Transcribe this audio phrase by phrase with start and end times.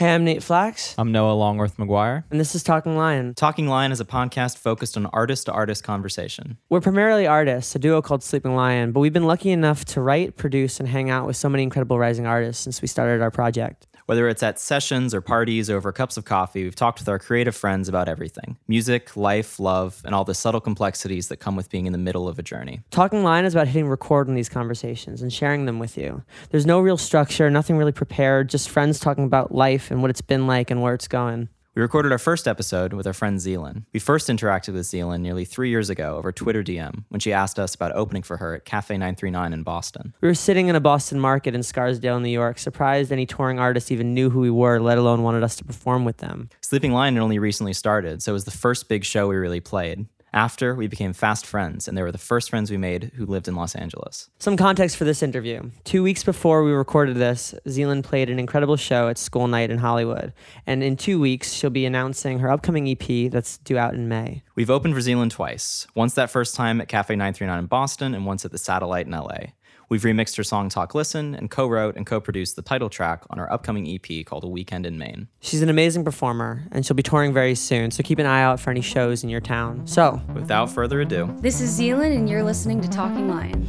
[0.00, 2.24] Hey, I'm Nate Flax, I'm Noah Longworth McGuire.
[2.30, 3.34] and this is Talking Lion.
[3.34, 6.56] Talking Lion is a podcast focused on artist to artist conversation.
[6.70, 10.38] We're primarily artists, a duo called Sleeping Lion, but we've been lucky enough to write,
[10.38, 13.88] produce, and hang out with so many incredible rising artists since we started our project.
[14.10, 17.20] Whether it's at sessions or parties or over cups of coffee, we've talked with our
[17.20, 21.70] creative friends about everything music, life, love, and all the subtle complexities that come with
[21.70, 22.80] being in the middle of a journey.
[22.90, 26.24] Talking Lion is about hitting record on these conversations and sharing them with you.
[26.50, 30.22] There's no real structure, nothing really prepared, just friends talking about life and what it's
[30.22, 31.48] been like and where it's going.
[31.76, 33.84] We recorded our first episode with our friend Zealyn.
[33.92, 37.60] We first interacted with Zealyn nearly three years ago over Twitter DM when she asked
[37.60, 40.12] us about opening for her at Cafe 939 in Boston.
[40.20, 43.92] We were sitting in a Boston market in Scarsdale, New York, surprised any touring artist
[43.92, 46.48] even knew who we were, let alone wanted us to perform with them.
[46.60, 49.60] Sleeping Lion had only recently started, so it was the first big show we really
[49.60, 50.06] played.
[50.32, 53.48] After, we became fast friends, and they were the first friends we made who lived
[53.48, 54.30] in Los Angeles.
[54.38, 55.70] Some context for this interview.
[55.84, 59.78] Two weeks before we recorded this, Zealyn played an incredible show at School Night in
[59.78, 60.32] Hollywood.
[60.66, 64.42] And in two weeks, she'll be announcing her upcoming EP that's due out in May.
[64.54, 68.24] We've opened for Zealyn twice once that first time at Cafe 939 in Boston, and
[68.24, 69.52] once at the Satellite in LA.
[69.90, 73.24] We've remixed her song Talk Listen and co wrote and co produced the title track
[73.28, 75.26] on our upcoming EP called A Weekend in Maine.
[75.40, 78.60] She's an amazing performer, and she'll be touring very soon, so keep an eye out
[78.60, 79.88] for any shows in your town.
[79.88, 83.66] So, Without further ado, This is Zealyn, and you're listening to Talking Lion.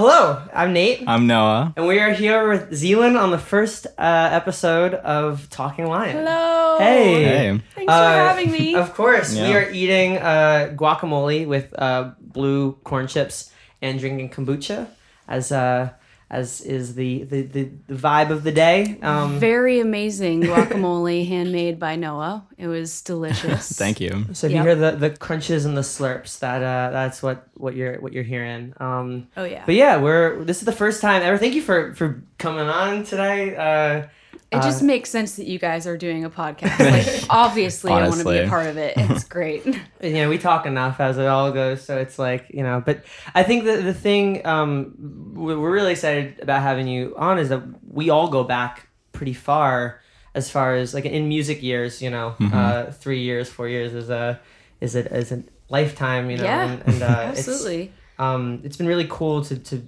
[0.00, 1.04] Hello, I'm Nate.
[1.06, 1.74] I'm Noah.
[1.76, 6.16] And we are here with Zealyn on the first uh, episode of Talking Lion.
[6.16, 6.78] Hello.
[6.78, 7.22] Hey.
[7.22, 7.60] Hey.
[7.74, 8.74] Thanks Uh, for having me.
[8.80, 14.86] Of course, we are eating uh, guacamole with uh, blue corn chips and drinking kombucha,
[15.28, 15.90] as uh,
[16.30, 18.98] as is the, the, the, the vibe of the day.
[19.02, 22.46] Um, Very amazing guacamole handmade by Noah.
[22.56, 23.72] It was delicious.
[23.76, 24.26] Thank you.
[24.32, 24.58] so if Yep.
[24.58, 28.12] you hear the, the crunches and the slurps, that uh, that's what, what you're what
[28.12, 28.74] you're hearing.
[28.78, 29.64] Um, Oh yeah.
[29.66, 31.36] but yeah, we're this is the first time ever.
[31.36, 33.56] Thank you for for coming on today.
[33.56, 34.06] Uh,
[34.52, 36.78] It just makes sense that you guys are doing a podcast.
[36.80, 38.94] Like obviously I want to be a part of it.
[38.96, 39.64] It's great.
[39.64, 42.82] you know, we talk enough as it all goes, so it's like you know.
[42.84, 47.38] But I think that the thing um, we- we're really excited about having you on
[47.38, 47.62] is that
[47.92, 50.00] we all go back pretty far,
[50.34, 52.02] as far as like in music years.
[52.02, 54.40] You know, uh, three years, four years is a
[54.80, 56.28] is it is a lifetime.
[56.28, 57.92] You know, Yeah, and, and uh, it's, Absolutely.
[58.18, 59.82] um, it's been really cool to to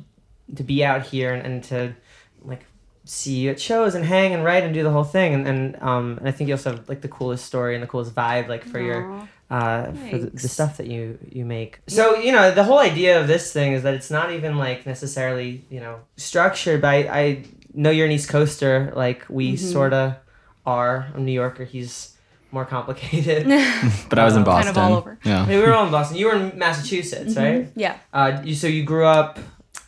[0.55, 1.95] to be out here and, and to
[2.43, 2.65] like
[3.05, 5.77] see you at shows and hang and write and do the whole thing and and
[5.83, 8.47] um and I think you also have like the coolest story and the coolest vibe
[8.49, 9.29] like for your Aw.
[9.51, 11.81] uh for the, the stuff that you you make.
[11.89, 14.87] So you know the whole idea of this thing is that it's not even like
[14.87, 16.81] necessarily you know structured.
[16.81, 19.67] But I, I know you're an East Coaster like we Mm-hmm.
[19.73, 20.19] sorta
[20.65, 21.09] are.
[21.15, 21.65] I'm a New Yorker.
[21.65, 22.17] He's
[22.53, 23.47] more complicated.
[24.11, 24.75] But I was in Boston.
[24.75, 25.19] kind of all over.
[25.25, 25.49] Yeah.
[25.49, 26.19] we were all in Boston.
[26.19, 27.67] You were in Massachusetts, right?
[27.75, 27.97] Yeah.
[28.13, 29.39] Uh, you, so you grew up.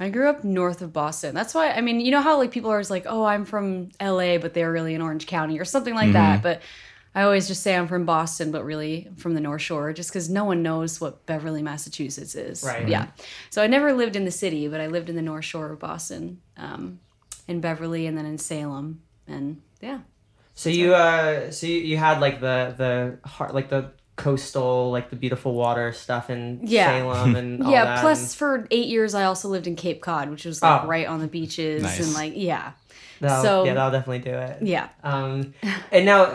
[0.04, 1.34] I grew up north of Boston.
[1.34, 3.90] That's why I mean, you know how like people are always like, "Oh, I'm from
[4.00, 6.42] LA, but they're really in Orange County" or something like that.
[6.42, 6.62] But
[7.14, 10.28] I always just say I'm from Boston, but really from the North Shore, just because
[10.28, 12.64] no one knows what Beverly, Massachusetts is.
[12.64, 12.88] Right.
[12.88, 13.06] Yeah.
[13.50, 15.78] So I never lived in the city, but I lived in the North Shore of
[15.78, 16.98] Boston, um,
[17.46, 20.00] in Beverly, and then in Salem, and yeah.
[20.54, 25.10] So you uh so you, you had like the the heart like the coastal like
[25.10, 26.86] the beautiful water stuff in Yeah.
[26.86, 27.84] Salem and all yeah.
[27.84, 30.84] that Plus, and for eight years, I also lived in Cape Cod, which was like
[30.84, 30.86] Oh.
[30.86, 32.00] right on the beaches Nice.
[32.00, 32.72] and like yeah,
[33.20, 34.58] that'll, so- yeah that'll definitely do it.
[34.62, 34.88] yeah.
[35.02, 35.54] Um,
[35.90, 36.26] and now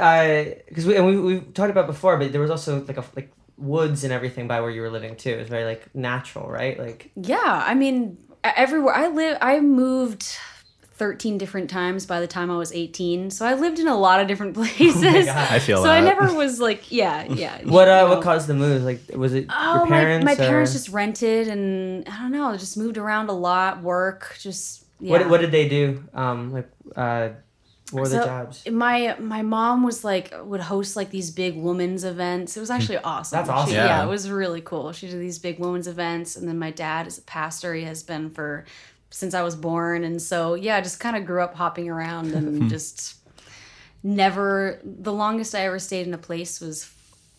[0.68, 3.32] because we and we we talked about before, but there was also like a like
[3.58, 5.32] woods and everything by where you were living too.
[5.32, 6.78] It was very like natural, right?
[6.80, 10.38] Like Yeah, I mean, everywhere I live, I moved
[11.00, 13.32] 13 different times by the time I was 18.
[13.32, 15.02] So I lived in a lot of different places.
[15.26, 15.52] God.
[15.52, 15.94] I feel so that.
[15.94, 17.62] I never was like, yeah, yeah.
[17.64, 18.10] what uh know.
[18.16, 18.84] what caused the move?
[18.84, 20.26] Like was it Oh, your parents?
[20.26, 24.36] my, my parents just rented and I don't know, just moved around a lot, work,
[24.40, 25.12] just yeah.
[25.12, 26.04] what what did they do?
[26.14, 27.30] Um, like uh,
[27.92, 28.70] what were the jobs?
[28.70, 32.56] my my mom was like would host like these big women's events.
[32.56, 33.38] It was actually awesome.
[33.38, 33.70] That's awesome.
[33.70, 33.86] She- Yeah.
[33.86, 34.92] yeah, it was really cool.
[34.92, 37.74] She did these big women's events, and then my dad is a pastor.
[37.74, 38.66] He has been for
[39.12, 42.34] since I was born, and so yeah, I just kind of grew up hopping around
[42.34, 43.16] and just
[44.04, 44.80] never.
[44.84, 46.86] The longest I ever stayed in a place was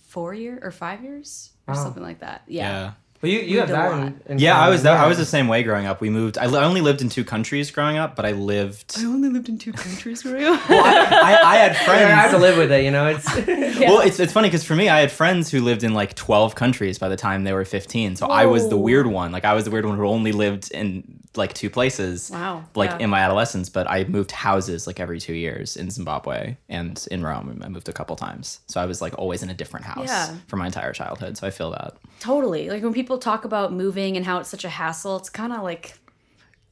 [0.09, 1.83] four year or five years or Wow.
[1.85, 2.43] something like that.
[2.47, 2.63] Yeah.
[2.71, 2.93] Yeah.
[3.23, 3.91] Well, you you have that.
[3.93, 4.01] lot.
[4.07, 6.01] In, in Yeah, I was that, I was the same way growing up.
[6.01, 6.39] We moved.
[6.39, 8.95] I, li- I only lived in two countries growing up, but I lived.
[8.99, 10.59] I only lived in two countries growing up.
[10.71, 13.09] I, I had Yeah, I have to live with it, you know.
[13.09, 13.27] It's
[13.81, 16.55] Well, it's, it's funny because for me, I had friends who lived in like 12
[16.55, 18.17] countries by the time they were 15.
[18.17, 19.33] So I was the weird one.
[19.33, 22.31] Like, I was the weird one who only lived in like two places.
[22.33, 22.99] Wow, Like yeah.
[23.05, 27.23] in my adolescence, but I moved houses like every two years in Zimbabwe and in
[27.23, 27.61] Rome.
[27.65, 28.61] I moved a couple times.
[28.67, 30.35] So I was like always in a different house Yeah.
[30.49, 31.37] for my entire childhood.
[31.39, 31.97] So I feel that.
[32.19, 32.69] Totally.
[32.69, 35.63] Like when people talk about moving and how it's such a hassle, it's kind of
[35.63, 35.95] like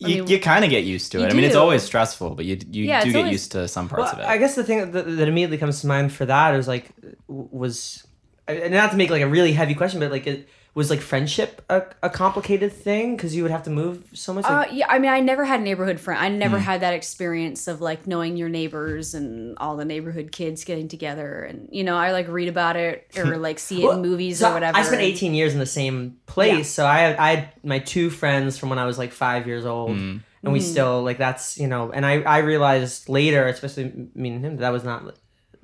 [0.00, 1.31] You, mean, you kind of get used to it.
[1.31, 3.88] I mean, it's always stressful, but you, you Yeah, do get always- used to some
[3.88, 4.26] parts Well, of it.
[4.26, 6.90] I guess the thing that, that immediately comes to mind for that is like
[7.28, 8.05] was
[8.49, 11.60] and not to make like a really heavy question, but like it was like friendship
[11.69, 14.44] a, a complicated thing because you would have to move so much.
[14.44, 16.20] Uh, yeah, I mean, I never had a neighborhood friend.
[16.22, 20.64] I never had that experience of like knowing your neighbors and all the neighborhood kids
[20.64, 21.42] getting together.
[21.42, 24.38] And you know, I like read about it or like see it Well, in movies
[24.38, 24.78] so or whatever.
[24.78, 26.62] I spent 18 years in the same place, Yeah.
[26.62, 29.66] so I had, I had my two friends from when I was like five years
[29.66, 30.20] old, Mm.
[30.44, 34.44] and we still like that's you know, and I I realized later, especially me and
[34.44, 35.04] him, that, that was not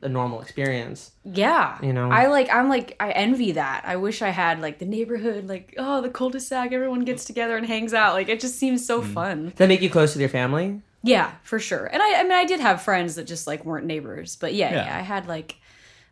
[0.05, 1.11] a normal experience.
[1.25, 2.11] Yeah, You know?
[2.11, 2.49] I like.
[2.53, 2.95] I'm like.
[3.01, 3.83] I envy that.
[3.87, 6.73] I wish I had like the neighborhood, like oh, the cul-de-sac.
[6.73, 8.15] Everyone gets together and hangs out.
[8.15, 9.13] Like it just seems so Mm.
[9.15, 9.45] fun.
[9.49, 10.81] Does that make you close with your family?
[11.03, 11.87] Yeah, for sure.
[11.87, 14.71] And I, I mean, I did have friends that just like weren't neighbors, but yeah,
[14.71, 14.85] Yeah.
[14.87, 15.57] yeah, I had like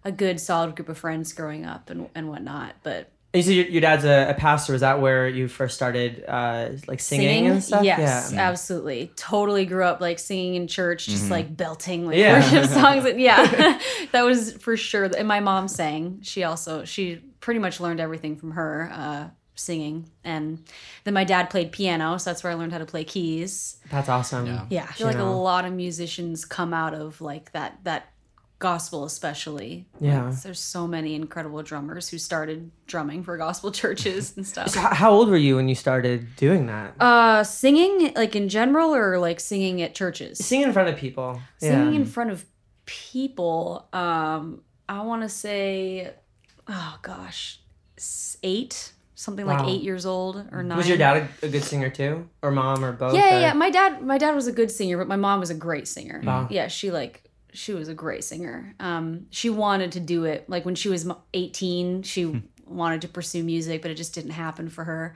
[0.05, 2.75] a good solid group of friends growing up and and whatnot.
[2.83, 4.73] But you said your, your dad's a, a pastor.
[4.73, 7.83] Was that where you first started, uh, like singing, and stuff?
[7.85, 8.41] Yes, Yeah.
[8.49, 9.11] absolutely.
[9.17, 12.35] Totally grew up like singing in church, just like belting like Yeah.
[12.41, 13.05] worship songs.
[13.07, 13.79] And yeah,
[14.13, 15.05] that was for sure.
[15.05, 16.21] And my mom sang.
[16.23, 18.91] She also she pretty much learned everything from her.
[18.93, 20.65] Uh, singing and
[21.05, 24.09] then my dad played piano so that's where i learned how to play keys That's
[24.09, 24.47] awesome.
[24.47, 24.65] Yeah.
[24.71, 28.09] yeah i feel like a lot of musicians come out of like that that
[28.71, 30.27] gospel especially Yeah.
[30.29, 34.81] Like, there's so many incredible drummers who started drumming for gospel churches and stuff So
[34.81, 36.95] how old were you when you started doing that?
[37.01, 41.41] uh singing like in general or like singing at churches Singing in front of people.
[41.59, 42.01] singing yeah.
[42.01, 42.45] in front of
[42.87, 46.13] people um i want to say
[46.69, 47.61] oh gosh
[48.43, 51.91] eight something like eight years old or nine Was your dad a, a good singer
[51.91, 53.15] too, or mom, or both?
[53.15, 53.53] yeah, yeah, or- yeah.
[53.53, 56.21] My dad, my dad was a good singer, but my mom was a great singer.
[56.25, 56.49] Wow.
[56.51, 58.75] Yeah, she like she was a great singer.
[58.81, 62.03] Um, she wanted to do it like when she was eighteen.
[62.03, 65.15] She wanted to pursue music, but it just didn't happen for her.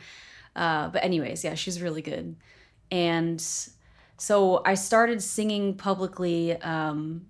[0.55, 2.37] Uh, but anyways, yeah, she's really good.
[2.91, 3.41] And
[4.19, 6.61] so I started singing publicly.
[6.61, 7.27] Um,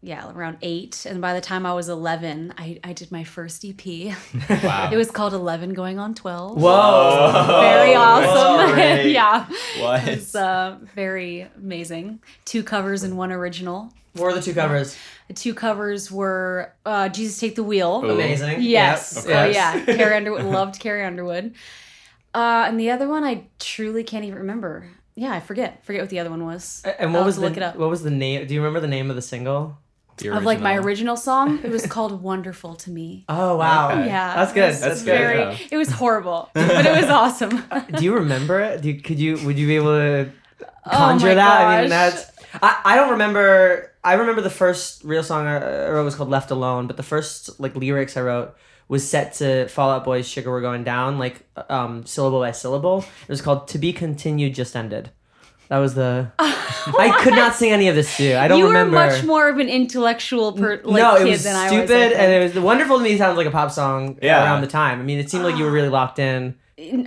[0.00, 3.64] yeah, around eight, and by the time I was eleven, I, I did my first
[3.64, 3.84] EP.
[4.48, 4.90] Wow.
[4.92, 6.56] it was called Eleven Going on Twelve.
[6.60, 7.58] Whoa.
[7.60, 8.74] Very awesome.
[8.74, 9.10] great.
[9.12, 9.46] yeah.
[9.80, 10.06] What?
[10.06, 12.20] It's uh, very amazing.
[12.44, 13.92] Two covers and one original.
[14.14, 14.96] What were the two covers?
[15.28, 18.02] The two covers were uh, Jesus Take the Wheel.
[18.04, 18.10] Ooh.
[18.10, 18.62] Amazing.
[18.62, 19.24] Yes.
[19.28, 19.84] Yep, Oh, yeah.
[19.84, 20.44] Carrie Underwood.
[20.46, 21.54] Loved Carrie Underwood.
[22.34, 24.86] Uh, and the other one, I truly can't even remember.
[25.14, 25.84] Yeah, I forget.
[25.84, 26.82] Forget what the other one was.
[26.84, 27.76] A- And I'll what was have the to look it up.
[27.76, 28.46] what was the name?
[28.46, 29.76] Do you remember the name of the single?
[30.18, 30.86] The Of like my original.
[30.86, 33.90] original song, it was called "Wonderful to Me." Oh wow.
[33.90, 34.06] Okay.
[34.06, 34.68] Yeah, That's good.
[34.68, 35.18] was That's good.
[35.18, 35.56] Very, Yeah.
[35.70, 37.62] It was horrible, but it was awesome.
[37.96, 38.82] Do you remember it?
[38.82, 40.30] Do you, could you would you be able to
[40.86, 41.60] Oh conjure my that?
[41.66, 42.30] I mean, that's
[42.62, 43.92] I, I don't remember.
[44.04, 45.56] I remember the first real song I
[45.86, 48.56] I wrote was called "Left Alone," but the first like lyrics I wrote
[48.88, 53.04] was set to Fall Out Boy's "Sugar We're Going Down," like um, syllable by syllable.
[53.22, 55.10] It was called "To Be Continued," just ended.
[55.68, 56.30] That was the.
[56.38, 58.34] I could not sing any of this too.
[58.36, 58.96] I don't you remember.
[58.96, 61.66] You were much more of an intellectual per, like, no, kid it was than I
[61.68, 62.18] stupid, was.
[62.18, 63.12] I and it was wonderful to me.
[63.12, 64.42] It Sounds like a pop song Yeah.
[64.44, 64.98] around the time.
[65.00, 66.54] I mean, it seemed like you were really locked in.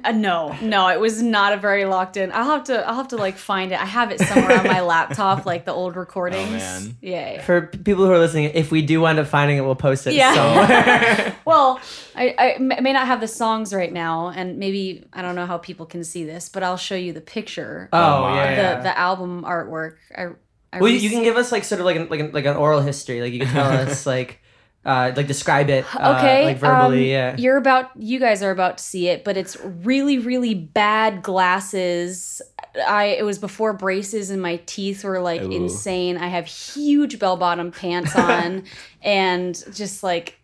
[0.04, 2.30] Uh, no, no, it was not a very locked in.
[2.34, 3.82] I'll have to, I'll have to like find it.
[3.82, 6.48] I have it somewhere on my laptop, like the old recordings.
[6.50, 6.98] Oh, man.
[7.02, 7.32] Yeah.
[7.36, 7.42] yeah.
[7.42, 10.14] For people who are listening, if we do wind up finding it, we'll post it
[10.16, 10.34] Yeah.
[10.34, 11.36] somewhere.
[11.46, 11.80] Well,
[12.16, 15.86] I may not have the songs right now, and maybe I don't know how people
[15.86, 18.36] can see this, but I'll show you the picture, oh my.
[18.36, 18.80] yeah, the yeah.
[18.82, 19.96] the album artwork.
[20.16, 20.28] I,
[20.74, 22.32] I well, you, rec- you can give us like sort of like an, like an,
[22.32, 23.22] like an oral history.
[23.22, 24.41] Like you can tell us like
[24.84, 25.86] uh, like describe it.
[25.96, 27.16] Uh, okay like verbally.
[27.16, 27.38] um, yeah.
[27.38, 32.42] you're about you guys are about to see it but it's really really bad glasses
[32.88, 35.52] i it was before braces and my teeth were like Ooh.
[35.52, 38.64] insane i have huge bell bottom pants on
[39.04, 40.41] and just like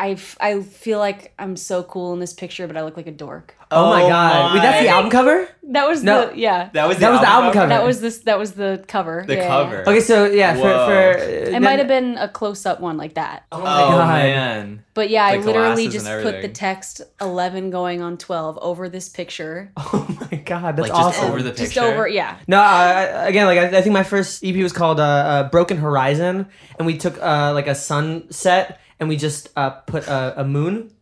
[0.00, 3.06] I, f- I feel like I'm so cool in this picture, but I look like
[3.06, 3.54] a dork.
[3.70, 4.54] Oh, my Oh god!
[4.54, 5.46] Wait, that's the album cover.
[5.62, 6.30] That was No.
[6.30, 6.70] the yeah.
[6.72, 7.68] That was the That was the album cover.
[7.68, 8.18] That was this.
[8.20, 9.22] That was the cover.
[9.26, 9.76] The Yeah, yeah, cover.
[9.84, 9.90] yeah.
[9.90, 10.86] Okay, so yeah, for Whoa.
[10.86, 13.44] for It might have been a close up one like that.
[13.52, 14.08] Oh Oh, my god!
[14.24, 14.84] man.
[14.94, 16.52] But yeah, I literally glasses just and put the everything.
[16.54, 19.70] text 11 going on 12 over this picture.
[19.92, 20.76] Oh my god!
[20.76, 21.30] That's Like just awesome.
[21.30, 21.64] over the picture.
[21.66, 22.38] Just over, yeah.
[22.48, 25.48] No, I, I- again, like I, I think my first EP was called uh, uh,
[25.50, 26.46] "Broken Horizon,"
[26.78, 30.92] and we took uh, like a sunset and we just uh, put a, a moon,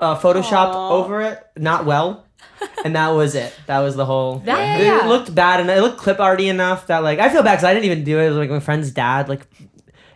[0.00, 0.90] uh, Photoshop Aw.
[0.92, 2.24] over it, not well,
[2.84, 3.52] and that was it.
[3.66, 4.42] That was the whole.
[4.46, 7.42] Yeah, yeah, it looked bad and it looked clip arty enough that like I feel
[7.42, 8.26] bad because I didn't even do it.
[8.26, 9.46] It was like my friend's dad like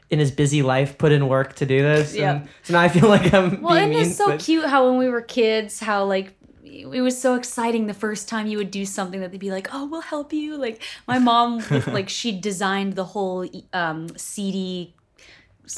[0.09, 2.15] in his busy life put in work to do this.
[2.15, 2.31] Yeah.
[2.37, 4.99] And so now I feel like I'm Well, and it's so but- cute how when
[4.99, 6.33] we were kids, how like
[6.65, 9.69] it was so exciting the first time you would do something that they'd be like,
[9.73, 14.95] "Oh, we'll help you." Like my mom, like she designed the whole um, CD.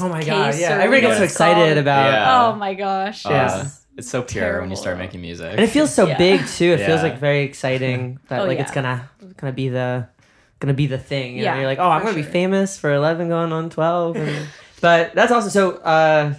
[0.00, 0.54] Oh my god!
[0.59, 1.78] Yeah, or everybody what gets so excited called.
[1.78, 2.12] about.
[2.12, 2.42] Yeah.
[2.47, 3.25] Oh my gosh!
[3.26, 3.87] Uh, yes.
[3.97, 5.50] it's so pure when you start making music.
[5.52, 6.18] And it feels so Yeah.
[6.18, 6.73] big too.
[6.73, 10.07] It feels like very exciting that Oh, like it's gonna gonna be the
[10.61, 11.33] gonna be the thing.
[11.37, 11.45] You know?
[11.45, 14.16] Yeah, You're like, oh, I'm for gonna be famous for 11 going on 12.
[14.16, 14.49] and-
[14.80, 15.50] but that's awesome.
[15.50, 16.35] So uh,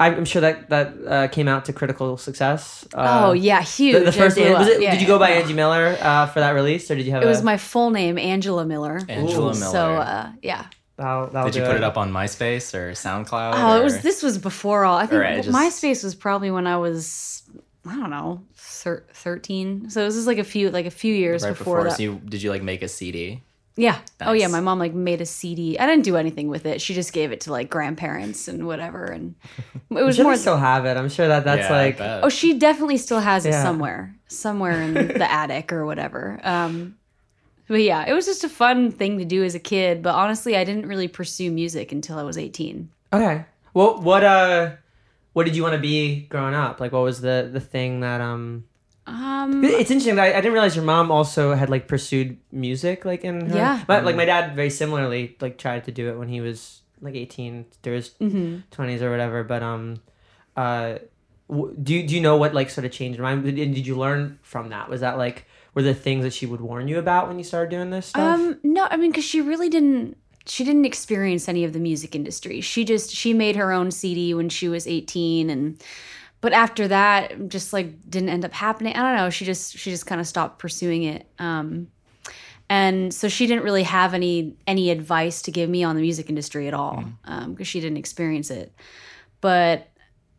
[0.00, 2.86] I'm sure that that uh, came out to critical success.
[2.94, 3.94] Uh, oh yeah, huge.
[3.98, 4.80] The, the first blew one was it?
[4.80, 5.36] Yeah, did you go by yeah.
[5.40, 7.22] Angie Miller uh, for that release, or did you have?
[7.22, 9.00] It was my full name, Angela Miller.
[9.08, 9.72] Angela Ooh, Miller.
[9.72, 10.66] So uh, yeah.
[10.98, 13.52] That'll, that'll Did you put it up on MySpace or SoundCloud?
[13.54, 14.02] Oh, it was.
[14.02, 14.98] This was before all.
[14.98, 17.44] I think Alright, just- MySpace was probably when I was,
[17.86, 19.88] I don't know, thir- thirteen.
[19.90, 21.84] So this is like a few, like a few years right before, before.
[21.90, 21.96] that.
[21.96, 23.42] So you did you like make a CD?
[23.76, 23.98] yeah.
[24.20, 25.78] Oh yeah, my mom like made a CD.
[25.78, 26.80] I didn't do anything with it.
[26.82, 29.04] She just gave it to like grandparents and whatever.
[29.04, 29.36] And
[29.92, 30.34] it was sure more.
[30.34, 30.96] they still have it.
[30.96, 32.00] I'm sure that that's Yeah, like.
[32.24, 33.62] Oh, she definitely still has it Yeah.
[33.62, 36.40] somewhere, somewhere in the attic or whatever.
[36.42, 36.96] Um,
[37.68, 40.02] but yeah, it was just a fun thing to do as a kid.
[40.02, 42.90] But honestly, I didn't really pursue music until I was eighteen.
[43.12, 43.44] Okay.
[43.74, 44.72] Well, what uh,
[45.34, 46.80] what did you want to be growing up?
[46.80, 48.64] Like, what was the the thing that um?
[49.06, 50.16] Um, It's interesting.
[50.16, 53.56] that I, I didn't realize your mom also had like pursued music, like in her.
[53.56, 53.84] Yeah.
[53.88, 57.14] My, like my dad, very similarly, like tried to do it when he was like
[57.14, 58.64] eighteen, through his mhm.
[58.70, 59.44] twenties or whatever.
[59.44, 60.02] But um,
[60.56, 60.98] uh,
[61.48, 63.44] w- do you, do you know what like sort of changed her mind?
[63.44, 64.90] Did, did you learn from that?
[64.90, 65.46] Was that like
[65.78, 68.40] were there things that she would warn you about when you started doing this stuff?
[68.40, 70.16] Um, no, I mean, because she really didn't.
[70.44, 72.60] She didn't experience any of the music industry.
[72.60, 75.80] She just she made her own CD when she was eighteen, and
[76.40, 78.96] but after that, just like didn't end up happening.
[78.96, 79.30] I don't know.
[79.30, 81.28] She just she just kind of stopped pursuing it.
[81.38, 81.86] Um,
[82.68, 86.28] and so she didn't really have any any advice to give me on the music
[86.28, 87.04] industry at all
[87.50, 88.72] because she didn't experience it.
[89.40, 89.86] But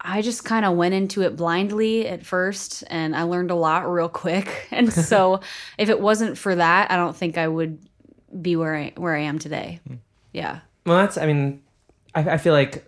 [0.01, 3.91] I just kind of went into it blindly at first and I learned a lot
[3.91, 4.67] real quick.
[4.71, 5.41] And so
[5.77, 7.79] if it wasn't for that, I don't think I would
[8.41, 9.79] be where I where I am today.
[10.33, 10.59] Yeah.
[10.85, 11.17] well, that's.
[11.17, 11.61] I mean,
[12.15, 12.85] I, I feel like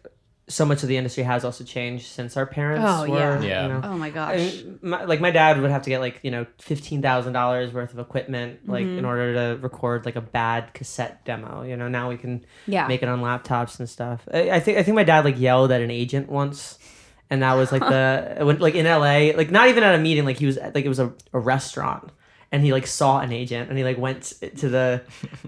[0.47, 2.83] so much of the industry has also changed since our parents.
[2.85, 3.41] Oh, were, yeah.
[3.41, 3.61] Yeah.
[3.63, 4.37] You know, Oh my I gosh.
[4.37, 7.73] mean, my, like my dad would have to get like you know fifteen thousand dollars
[7.73, 8.99] worth of equipment like Mm-hmm.
[8.99, 11.63] in order to record like a bad cassette demo.
[11.63, 12.87] You know now we can Yeah.
[12.87, 14.27] make it on laptops and stuff.
[14.33, 16.77] I, I think I think my dad like yelled at an agent once,
[17.31, 19.33] and that was like the when, like in L.A.
[19.33, 22.11] like not even at a meeting like he was like it was a, a restaurant.
[22.53, 25.01] And he like saw an agent, and he like went to the,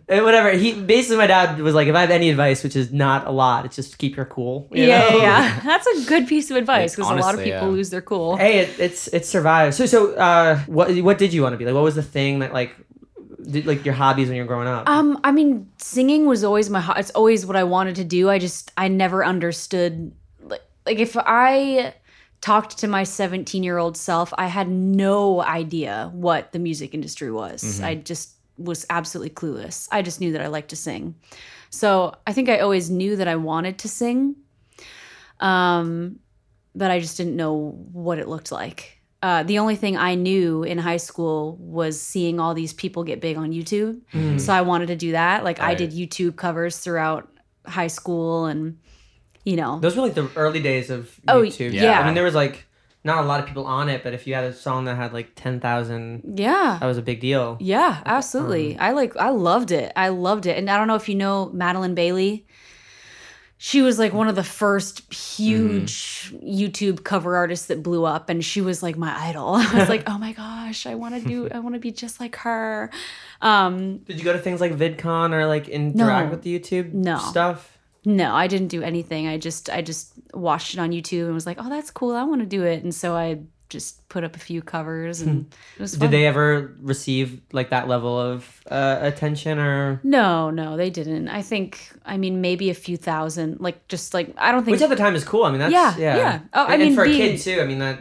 [0.08, 0.52] eh, whatever.
[0.52, 3.30] He basically, my dad was like, if I have any advice, which is not a
[3.30, 4.70] lot, it's just keep your cool.
[4.72, 5.18] you yeah, know?
[5.18, 5.60] yeah.
[5.66, 7.66] That's a good piece of advice because a lot of people yeah.
[7.66, 8.38] lose their cool.
[8.38, 11.66] hey it, it's it survived so so uh what what did you want to be
[11.66, 12.74] like what was the thing that like
[13.52, 16.80] did, like your hobbies when you're growing up Um, I mean, singing was always my.
[16.80, 18.30] ho- It's always what I wanted to do.
[18.30, 20.14] I just I never understood.
[20.86, 21.94] Like, if I
[22.42, 27.32] talked to my 17 year old self, I had no idea what the music industry
[27.32, 27.80] was.
[27.86, 29.88] I just was absolutely clueless.
[29.92, 31.16] I just knew that I liked to sing.
[31.70, 34.36] So I think I always knew that I wanted to sing.
[35.40, 36.20] Um,
[36.76, 39.00] but I just didn't know what it looked like.
[39.22, 43.22] Uh, the only thing I knew in high school was seeing all these people get
[43.22, 44.02] big on YouTube.
[44.40, 45.44] So I wanted to do that.
[45.46, 47.30] Like I did YouTube covers throughout
[47.66, 48.78] high school and
[49.44, 49.80] you know.
[49.80, 52.00] those were like the early days of Oh, youtube yeah.
[52.00, 52.66] i mean there was like
[53.06, 55.12] not a lot of people on it but if you had a song that had
[55.14, 56.78] like 10000 yeah.
[56.80, 58.78] that was a big deal Yeah, absolutely.
[58.78, 59.92] I like I loved it.
[59.98, 60.58] I loved it.
[60.58, 62.46] And I don't know if you know Madilyn Bailey.
[63.58, 68.44] She was like one of the first huge YouTube cover artists that blew up and
[68.44, 69.56] she was like my idol.
[69.56, 72.20] I was like, "Oh my gosh, I want to do I want to be just
[72.20, 72.90] like her."
[73.42, 76.32] Um did you go to things like vidcon or like interact No.
[76.32, 77.18] with the youtube No.
[77.18, 77.73] stuff
[78.06, 79.28] no, I didn't do anything.
[79.28, 82.16] I just I just watched it on YouTube and was like, "Oh, that's cool.
[82.16, 85.52] I want to do it." And so I just put up a few covers and
[85.78, 86.02] it was fun.
[86.02, 91.28] did they ever receive like that level of uh, attention or No, no, they didn't.
[91.30, 94.82] I think I mean maybe a few thousand, like just like I don't think which
[94.84, 96.40] at the time is cool i mean that's Yeah, yeah yeah.
[96.54, 98.00] Oh, I And- and mean, for a kid too i mean that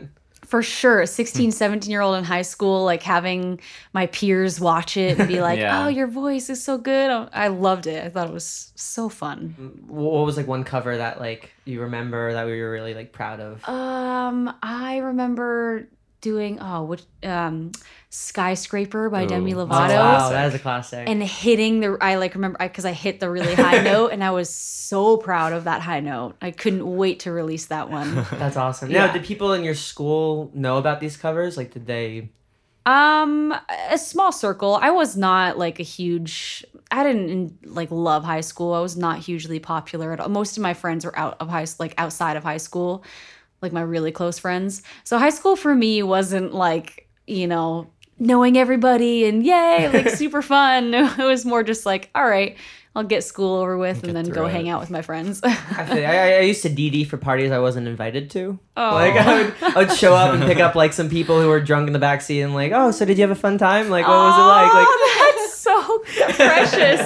[0.52, 3.58] for sure a 16 17 year old in high school like having
[3.94, 5.86] my peers watch it and be like Yeah.
[5.86, 7.10] oh your voice is so good.
[7.10, 8.04] Oh, i loved it.
[8.04, 9.54] I thought it was so fun.
[9.86, 13.40] What was like one cover that like you remember that we were really like proud
[13.40, 13.66] of?
[13.66, 15.88] Um i remember
[16.22, 17.70] doing oh which um
[18.08, 21.98] skyscraper by Ooh, demi that's oh, lovato wow that is a classic and hitting the
[22.00, 25.52] i like remember because I, hit the really high note and i was so proud
[25.52, 28.90] of that high note i couldn't wait to release that one That's awesome.
[28.90, 29.06] Yeah.
[29.06, 31.56] Now, did people in your school know about these covers?
[31.56, 32.30] Like, did they?
[32.84, 33.54] Um,
[33.90, 34.78] a small circle.
[34.80, 36.64] I was not like a huge.
[36.90, 38.74] I didn't like love high school.
[38.74, 40.28] I was not hugely popular at all.
[40.28, 43.04] Most of my friends were out of high like outside of high school,
[43.62, 44.82] like my really close friends.
[45.04, 47.88] So high school for me wasn't like, you know,
[48.18, 50.92] knowing everybody and yay, like super fun.
[51.18, 52.56] It was more just like, all right,
[52.94, 55.40] I'll get school over with and then go through hang out with my friends.
[55.44, 58.58] I, I, I used to DD for parties I wasn't invited to.
[58.76, 58.90] Oh.
[58.92, 61.60] Like I would, I would show up and pick up like some people who were
[61.60, 63.88] drunk in the backseat and like, oh, so did you have a fun time?
[63.88, 64.74] Like, what was it like?
[64.74, 65.98] Like, Oh, so
[66.34, 67.00] precious.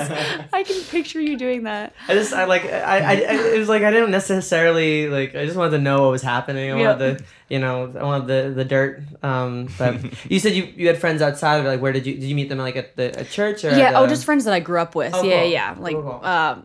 [0.52, 1.92] I can picture you doing that.
[2.08, 5.34] I just, I like, I, I, I- it was like I didn't necessarily like.
[5.34, 6.72] I just wanted to know what was happening.
[6.72, 6.88] I Yeah.
[6.92, 9.02] wanted the, you know, I wanted the the dirt.
[9.22, 9.96] Um, but
[10.30, 11.68] you said you you had friends outside of it.
[11.68, 13.70] Like, where did you did you meet them like at the at church or?
[13.70, 15.14] Yeah, at, oh, uh, just friends that I grew up with.
[15.14, 15.50] Oh, yeah, cool.
[15.50, 15.76] yeah.
[15.78, 16.20] Like Cool, cool.
[16.22, 16.56] uh,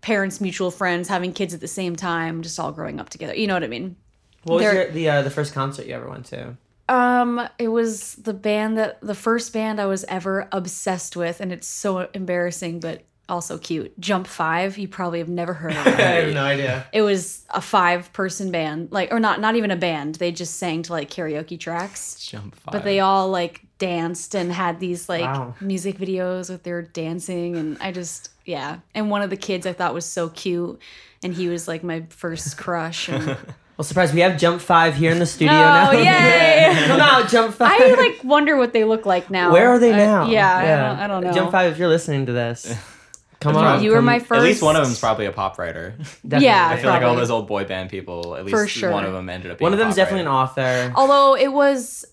[0.00, 3.34] parents, mutual friends, having kids at the same time, just all growing up together.
[3.34, 3.96] You know what I mean?
[4.44, 6.56] What was they're- your, the uh, the first concert you ever went to?
[6.88, 11.52] Um, it was the band that the first band I was ever obsessed with, and
[11.52, 13.98] it's so embarrassing, but also cute.
[14.00, 14.78] Jump Five.
[14.78, 15.94] You probably have never heard of it.
[16.00, 16.86] I have no idea.
[16.94, 20.14] it was a five person band, like or not not even a band.
[20.14, 22.24] They just sang to like karaoke tracks.
[22.26, 22.72] Jump five.
[22.72, 25.54] But they all like danced and had these like Wow.
[25.60, 28.78] music videos with their dancing and I just yeah.
[28.94, 30.80] And one of the kids I thought was so cute
[31.22, 33.36] and he was like my first crush and
[33.78, 34.12] Well, surprise!
[34.12, 35.90] We have Jump Five here in the studio now.
[35.90, 35.98] Oh, now.
[36.00, 36.74] yay!
[36.88, 37.80] Come out, Jump Five.
[37.80, 39.52] I like wonder what they look like now.
[39.52, 40.26] Where are they I- now?
[40.26, 41.32] yeah, I, don't, I don't know.
[41.32, 42.66] Jump Five, if you're listening to this,
[43.40, 43.82] come You- on.
[43.84, 45.94] you were my first At least one of them's probably a pop writer.
[46.26, 46.46] definitely.
[46.46, 48.90] Yeah, I feel like all those old boy band people, at least For sure.
[48.90, 50.92] one of them ended up being One of a them's pop definitely an author.
[50.96, 52.04] Although it was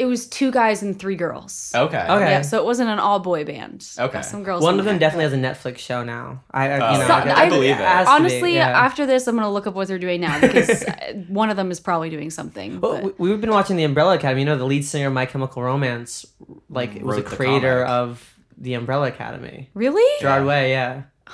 [0.00, 1.72] it was two guys and three girls.
[1.74, 1.98] Okay.
[1.98, 2.30] Okay.
[2.30, 3.86] Yeah, so it wasn't an all boy band.
[3.98, 4.22] Okay.
[4.22, 4.62] Some girls.
[4.62, 6.42] One of them definitely has a Netflix show now.
[6.50, 7.76] I, I Oh, you know, So- I, I believe it.
[7.76, 8.70] has to be, Honestly, yeah.
[8.86, 11.70] after this, I'm gonna look up what they're doing now because uh, one of them
[11.70, 12.80] is probably doing something.
[12.80, 14.40] Well, but- we, we've been watching the Umbrella Academy.
[14.40, 16.24] You know, the lead singer of My Chemical Romance,
[16.70, 19.68] like, was a Wrote the creator of the Umbrella Academy.
[19.74, 20.20] really?
[20.20, 21.02] Gerard Way, yeah.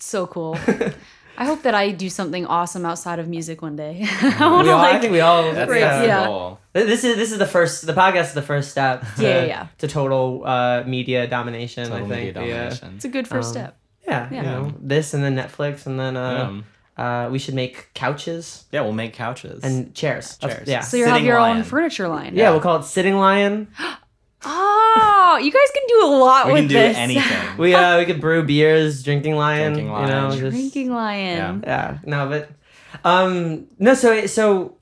[0.00, 0.56] So cool.
[1.40, 4.00] I hope that I do something awesome outside of music one day.
[4.22, 5.52] I wanna, all, I think we all.
[5.52, 6.20] That's, Right, that's yeah.
[6.22, 6.58] the goal.
[6.72, 7.86] This is this is the first.
[7.86, 9.02] The podcast is the first step.
[9.16, 9.66] To, Yeah, yeah, yeah.
[9.78, 11.88] To total uh, media domination.
[11.88, 12.48] Total I media think.
[12.48, 12.88] Yeah.
[12.96, 13.78] it's a good first Um, step.
[14.06, 14.36] Yeah, Yeah.
[14.36, 16.62] you know, this and then Netflix and then uh,
[16.98, 17.26] Yeah.
[17.26, 19.62] uh, we should make couches Yeah, we'll make couches.
[19.62, 20.38] and chairs.
[20.38, 20.68] That's- Chairs.
[20.68, 20.80] Yeah.
[20.80, 21.58] So you have Sitting your lion.
[21.58, 22.34] own furniture line.
[22.34, 23.68] yeah, we'll call it Sitting Lion.
[24.44, 24.77] Oh,
[25.40, 26.54] you guys can do a lot with this.
[26.54, 26.96] we with can do this.
[26.96, 27.56] anything.
[27.58, 29.72] We uh we could brew beers, drinking lion.
[29.74, 30.38] Drinking You know, lion.
[30.38, 31.62] just Drinking lion.
[31.66, 31.98] yeah.
[32.04, 32.50] No, but
[33.04, 33.94] um no.
[33.94, 34.74] So so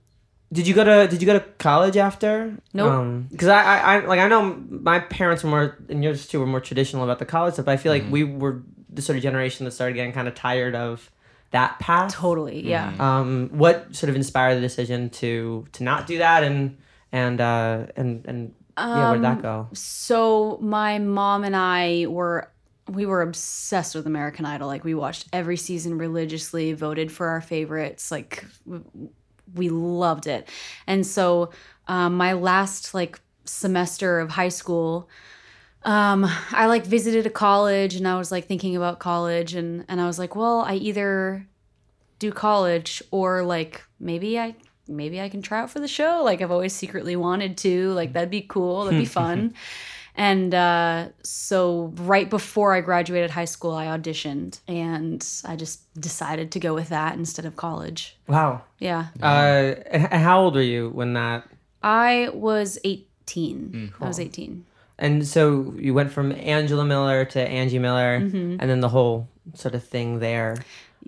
[0.53, 2.57] did you go to did you go to college after?
[2.73, 3.25] Nope.
[3.31, 6.47] Because I, I I like I know my parents were more and yours too were
[6.47, 7.67] more traditional about the college stuff.
[7.67, 8.13] But I feel like Mm-hmm.
[8.13, 11.11] we were the sort of generation that started getting kind of tired of
[11.51, 12.13] that path.
[12.15, 12.67] Totally.
[12.69, 12.93] Yeah.
[12.99, 16.77] um, what sort of inspired the decision to to not do that and
[17.13, 18.55] and uh, and and
[18.93, 19.69] yeah, where'd Um, that go?
[19.73, 22.51] So my mom and I were
[22.89, 24.69] we were obsessed with American Idol.
[24.69, 28.11] Like we watched every season religiously, voted for our favorites.
[28.13, 28.45] Like
[29.55, 30.49] we loved it.
[30.87, 31.51] And so
[31.89, 35.09] um, my last like semester of high school,
[35.85, 40.01] um, I like visited a college and I was like thinking about college and and
[40.01, 41.47] I was like, well, I either
[42.19, 44.55] do college or like maybe I
[44.89, 46.23] maybe I can try out for the show.
[46.25, 47.93] Like I've always secretly wanted to.
[47.93, 48.85] Like that'd be cool.
[48.85, 49.55] That'd be fun.
[50.19, 56.53] And uh, so right before I graduated high school, I auditioned and I just decided
[56.53, 58.17] to go with that instead of college.
[58.27, 58.63] Wow.
[58.79, 59.09] Yeah.
[59.23, 61.47] Uh, and how old were you when that?
[61.83, 63.93] I was 18.
[64.01, 64.65] I was 18.
[64.99, 68.57] And so you went from Angela Miller to Angie Miller, Mm-hmm.
[68.59, 70.57] and then the whole sort of thing there.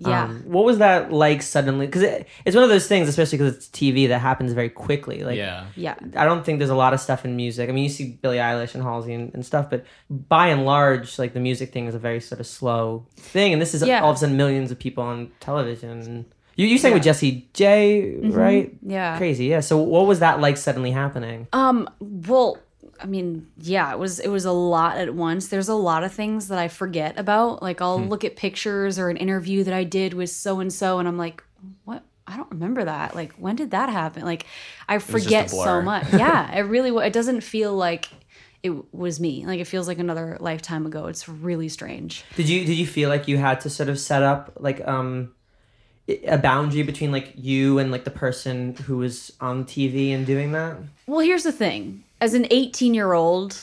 [0.07, 0.23] Yeah.
[0.23, 1.85] Um, what was that like suddenly?
[1.85, 5.23] Because it, it's one of those things, especially because it's TV, that happens very quickly.
[5.23, 5.65] Like, yeah.
[5.75, 5.95] yeah.
[6.15, 7.69] I don't think there's a lot of stuff in music.
[7.69, 11.19] I mean, you see Billie Eilish and Halsey and, and stuff, but by and large,
[11.19, 13.51] like the music thing is a very sort of slow thing.
[13.53, 14.01] And this is Yeah.
[14.01, 16.25] all of a sudden millions of people on television.
[16.55, 18.75] You you sang with Jessie J, right?
[18.75, 18.91] Mm-hmm.
[18.91, 19.17] Yeah.
[19.17, 19.61] Crazy, yeah.
[19.61, 21.47] So what was that like suddenly happening?
[21.53, 22.57] Um, well,
[23.01, 25.47] I mean, yeah, it was it was a lot at once.
[25.47, 27.61] There's a lot of things that I forget about.
[27.61, 30.99] Like I'll look at pictures or an interview that I did with so and so
[30.99, 31.43] and I'm like,
[31.85, 32.03] "What?
[32.27, 33.15] I don't remember that.
[33.15, 34.45] Like when did that happen?" Like
[34.87, 36.11] I forget so much.
[36.13, 38.09] Yeah, it really it doesn't feel like
[38.63, 39.45] it was me.
[39.45, 41.07] Like it feels like another lifetime ago.
[41.07, 42.23] It's really strange.
[42.35, 45.33] Did you did you feel like you had to sort of set up like um
[46.27, 50.51] a boundary between like you and like the person who was on TV and doing
[50.51, 50.77] that?
[51.07, 52.03] Well, here's the thing.
[52.21, 53.57] As an 18 year old,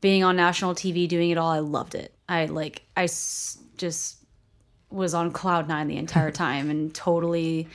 [0.00, 2.14] being on national TV, doing it all, I loved it.
[2.28, 4.18] I like, I s- just
[4.90, 7.68] was on cloud nine the entire time and totally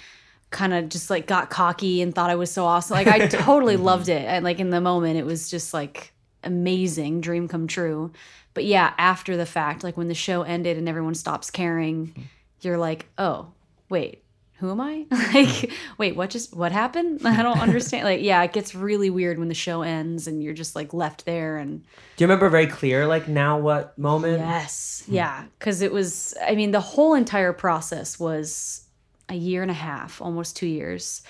[0.52, 2.96] kind of just like got cocky and thought I was so awesome.
[2.96, 3.84] Like, I totally mm-hmm.
[3.84, 4.26] loved it.
[4.26, 8.12] And like in the moment, it was just like amazing dream come true.
[8.54, 12.22] But yeah, after the fact, like when the show ended and everyone stops caring, mm-hmm.
[12.62, 13.52] you're like, oh,
[13.90, 14.24] wait,
[14.60, 15.06] who am I?
[15.34, 17.22] like, wait, what just what happened?
[17.26, 18.06] I don't understand.
[18.06, 21.26] Like, yeah, it gets really weird when the show ends and you're just like left
[21.26, 21.82] there and
[22.16, 24.40] Do you remember very clear, like now what moment?
[24.40, 25.04] Yes.
[25.08, 25.44] Yeah.
[25.60, 28.86] Because it was, I mean, the whole entire process was
[29.28, 31.22] a year and a half, almost two years.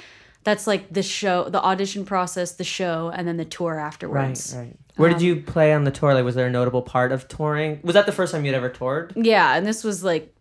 [0.44, 4.54] That's like the show, the audition process, the show, and then the tour Right, afterwards.
[4.56, 4.78] right.
[4.98, 6.14] Where Um, did you play on the tour?
[6.14, 7.80] Like, was there a notable part of touring?
[7.84, 9.14] Was that the first time you'd ever toured?
[9.16, 9.56] Yeah.
[9.56, 10.35] And this was like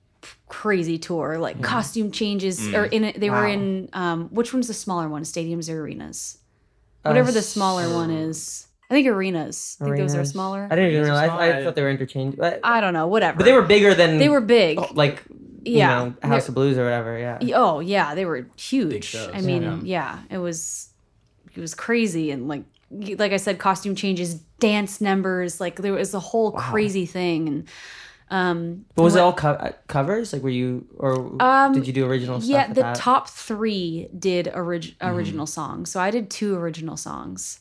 [0.48, 1.64] crazy tour, like mm-hmm.
[1.64, 2.92] costume changes, or mm.
[2.92, 5.22] in it, they were in, um, which one's the smaller one?
[5.22, 6.38] Stadiums or arenas?
[7.04, 8.66] Uh, whatever the smaller one is.
[8.90, 9.76] I think arenas.
[9.80, 10.68] I think those are smaller.
[10.70, 11.30] I didn't even Arenas realize.
[11.30, 12.60] I, I- thought they were interchangeable.
[12.62, 13.06] I don't know.
[13.06, 13.38] Whatever.
[13.38, 14.78] but they were bigger than They were big.
[14.78, 15.22] oh, like
[15.62, 16.04] Yeah.
[16.04, 17.18] you know, House of Blues or whatever.
[17.18, 17.38] Yeah.
[17.54, 19.04] Oh yeah, they were huge.
[19.04, 20.18] shows, I mean, yeah.
[20.28, 20.36] yeah.
[20.36, 20.90] it was
[21.54, 26.14] it was crazy and like like I said, costume changes, dance numbers, like there was
[26.14, 27.48] a whole crazy thing.
[27.48, 27.68] And
[28.30, 30.32] um, But was it all co- uh, covers?
[30.32, 31.36] Like, were you or
[31.72, 32.50] did you do original stuff?
[32.50, 32.96] yeah, the that?
[32.96, 35.14] top three did orig- Mm-hmm.
[35.16, 35.90] original songs.
[35.90, 37.60] So I did two original songs.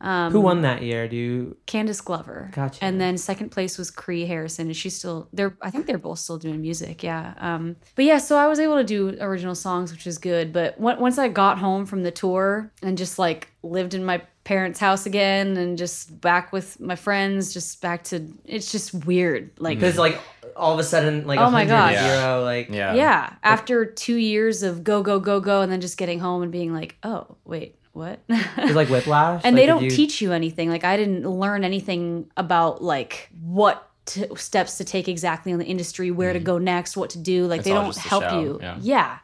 [0.00, 1.08] Um, Who won that year?
[1.08, 1.56] Do you?
[1.66, 2.50] Candice Glover.
[2.52, 2.84] Gotcha.
[2.84, 6.18] And then second place was Kree Harrison, and she's still they're I think they're both
[6.18, 7.32] still doing music, yeah.
[7.38, 10.52] Um, but yeah, so I was able to do original songs, which is good.
[10.52, 14.20] But on- once I got home from the tour and just like lived in my
[14.44, 19.50] parents' house again, and just back with my friends, just back to it's just weird,
[19.58, 19.78] like.
[19.78, 20.20] Because like
[20.56, 21.98] all of a sudden, like Oh my 100 gosh.
[21.98, 22.94] zero, like Yeah.
[22.94, 26.52] yeah, after two years of go go go go, and then just getting home and
[26.52, 28.20] being like, oh wait, what?
[28.28, 29.40] it was like whiplash.
[29.44, 33.30] and Like, they don't you- teach you anything like i didn't learn anything about like
[33.40, 36.46] what to, steps to take exactly in the industry where to mm-hmm.
[36.46, 39.18] go next what to do like It's they don't just the help show, you yeah.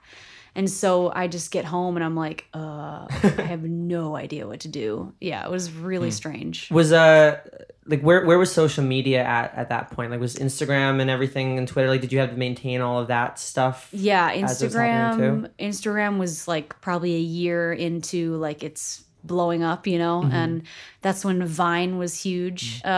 [0.60, 3.62] And so i just get home and i'm like uh i have
[3.94, 6.20] no idea what to do yeah it was really Hmm.
[6.22, 7.38] strange Was uh
[7.86, 10.10] like where where was social media at at that point?
[10.12, 11.88] Like was Instagram and everything and Twitter?
[11.88, 13.88] Like did you have to maintain all of that stuff?
[13.92, 19.86] yeah it was instagram instagram was like probably a year into like it's blowing up
[19.86, 20.32] you know Mm-hmm.
[20.42, 20.62] and
[21.02, 22.22] that's when vine was Mm.
[22.22, 22.88] huge uh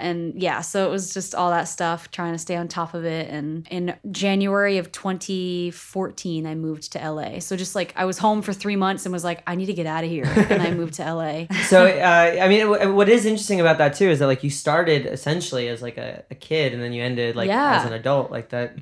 [0.00, 3.04] and yeah so it was just all that stuff trying to stay on top of
[3.04, 8.18] it and in january of 2014 i moved to la so just like i was
[8.18, 10.62] home for three months and was like i need to get out of here and
[10.62, 14.08] i moved to la So uh, I mean, wh- what is interesting about that too
[14.08, 17.36] is that like you started essentially as like a, a kid and then you ended
[17.36, 17.80] like Yeah.
[17.80, 18.30] as an adult.
[18.30, 18.76] Like that.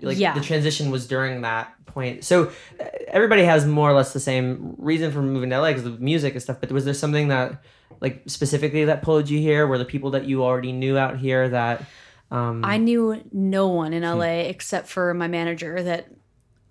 [0.00, 0.34] Like Yeah.
[0.34, 2.24] the transition was during that point.
[2.24, 5.86] So uh, everybody has more or less the same reason for moving to LA because
[5.86, 6.58] of music and stuff.
[6.60, 7.62] But was there something that
[8.00, 9.66] like specifically that pulled you here?
[9.66, 11.84] Were the people that you already knew out here that?
[12.30, 16.08] Um, I knew no one in LA except for my manager that,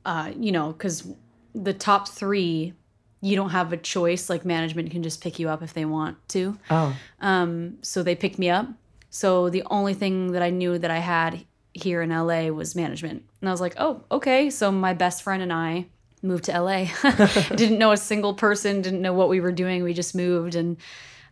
[0.05, 1.07] uh, you know, because
[1.53, 2.73] the top three,
[3.21, 4.29] you don't have a choice.
[4.29, 6.57] Like management can just pick you up if they want to.
[6.69, 8.67] oh, Um, so they picked me up.
[9.09, 13.23] So the only thing that I knew that I had here in LA was management.
[13.41, 14.49] And I was like, oh, okay.
[14.49, 15.87] So my best friend and I
[16.21, 16.85] moved to LA.
[17.55, 19.83] didn't know a single person, didn't know what we were doing.
[19.83, 20.77] We just moved and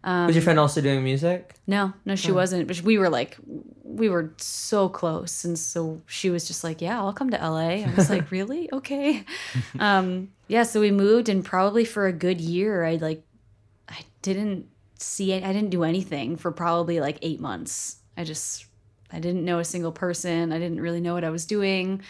[0.08, 1.56] was your friend also doing music?
[1.68, 2.68] no, no, she wasn't.
[2.68, 3.38] But we were like,
[3.84, 7.84] we were so close, and so she was just like, "Yeah, I'll come to LA."
[7.86, 8.72] I was like, "Really?
[8.72, 9.26] Okay."
[9.80, 13.24] um, yeah, so we moved, and probably for a good year, I like,
[13.90, 14.68] I didn't
[15.00, 15.44] see it.
[15.44, 17.98] I didn't do anything for probably like eight months.
[18.16, 18.66] I just,
[19.12, 20.52] I didn't know a single person.
[20.54, 22.02] I didn't really know what I was doing.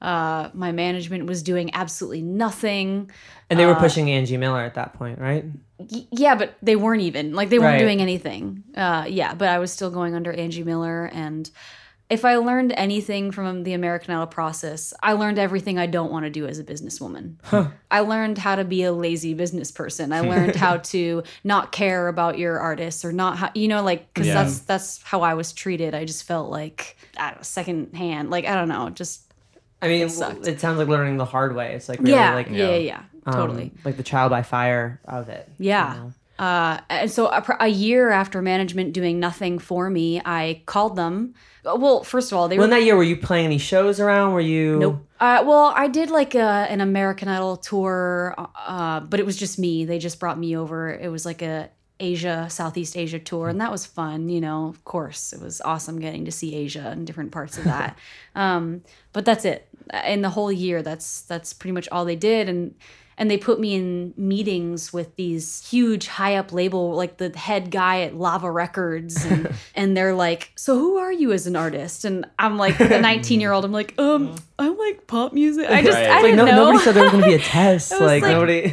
[0.00, 3.10] Uh, my management was doing absolutely nothing.
[3.50, 5.44] And they were Uh, pushing Angie Miller at that point, right?
[5.78, 7.78] Y- yeah, but they weren't even like they weren't Right.
[7.80, 8.62] doing anything.
[8.76, 11.50] Uh, yeah, but I was still going under Angie Miller, and
[12.10, 16.24] if I learned anything from the American Idol process, I learned everything I don't want
[16.24, 17.34] to do as a businesswoman.
[17.90, 20.10] I learned how to be a lazy business person.
[20.12, 24.12] I learned how to not care about your artists or not, how, you know, like
[24.14, 24.34] because Yeah.
[24.42, 25.94] that's that's how I was treated.
[25.94, 28.30] I just felt like I don't know, secondhand.
[28.30, 29.27] Like I don't know, just
[29.80, 30.46] I mean, It sucked.
[30.46, 31.74] it sounds like learning the hard way.
[31.74, 33.72] It's like really yeah, like yeah, yeah, yeah, um, totally.
[33.84, 35.48] like the trial by fire of it.
[35.58, 35.94] you Yeah.
[35.96, 36.12] know?
[36.44, 41.34] Uh, and so a, a year after management doing nothing for me, I called them.
[41.64, 43.98] Well, first of all, they Well, in were that year, were you playing any shows
[43.98, 44.32] around?
[44.34, 44.78] Were you?
[44.78, 45.04] nope.
[45.20, 49.58] Uh, well, I did like a, an American Idol tour, uh, but it was just
[49.58, 49.84] me.
[49.84, 50.90] They just brought me over.
[50.94, 54.28] It was like a Asia, Southeast Asia tour, and that was fun.
[54.28, 57.64] You know, of course, it was awesome getting to see Asia and different parts of
[57.64, 57.98] that.
[58.36, 59.67] um, but that's it.
[60.06, 62.74] In the whole year, that's that's pretty much all they did, and
[63.16, 67.68] and they put me in meetings with these huge high up label like the head
[67.72, 72.04] guy at lava records and, and they're like so who are you as an artist
[72.04, 75.82] and i'm like a 19 year old i'm like um i'm like pop music i
[75.82, 76.08] just Right.
[76.08, 77.90] i It's Like didn't no, know nobody said there was gonna be a test.
[78.00, 78.66] like, like- nobody.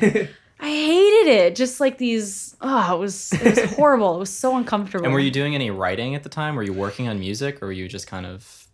[0.59, 1.55] i hated hated it.
[1.55, 4.15] Just like these, oh, it was it was horrible.
[4.15, 5.05] It was so uncomfortable.
[5.05, 6.55] And were you doing any writing at the time?
[6.55, 8.64] Were you working on music, or were you just kind of?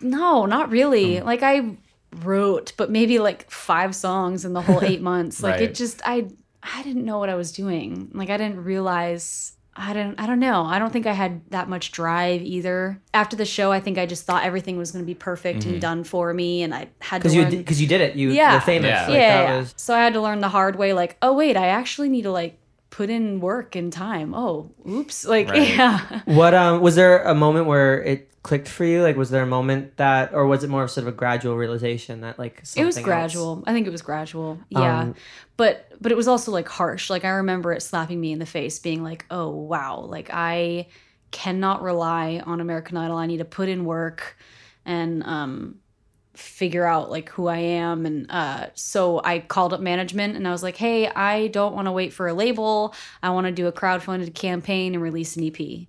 [0.00, 1.18] No, not really.
[1.18, 1.26] Hmm.
[1.26, 1.76] Like I
[2.22, 5.42] wrote, but maybe like five songs in the whole eight months.
[5.42, 5.62] Like Right.
[5.62, 6.28] it just I
[6.62, 8.10] I didn't know what I was doing.
[8.14, 10.62] Like I didn't realize I didn't I don't know.
[10.64, 13.00] I don't think I had that much drive either.
[13.12, 15.70] After the show, I think I just thought everything was going to be perfect Mm-hmm.
[15.72, 18.14] and done for me and I had to Because you learn because you did it.
[18.14, 18.54] You Yeah.
[18.54, 18.88] were famous.
[18.88, 19.06] Yeah.
[19.08, 19.58] Like, yeah, that yeah.
[19.58, 22.22] was- So I had to learn the hard way like, oh wait, I actually need
[22.22, 22.58] to like
[22.96, 24.34] put in work and time.
[24.34, 25.24] Oh, oops.
[25.24, 25.68] Like Right.
[25.76, 26.20] yeah.
[26.26, 29.02] What um was there a moment where it clicked for you?
[29.02, 31.56] Like was there a moment that or was it more of sort of a gradual
[31.56, 35.14] realization that like it was something else- gradual i think it was gradual yeah Um,
[35.56, 38.46] but but it was also like harsh like i remember it slapping me in the
[38.58, 40.86] face being like oh wow like i
[41.30, 44.36] cannot rely on american idol i need to put in work
[44.84, 45.76] and um
[46.34, 48.06] figure out like who i am.
[48.06, 51.86] And uh so i called up management and i was like hey i don't want
[51.86, 52.94] to wait for a label.
[53.22, 55.86] I want to do a crowdfunded campaign and release an ep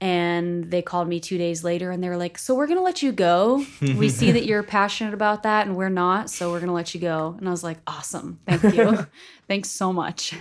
[0.00, 3.02] and they called me two days later and they were like so we're gonna let
[3.02, 3.64] you go.
[3.80, 7.00] We see that you're passionate about that and we're not so we're gonna let you
[7.00, 7.34] go.
[7.38, 8.40] And i was like awesome.
[8.46, 9.06] Thank you.
[9.48, 10.34] Thanks so much.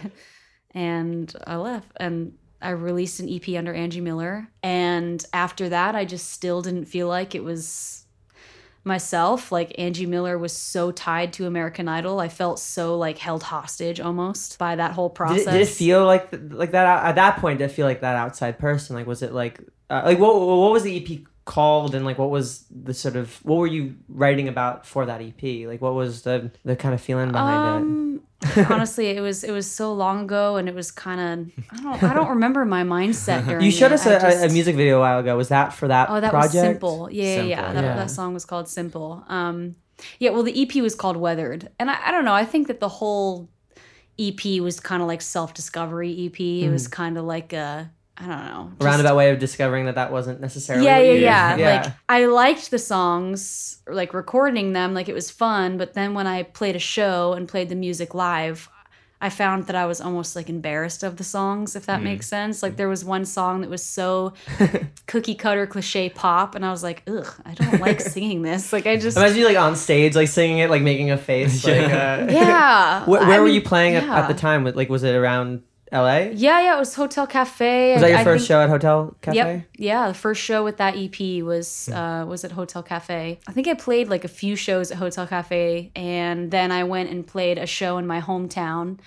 [0.74, 4.48] And i left and i released an ep under angie miller.
[4.63, 8.06] And after that i just still didn't feel like it was
[8.84, 13.44] myself like angie miller was so tied to american idol i felt so like held
[13.44, 17.15] hostage almost by that whole Did process it, did it feel like like that at
[17.15, 17.60] that point?
[17.60, 18.96] Did it feel like that outside person?
[18.96, 22.30] Like was it like uh, like what what was the EP called and like what
[22.30, 25.68] was the sort of what were you writing about for that EP?
[25.68, 28.22] Like what was the the kind of feeling behind um,
[28.69, 32.04] honestly, it was it was so long ago, and it was kind of I don't
[32.04, 33.65] I don't remember my mindset during.
[33.65, 33.95] You showed it.
[33.95, 35.36] us a, just- music video a while ago.
[35.36, 36.54] Was that for that Oh, that project?
[36.54, 37.10] was simple.
[37.12, 37.56] Yeah, yeah, yeah.
[37.58, 37.95] Simple, That, yeah.
[37.95, 39.23] that song was called Simple.
[39.28, 39.75] Um,
[40.19, 40.30] yeah.
[40.30, 42.34] Well, the EP was called Weathered, and I, I don't know.
[42.34, 43.49] I think that the whole
[44.17, 46.39] EP was kind of like self discovery EP.
[46.39, 47.91] It was kind of like a
[48.22, 50.86] I don't know A roundabout way of discovering that that wasn't necessarily.
[50.86, 51.82] yeah, what yeah, you- yeah, yeah.
[51.84, 55.78] Like I liked the songs, like recording them, like it was fun.
[55.78, 58.68] But then when I played a show and played the music live,
[59.22, 62.64] I found that I was almost like embarrassed of the songs, if that makes sense.
[62.64, 64.34] Like there was one song that was so
[65.08, 68.72] cookie cutter cliche pop, and I was like, ugh, I don't like singing this.
[68.72, 71.66] Like I just, Imagine you like on stage, like singing it, like making a face.
[71.70, 73.06] Like, uh, yeah.
[73.06, 74.64] Where, where were you playing at, at the time?
[74.66, 76.32] Like, was it around L.A.?
[76.34, 76.75] Yeah, yeah.
[76.75, 77.93] It was Hotel Cafe.
[77.93, 79.36] Was that your I first think- show at Hotel Cafe?
[79.38, 79.65] Yep.
[79.78, 83.39] Yeah, the first show with that EP was uh, was at Hotel Cafe.
[83.47, 87.10] I think I played like a few shows at Hotel Cafe, and then I went
[87.10, 88.99] and played a show in my hometown.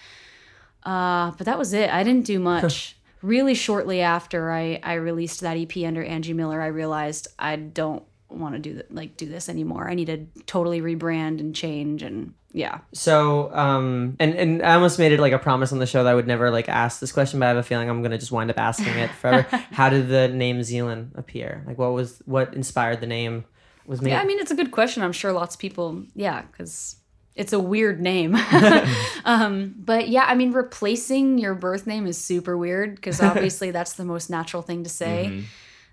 [0.85, 1.91] Uh, but that was it.
[1.91, 2.97] I didn't do much.
[3.23, 8.03] really shortly after I I released that EP under Angie Miller, I realized I don't
[8.29, 9.89] want to do th- like do this anymore.
[9.89, 12.81] I need to totally rebrand and change and yeah.
[12.93, 16.11] So, um, and and I almost made it like a promise on the show that
[16.11, 18.33] I would never like ask this question, but I have a feeling I'm gonna just
[18.33, 19.43] wind up asking it forever.
[19.73, 21.65] How did the name Zealyn appear?
[21.67, 23.45] Like, what was what inspired the name?
[23.87, 24.11] Was made.
[24.11, 25.03] Yeah, I mean, it's a good question.
[25.03, 26.97] I'm sure lots of people, yeah, because
[27.35, 28.37] it's a weird name.
[29.25, 33.95] um, but yeah, I mean, replacing your birth name is super weird because obviously that's
[33.95, 35.45] the most natural thing to say.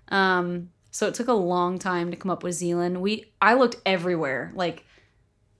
[0.08, 3.00] Um, so it took a long time to come up with Zealyn.
[3.00, 4.84] We, I looked everywhere, like,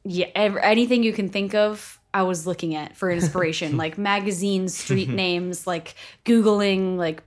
[0.05, 1.99] yeah, ev- anything you can think of.
[2.13, 7.23] I was looking at for inspiration, like magazines, street names, like Googling, like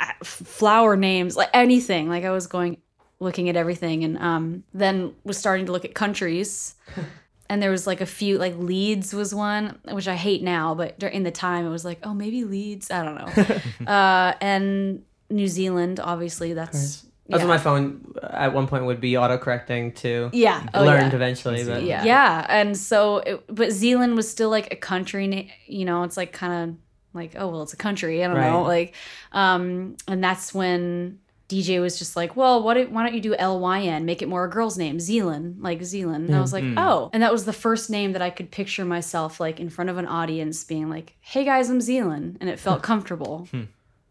[0.00, 2.08] uh, flower names, like anything.
[2.08, 2.78] Like I was going
[3.20, 6.74] looking at everything and um then was starting to look at countries
[7.48, 10.98] and there was like a few like leeds was one which i hate now but
[10.98, 15.04] dur- in the time it was like oh maybe leeds i don't know uh and
[15.30, 17.48] new zealand obviously that's That's yeah.
[17.48, 20.30] what my phone uh, at one point would be autocorrecting to.
[20.32, 20.66] yeah.
[20.74, 21.16] I oh, learned yeah.
[21.16, 22.04] eventually, but yeah.
[22.04, 22.46] Yeah.
[22.48, 26.32] And so it, but zealand was still like a country na- you know it's like
[26.32, 26.76] kind of
[27.14, 28.94] like oh well it's a country i don't know like
[29.32, 33.34] um and that's when dj was just like well what if, why don't you do
[33.34, 36.26] lyn make it more a girl's name zealyn like zealyn.
[36.26, 37.10] And i was like oh.
[37.12, 39.98] And that was the first name that i could picture myself like in front of
[39.98, 42.36] an audience being like hey guys i'm zealyn.
[42.40, 43.48] And it felt comfortable.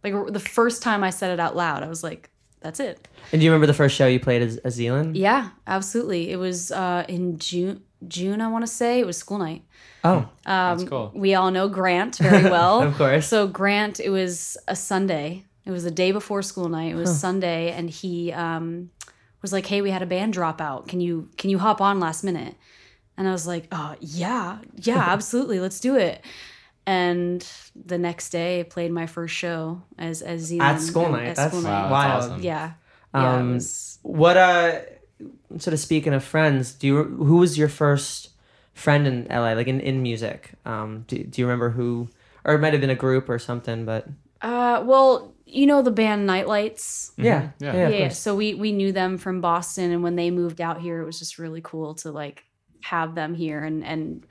[0.04, 2.31] Like the first time i said it out loud i was like
[2.62, 5.12] that's it And do you remember the first show you played as, as Zealyn?
[5.16, 6.32] yeah, absolutely.
[6.32, 7.82] It was uh, in June.
[8.08, 9.64] June, I want to say it was school night.
[10.04, 11.12] Oh, Um, That's cool.
[11.14, 13.28] We all know Grant very well, Of course.
[13.28, 15.46] So Grant, it was a Sunday.
[15.66, 16.92] It was the day before school night.
[16.94, 18.90] It was Sunday, and he um,
[19.44, 20.88] was like, "Hey, we had a band dropout.
[20.88, 22.56] Can you can you hop on last minute?"
[23.16, 25.60] And I was like, "Oh yeah, yeah, absolutely.
[25.60, 26.26] Let's do it."
[26.88, 31.28] And the next day, I played my first show as as Zealyn at school night.
[31.28, 31.92] at That's school Wow, night.
[31.92, 32.24] wild.
[32.32, 32.44] awesome.
[32.44, 32.74] Yeah,
[33.14, 33.36] yeah.
[33.36, 34.80] Um, it was What uh,
[35.58, 38.30] sort of speaking of friends, do you who was your first
[38.74, 40.52] friend in LA, like in, in music.
[40.66, 42.08] Um, do, do you remember who,
[42.46, 44.08] or it might have been a group or something, but
[44.42, 47.12] Uh, well, you know the band Nightlights.
[47.18, 47.76] yeah, Yeah.
[47.76, 50.82] yeah, of yeah, so we we knew them from Boston, and when they moved out
[50.82, 52.44] here, it was just really cool to like
[52.82, 54.26] have them here, and and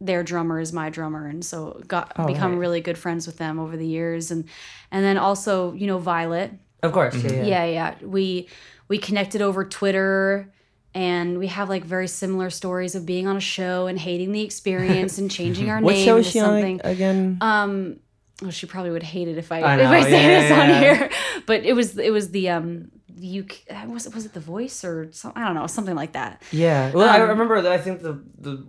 [0.00, 2.58] their drummer is my drummer, and so got Oh, become right.
[2.60, 4.44] really good friends with them over the years, and
[4.90, 7.44] and then also you know Violet, Of course, yeah, yeah.
[7.44, 8.48] yeah, yeah, we
[8.88, 10.52] we connected over Twitter.
[10.94, 14.40] And we have like very similar stories of being on a show and hating the
[14.40, 16.80] experience and changing our What name show is she something.
[16.82, 17.36] on again?
[17.42, 18.00] Um,
[18.40, 20.62] well, she probably would hate it if I, I if I say yeah, this yeah,
[20.62, 20.80] on yeah.
[20.80, 21.10] here.
[21.44, 23.44] But it was it was the um you
[23.88, 26.42] was it was it the voice or some, I don't know something like that.
[26.50, 26.90] yeah.
[26.92, 27.72] Well, I um, remember that.
[27.72, 28.66] I think the the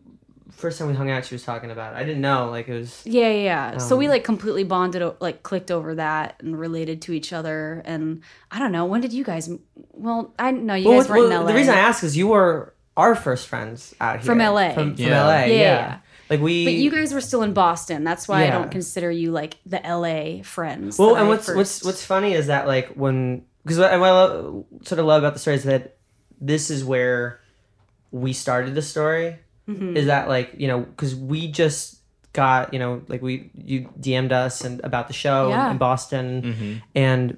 [0.57, 1.93] first time we hung out, she was talking about.
[1.93, 1.97] It.
[1.97, 2.49] I didn't know.
[2.49, 3.01] Like it was.
[3.05, 3.71] Yeah, yeah.
[3.73, 3.77] yeah.
[3.77, 7.81] so we Um, like completely bonded, like clicked over that and related to each other.
[7.85, 9.49] And I don't know when did you guys?
[9.93, 11.45] Well, I know you Well, guys were well, in LA.
[11.47, 14.73] the reason I ask is you were our first friends out here From LA.
[14.73, 15.23] From, from Yeah.
[15.25, 15.53] LA, Yeah, yeah.
[15.53, 15.97] yeah, yeah.
[16.29, 16.65] Like we.
[16.65, 18.03] but you guys were still in Boston.
[18.03, 20.97] That's why I don't consider you like the LA friends.
[20.99, 24.07] Well, and I what's what's first- what's funny is that like when because what, what
[24.09, 25.97] I love, sort of love about the story is that
[26.41, 27.39] this is where
[28.11, 29.37] we started the story.
[29.67, 29.97] Mm-hmm.
[29.97, 32.01] Is that like you know because we just
[32.33, 35.71] got you know like we you DM'd us and about the show Yeah.
[35.71, 36.73] in Boston Mm-hmm.
[36.95, 37.37] and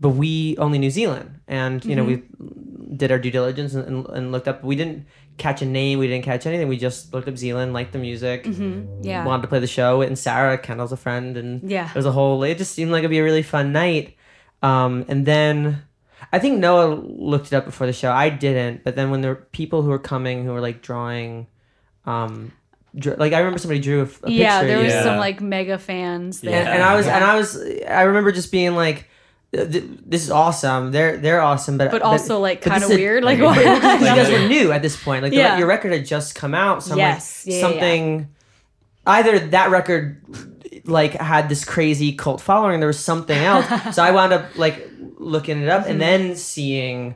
[0.00, 2.96] but we only knew Zealyn and you know we Mm-hmm.
[2.96, 5.06] did our due diligence and, and, and looked up we didn't
[5.38, 8.44] catch a name we didn't catch anything we just looked up Zealyn liked the music
[8.44, 9.02] Mm-hmm.
[9.02, 9.24] yeah.
[9.24, 11.88] wanted to play the show and Sarah Kendall's a friend and Yeah.
[11.88, 14.16] it was a whole it just seemed like it'd be a really fun night
[14.62, 15.82] um, and then
[16.32, 19.30] I think Noah looked it up before the show I didn't but then when there
[19.34, 21.46] were people who were coming who were like drawing
[22.06, 22.52] um
[22.96, 25.02] dr- like I remember somebody drew a, f- a yeah, picture there was Yeah.
[25.04, 26.58] some like mega fans there.
[26.60, 27.16] and, and I was Yeah.
[27.16, 27.56] and I was
[27.88, 29.08] I remember just being like
[29.52, 32.90] th- th- this is awesome they're they're awesome but but also like but kind this
[32.90, 33.24] of is- weird.
[33.24, 33.82] Like, but- what?
[33.82, 35.58] but you guys were new at this point like the- Yeah.
[35.58, 37.44] your record had just come out so I'm Yes.
[37.46, 37.70] like Yeah, yeah, yeah.
[37.72, 38.28] something
[39.06, 40.22] either that record
[40.86, 44.88] like had this crazy cult following there was something else so I wound up like
[45.18, 47.14] looking it up and then seeing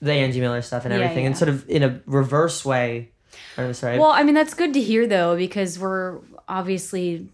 [0.00, 1.00] the Angie Miller stuff and Mm-hmm.
[1.00, 1.38] Yeah, everything and yeah.
[1.38, 3.10] sort of in a reverse way
[3.56, 6.18] Well, I mean, that's good to hear though, because we're
[6.48, 7.28] obviously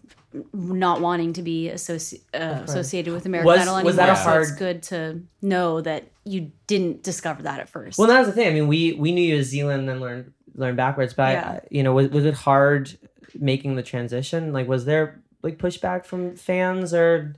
[0.53, 3.85] not wanting to be associ- uh, associated with American Was- Idol anymore.
[3.89, 7.97] was that a so it's good to know that you didn't discover that at first.
[7.97, 8.47] Well, that was the thing.
[8.47, 11.13] I mean, we we knew you as Zealyn, and then learned learned backwards.
[11.13, 11.49] But Yeah.
[11.49, 12.95] I, you know, was was it hard
[13.33, 14.53] making the transition?
[14.53, 17.35] Like, was there like pushback from fans or?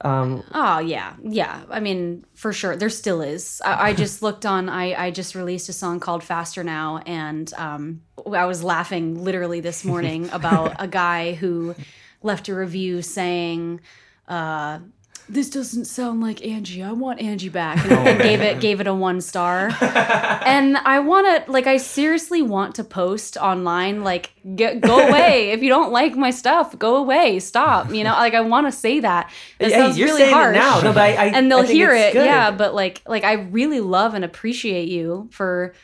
[0.00, 1.62] Um, Oh yeah, yeah.
[1.70, 3.60] I mean, for sure, there still is.
[3.64, 4.68] I, I just looked on.
[4.68, 9.60] I I just released a song called "Faster Now," and um, I was laughing literally
[9.60, 11.74] this morning about a guy who
[12.22, 13.80] left a review saying,
[14.28, 14.80] uh,
[15.28, 16.82] "This doesn't sound like Angie.
[16.82, 19.70] I want Angie back," and, and gave it gave it a one star.
[19.80, 25.50] and I want to like, I seriously want to post online, like, get, go away
[25.50, 26.78] if you don't like my stuff.
[26.78, 27.40] Go away.
[27.40, 27.92] Stop.
[27.92, 29.30] You know, like I want to say that.
[29.58, 30.80] That hey, sounds you're really harsh it now.
[30.80, 32.24] No, but I, I and they'll hear it good.
[32.24, 35.74] yeah but like like i really love and appreciate you for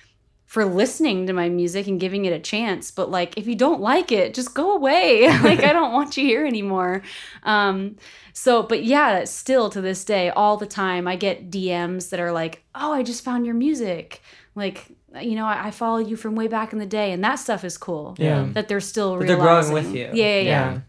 [0.55, 3.81] for listening to my music and giving it a chance but like if you don't
[3.81, 7.03] like it just go away like i don't want you here anymore
[7.43, 7.97] um
[8.33, 12.31] so but yeah still to this day all the time i get dms that are
[12.31, 14.23] like oh i just found your music
[14.55, 14.87] like
[15.21, 17.65] you know I, I follow you from way back in the day and that stuff
[17.65, 18.47] is cool Yeah.
[18.53, 19.27] that they're still realizing.
[19.27, 19.93] But they're growing realizing.
[19.93, 20.23] with you.
[20.23, 20.81] yeah yeah, yeah.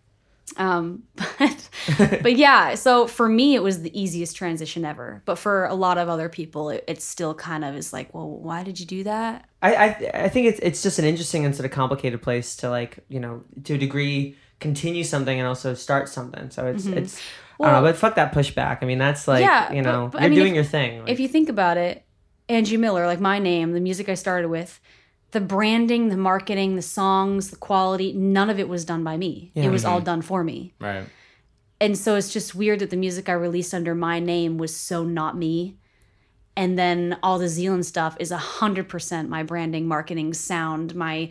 [0.58, 1.04] Um,
[1.40, 1.70] but
[2.24, 5.22] but yeah, so for me, it was the easiest transition ever.
[5.26, 8.30] But for a lot of other people, it, it still kind of is like, well,
[8.30, 9.48] why did you do that?
[9.62, 9.88] I, I
[10.26, 13.20] I think it's it's just an interesting and sort of complicated place to like you
[13.20, 16.50] know to a degree continue something and also start something.
[16.50, 17.02] So it's it's I don't
[17.58, 17.64] Mm-hmm.
[17.64, 18.80] Well- know, but fuck that pushback.
[18.82, 21.00] I mean, that's like Yeah, you know but I you're mean, doing if- your thing.
[21.02, 22.04] Like, If you think about it,
[22.50, 24.80] Angie Miller, like my name, the music I started with,
[25.32, 29.52] the branding, the marketing, the songs, the quality, none of it was done by me.
[29.54, 29.64] Yeah.
[29.66, 30.74] It was all done for me.
[30.80, 31.06] Right.
[31.82, 35.04] and so it's just weird that the music I released under my name was so
[35.04, 35.76] not me.
[36.58, 41.30] And then all the Zealyn stuff is a hundred percent my branding, marketing, sound, my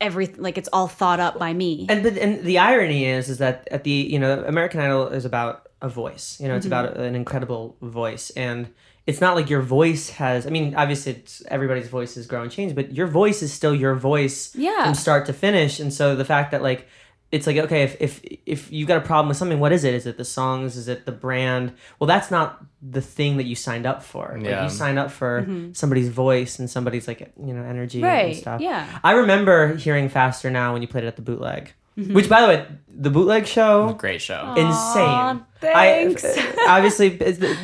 [0.00, 0.42] everything.
[0.42, 1.86] Like it's all thought up by me.
[1.88, 5.24] and but and the irony is is that at the you know American Idol is
[5.24, 6.38] about a voice.
[6.40, 6.56] You know, Mm-hmm.
[6.58, 8.72] it's about an incredible voice and.
[9.06, 10.46] It's not like your voice has.
[10.46, 13.74] I mean, obviously, it's, everybody's voice has grown and changed, but your voice is still
[13.74, 14.84] your voice Yeah.
[14.84, 15.80] from start to finish.
[15.80, 16.86] And so the fact that like
[17.32, 19.94] it's like okay, if if if you've got a problem with something, what is it?
[19.94, 20.76] Is it the songs?
[20.76, 21.72] Is it the brand?
[21.98, 24.32] Well, that's not the thing that you signed up for.
[24.36, 24.64] Like, Yeah.
[24.64, 28.26] you signed up for somebody's voice and somebody's like you know energy and Mm-hmm.
[28.26, 28.36] right.
[28.36, 28.60] stuff.
[28.60, 28.98] Yeah.
[29.04, 31.72] I remember hearing faster now when you played it at the bootleg.
[32.00, 32.14] Mm-hmm.
[32.14, 34.54] which by the way, the bootleg show Great show.
[34.56, 35.44] insane.
[35.60, 36.24] thanks.
[36.24, 37.10] I obviously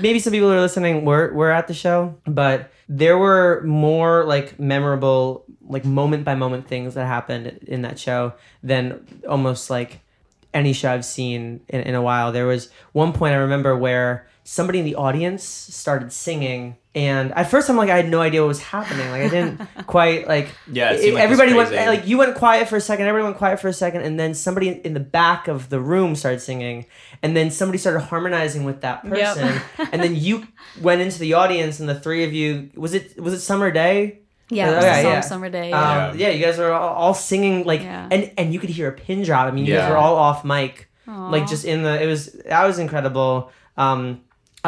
[0.00, 4.24] maybe some people who are listening were were at the show, but there were more
[4.24, 8.32] like memorable, like moment by moment things that happened in that show
[8.62, 10.00] than almost like
[10.54, 12.32] any show I've seen in, in a while.
[12.32, 16.76] There was one point I remember where somebody in the audience started singing.
[16.96, 19.10] And at first, I'm like, I had no idea what was happening.
[19.10, 20.48] Like, I didn't quite like.
[20.72, 23.06] Yeah, it seemed like this everybody went like you went quiet for a second.
[23.06, 26.16] Everyone went quiet for a second, and then somebody in the back of the room
[26.16, 26.86] started singing,
[27.22, 29.12] and then somebody started harmonizing with that Yep.
[29.36, 29.60] person,
[29.92, 30.48] and then you
[30.80, 34.20] went into the audience, and the three of you was it was it summer day?
[34.48, 35.20] yeah, it was Okay, song yeah.
[35.20, 35.72] Summer Day.
[35.72, 38.08] Um, yeah, you guys were all, all singing like, Yeah.
[38.10, 39.48] and and you could hear a pin drop.
[39.48, 41.28] I mean, you guys were all off mic, Aw.
[41.28, 42.02] like just in the.
[42.02, 43.50] It was that was incredible.
[43.76, 44.22] Um,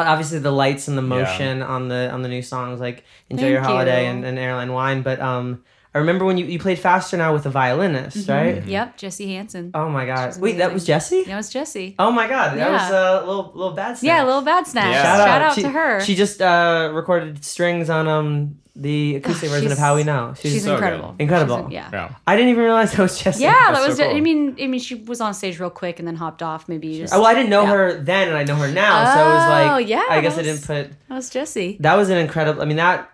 [0.07, 3.61] obviously the lights and the motion on the on the new songs like enjoy your
[3.61, 4.09] holiday you.
[4.11, 7.45] and, and airline wine but um i remember when you, you played faster now with
[7.45, 9.71] a violinist right Yep, Jesse Hansen.
[9.73, 11.95] oh my god wait that was jesse That was Jesse.
[11.99, 12.71] oh my god that Yeah.
[12.71, 14.07] was a little little bad snatch.
[14.07, 14.93] Yeah, a little bad snatch.
[14.93, 15.03] Yeah.
[15.25, 15.99] Shout, out, She- to her.
[16.01, 20.33] she just uh recorded strings on um the acoustic Ugh, version of how we know
[20.39, 20.75] she's, she's so good.
[20.75, 21.15] incredible.
[21.19, 21.57] Incredible.
[21.69, 21.89] She's- yeah.
[21.91, 22.15] Yeah.
[22.25, 23.97] i didn't even realize that was jesse Yeah, That's that was.
[23.97, 26.41] so ju- I mean, I mean, she was on stage real quick and then hopped
[26.41, 26.69] off.
[26.69, 27.13] Maybe you just.
[27.13, 27.71] Oh, well, I didn't know Yeah.
[27.73, 29.67] her then, and I know her now, so it was like.
[29.67, 31.77] Oh, like, yeah, I guess that I didn't put That was Jesse.
[31.81, 32.61] that was an incredible.
[32.61, 33.09] I mean that.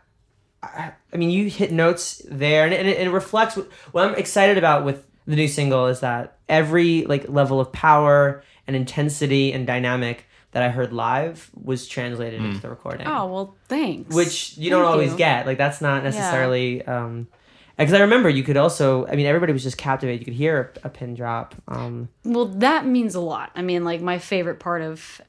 [0.73, 4.15] I, I mean, you hit notes there, and it, and it reflects what, what I'm
[4.15, 9.51] excited about with the new single is that every like level of power and intensity
[9.53, 14.15] and dynamic that I heard live was translated into the recording, Oh well, thanks.
[14.15, 15.17] which you don't always you.
[15.17, 15.45] get.
[15.45, 16.81] Like that's not necessarily.
[16.85, 17.27] um
[17.77, 20.21] because I remember you could also, I mean, everybody was just captivated.
[20.21, 21.55] You could hear a, a pin drop.
[21.67, 23.51] Um, Well, that means a lot.
[23.53, 25.19] I mean, like my favorite part of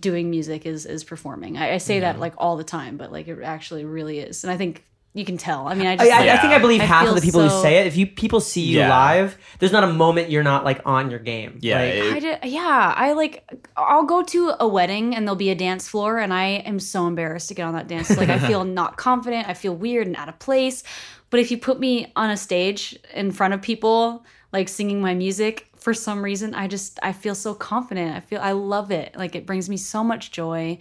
[0.00, 1.56] doing music is is performing.
[1.58, 4.52] I, I say that like all the time, but like it actually really is, and
[4.52, 5.68] I think you can tell.
[5.68, 7.42] I mean, I I, just I, I think I believe I half of the people
[7.46, 7.86] who say it.
[7.86, 8.88] If you people see you Yeah.
[8.88, 11.58] live, there's not a moment you're not like on your game.
[11.60, 13.44] Yeah, Like, it- I did, yeah, I like.
[13.76, 17.06] I'll go to a wedding and there'll be a dance floor, and I am so
[17.06, 18.16] embarrassed to get on that dance.
[18.16, 19.48] Like I feel not confident.
[19.48, 20.82] I feel weird and out of place.
[21.28, 25.14] But if you put me on a stage in front of people, like singing my
[25.14, 28.14] music, for some reason, I just I feel so confident.
[28.16, 29.14] I feel I love it.
[29.16, 30.78] Like it brings me so much joy.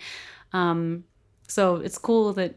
[0.54, 1.04] Um,
[1.48, 2.56] so it's cool that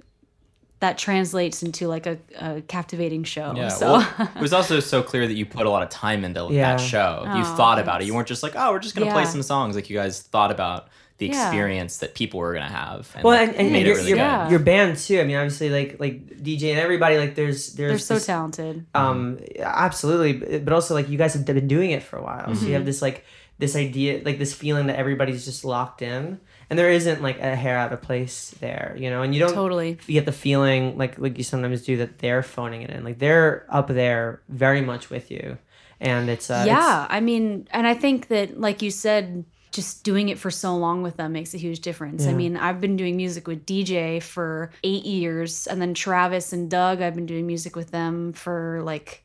[0.81, 3.55] that translates into like a, a captivating show.
[3.57, 6.25] Yeah, so well, it was also so clear that you put a lot of time
[6.25, 6.77] into Yeah.
[6.77, 7.23] that show.
[7.35, 8.07] you Oh, thought about it.
[8.07, 9.77] You weren't just like, oh, we're just gonna play some songs.
[9.77, 10.89] Like you guys thought about
[11.19, 11.47] the Yeah.
[11.47, 13.11] experience that people were gonna have.
[13.15, 14.23] And, well, like, and, and made your, it really your, good.
[14.23, 14.51] Yeah.
[14.51, 15.21] your band too.
[15.21, 18.85] I mean, obviously, like like DJ and everybody, like there's there's they're so this, talented.
[18.95, 22.51] um absolutely, but also like you guys have been doing it for a while, so
[22.53, 22.73] you Mm-hmm.
[22.75, 23.25] have this like
[23.59, 27.55] this idea, like this feeling that everybody's just locked in, and there isn't like a
[27.55, 29.99] hair out of place there, you know, and you don't Totally.
[30.09, 33.19] you get the feeling like like you sometimes do that they're phoning it in, like
[33.21, 35.59] they're up there very much with you,
[36.01, 39.45] and it's uh, it's- yeah i mean and i think that like you said
[39.75, 42.27] just doing it for so long with them makes a huge difference.
[42.27, 46.71] I mean i've been doing music with dj for eight years and then travis and
[46.71, 49.25] doug i've been doing music with them for like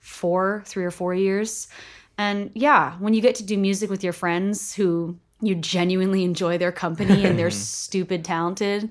[0.00, 1.68] four three or four years.
[2.18, 6.56] And yeah when you get to do music with your friends who you genuinely enjoy
[6.56, 8.90] their company and they're stupid talented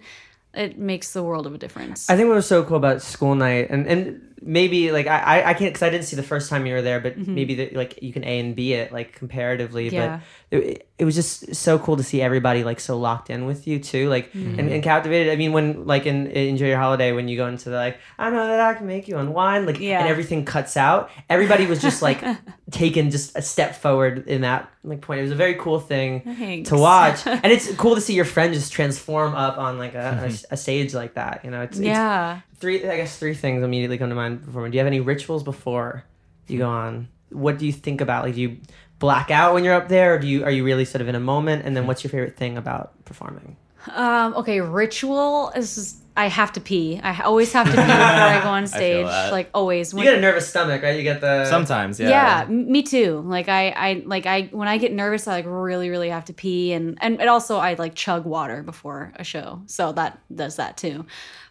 [0.53, 2.09] it makes the world of a difference.
[2.09, 5.49] I think what was so cool about school night, and and maybe like I I,
[5.49, 7.73] I can't because I didn't see the first time you were there, but maybe that
[7.75, 9.95] like you can A and B it like comparatively, Mm-hmm.
[9.95, 10.19] Yeah.
[10.49, 13.67] but it, it was just so cool to see everybody like so locked in with
[13.67, 14.59] you too, like Mm-hmm.
[14.59, 15.31] and, and captivated.
[15.33, 17.97] I mean, when like in, in Enjoy Your Holiday, when you go into the like
[18.19, 19.99] I know that I can make you unwind, like Yeah.
[19.99, 22.23] and everything cuts out, everybody was just like
[22.71, 25.19] taken just a step forward in that like point.
[25.19, 26.69] It was a very cool thing Thanks.
[26.69, 30.29] to watch, and it's cool to see your friend just transform up on like a,
[30.29, 31.43] a, a stage like that.
[31.45, 34.67] You know, it's, it's yeah three i guess three things immediately come to mind before
[34.69, 36.03] do you have any rituals before
[36.47, 38.57] you go on what do you think about like do you
[38.99, 41.15] black out when you're up there or do you are you really sort of in
[41.15, 43.55] a moment and then what's your favorite thing about performing
[43.95, 46.99] Um, okay, ritual is just, I have to pee.
[47.01, 49.05] I always have to pee before I go on feel stage.
[49.07, 49.31] that.
[49.31, 49.91] Like always.
[49.91, 52.09] you When- get a nervous stomach right you get the Sometimes, yeah.
[52.43, 52.45] yeah.
[52.47, 53.23] me too.
[53.25, 56.33] Like I, I, like I, when I get nervous, I like really, really have to
[56.33, 60.57] pee, and and it also I like chug water before a show, so that does
[60.57, 61.07] that too.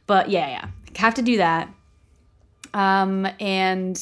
[0.07, 0.69] But yeah, yeah,
[1.03, 1.69] have to do that.
[2.75, 4.01] Um, and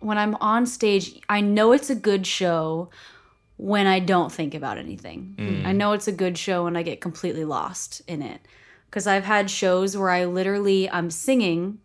[0.00, 2.90] when I'm on stage, I know it's a good show
[3.56, 5.34] when I don't think about anything.
[5.66, 8.40] I know it's a good show when I get completely lost in it.
[8.86, 11.78] Because I've had shows where I literally, I'm singing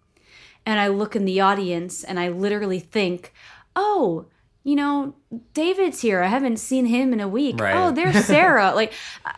[0.66, 3.32] and I look in the audience and I literally think,
[3.76, 4.26] oh,
[4.66, 5.14] you know,
[5.54, 6.22] David's here.
[6.22, 7.60] I haven't seen him in a week.
[7.62, 7.76] Right.
[7.76, 8.74] Oh, there's Sarah.
[8.76, 8.92] like,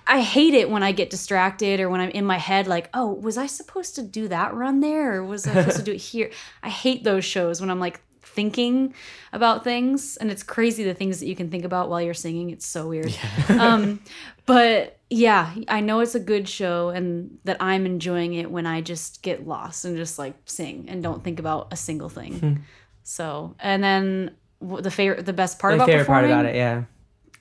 [0.07, 3.11] I- hate it when I get distracted or when I'm in my head, like, oh,
[3.13, 5.97] was I supposed to do that run there or was I supposed to do it
[6.13, 6.32] here?
[6.63, 8.93] I hate those shows when I'm like thinking
[9.34, 12.51] about things and it's crazy the things that you can think about while you're singing
[12.51, 13.11] it's so weird
[13.49, 13.99] um
[14.45, 18.80] but yeah i know it's a good show and that i'm enjoying it when i
[18.80, 22.53] just get lost and just like sing and don't think about a single thing Hmm.
[23.01, 26.83] so and then the favorite the best part My about favorite part about it, yeah.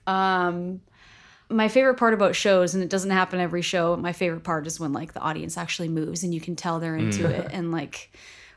[0.07, 0.81] um
[1.49, 4.81] my favorite part about shows and it doesn't happen every show my favorite part is
[4.81, 7.31] when like the audience actually moves and you can tell they're into Mm.
[7.39, 8.11] it and like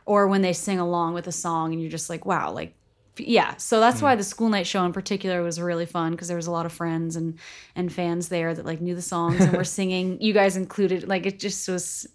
[0.06, 2.74] or when they sing along with a song and you're just like wow like
[3.18, 4.04] yeah so that's Mm.
[4.04, 6.66] why the school night show in particular was really fun because there was a lot
[6.66, 7.38] of friends and
[7.76, 11.26] and fans there that like knew the songs and were singing you guys included like
[11.26, 12.08] it just was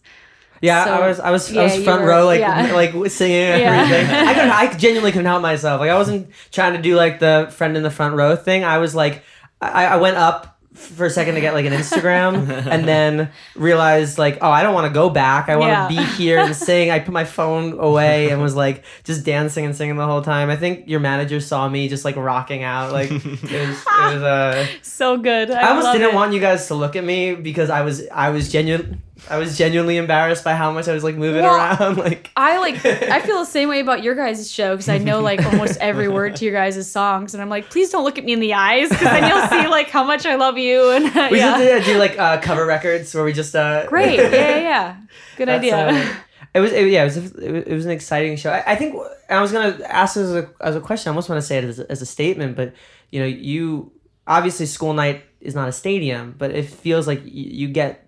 [0.61, 2.73] Yeah, So- I was I was I was front were- row like yeah.
[2.81, 3.83] like singing and Yeah.
[3.83, 4.15] everything.
[4.17, 5.81] I couldn't I genuinely couldn't help myself.
[5.81, 8.65] Like I wasn't trying to do like the friend in the front row thing.
[8.65, 9.23] I was like
[9.61, 14.19] I, I went up for a second to get like an Instagram and then realized
[14.19, 15.49] like oh I don't want to go back.
[15.49, 16.03] I want to Yeah.
[16.03, 16.91] be here and sing.
[16.91, 20.51] I put my phone away and was like just dancing and singing the whole time.
[20.51, 24.23] I think your manager saw me just like rocking out like it was it was
[24.23, 26.15] uh so good i, I almost love didn't it.
[26.15, 29.01] want you guys to look at me because I was I was genuine
[29.31, 32.59] I was genuinely embarrassed by how much I was like moving Well, around like I
[32.59, 35.79] like I feel the same way about your guys' show because I know like almost
[35.81, 38.41] every word to your guys' songs and I'm like please don't look at me in
[38.41, 41.59] the eyes because then you'll see like how much I love you and we yeah.
[41.59, 44.97] used to do like uh, cover records where we just uh great yeah yeah, yeah.
[45.37, 46.14] good That's, idea uh,
[46.55, 48.51] it was it, yeah it was, it was an exciting show.
[48.51, 48.95] I, I think
[49.29, 51.09] I was gonna ask as a as a question.
[51.09, 52.75] I almost want to say it as a, as a statement, but
[53.11, 53.91] you know you
[54.27, 58.04] obviously school night is not a stadium, but it feels like y- you get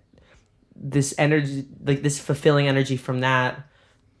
[0.79, 3.67] this energy like this fulfilling energy from that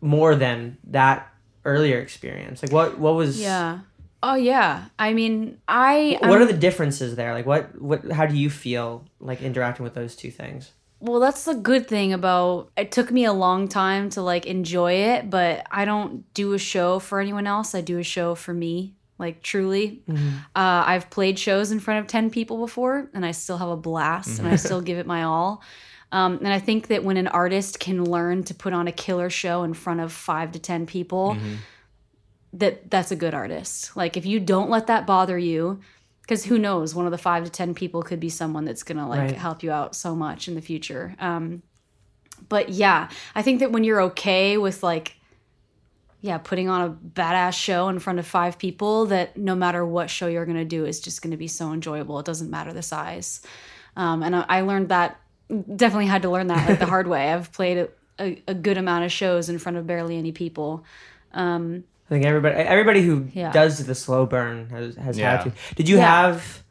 [0.01, 1.31] more than that
[1.65, 2.61] earlier experience.
[2.63, 3.79] Like what what was yeah
[4.23, 7.33] oh yeah I mean I what I'm- are the differences there?
[7.33, 10.71] Like what what how do you feel like interacting with those two things?
[10.99, 14.93] Well, that's the good thing about it took me a long time to like enjoy
[14.93, 17.75] it, but I don't do a show for anyone else.
[17.75, 20.01] I do a show for me, like truly.
[20.09, 20.15] Uh,
[20.55, 24.39] I've played shows in front of 10 people before and I still have a blast
[24.39, 25.61] and I still give it my all.
[26.11, 29.29] Um, and I think that when an artist can learn to put on a killer
[29.29, 31.37] show in front of five to 10 people,
[32.53, 33.95] that that's a good artist.
[33.97, 35.81] Like if you don't let that bother you,
[36.21, 39.07] because who knows, one of the five to ten people could be someone that's gonna
[39.07, 39.35] like Right.
[39.37, 41.15] help you out so much in the future.
[41.19, 41.61] Um,
[42.49, 45.15] but yeah, I think that when you're okay with like,
[46.21, 50.09] yeah, putting on a badass show in front of five people, that no matter what
[50.09, 52.19] show you're gonna do is just gonna be so enjoyable.
[52.19, 53.41] It doesn't matter the size.
[53.95, 55.19] Um, and I, I learned that
[55.49, 57.31] definitely had to learn that like the hard way.
[57.31, 57.89] I've played a,
[58.19, 60.83] a, a good amount of shows in front of barely any people.
[61.33, 63.51] Um, I think everybody everybody who Yeah.
[63.51, 65.37] does the slow burn has has Yeah.
[65.37, 65.75] had to.
[65.75, 66.05] Did you Yeah.
[66.31, 66.63] have?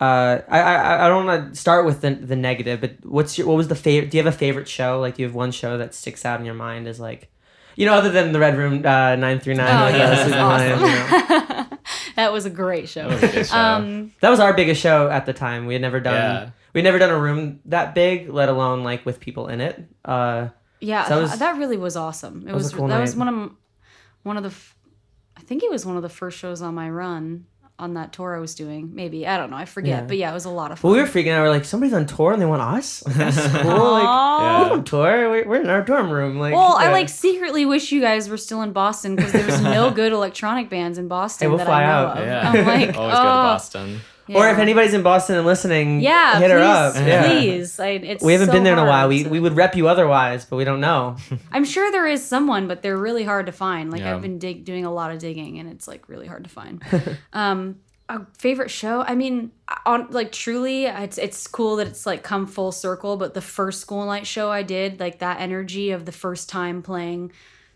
[0.00, 3.46] Uh, I, I I don't want to start with the the negative, but what's your
[3.46, 4.10] what was the favorite?
[4.10, 4.98] Do you have a favorite show?
[5.00, 7.30] Like, do you have one show that sticks out in your mind as like,
[7.76, 9.68] you know, other than the Red Room uh, nine three nine?
[9.94, 11.78] Oh, yeah, Sleeping that's Lion, you know?
[12.16, 13.08] that was a great show.
[13.08, 13.56] That was a show.
[13.56, 15.66] Um, That was our biggest show at the time.
[15.66, 16.52] We had never done.
[16.72, 16.74] Yeah.
[16.74, 19.82] We had never done a room that big, let alone like with people in it.
[20.04, 20.48] Uh,
[20.80, 22.46] yeah, So that that, really was awesome.
[22.48, 23.52] It was was, a cool that was one of
[24.24, 24.52] one of the
[25.36, 27.46] I think it was one of the first shows on my run
[27.78, 28.94] on that tour I was doing.
[28.94, 29.56] Maybe I don't know.
[29.56, 30.02] I forget.
[30.02, 30.06] Yeah.
[30.06, 30.90] But yeah, it was a lot of fun.
[30.90, 31.42] but we were freaking out.
[31.42, 33.00] We're like, somebody's on tour and they want us.
[33.06, 33.90] That's cool.
[33.92, 34.62] like, Aw.
[34.62, 35.30] we don't tour.
[35.30, 36.38] We're, we're in our dorm room.
[36.38, 39.90] Like, Well, I like secretly wish you guys were still in Boston because there's no
[39.94, 42.18] good electronic bands in Boston Hey, we'll that fly I know out.
[42.18, 42.24] of.
[42.26, 42.50] yeah.
[42.50, 44.36] I'm like, Always go to oh, Boston.
[44.36, 46.94] Or if anybody's in Boston and listening, yeah, hit please, her up.
[46.96, 47.28] Yeah.
[47.28, 47.80] please.
[47.80, 49.08] I, it's We haven't so been there in a while.
[49.08, 51.16] We, to- we would rep you otherwise, but we don't know.
[51.52, 53.90] I'm sure there is someone, but they're really hard to find.
[53.90, 54.14] Like Yeah.
[54.14, 56.82] I've been dig- doing a lot of digging, and it's like really hard to find.
[57.32, 59.02] um, a favorite show?
[59.02, 59.52] I mean,
[59.86, 63.16] on like truly, it's it's cool that it's like come full circle.
[63.16, 66.82] But the first school night show I did, like that energy of the first time
[66.82, 67.32] playing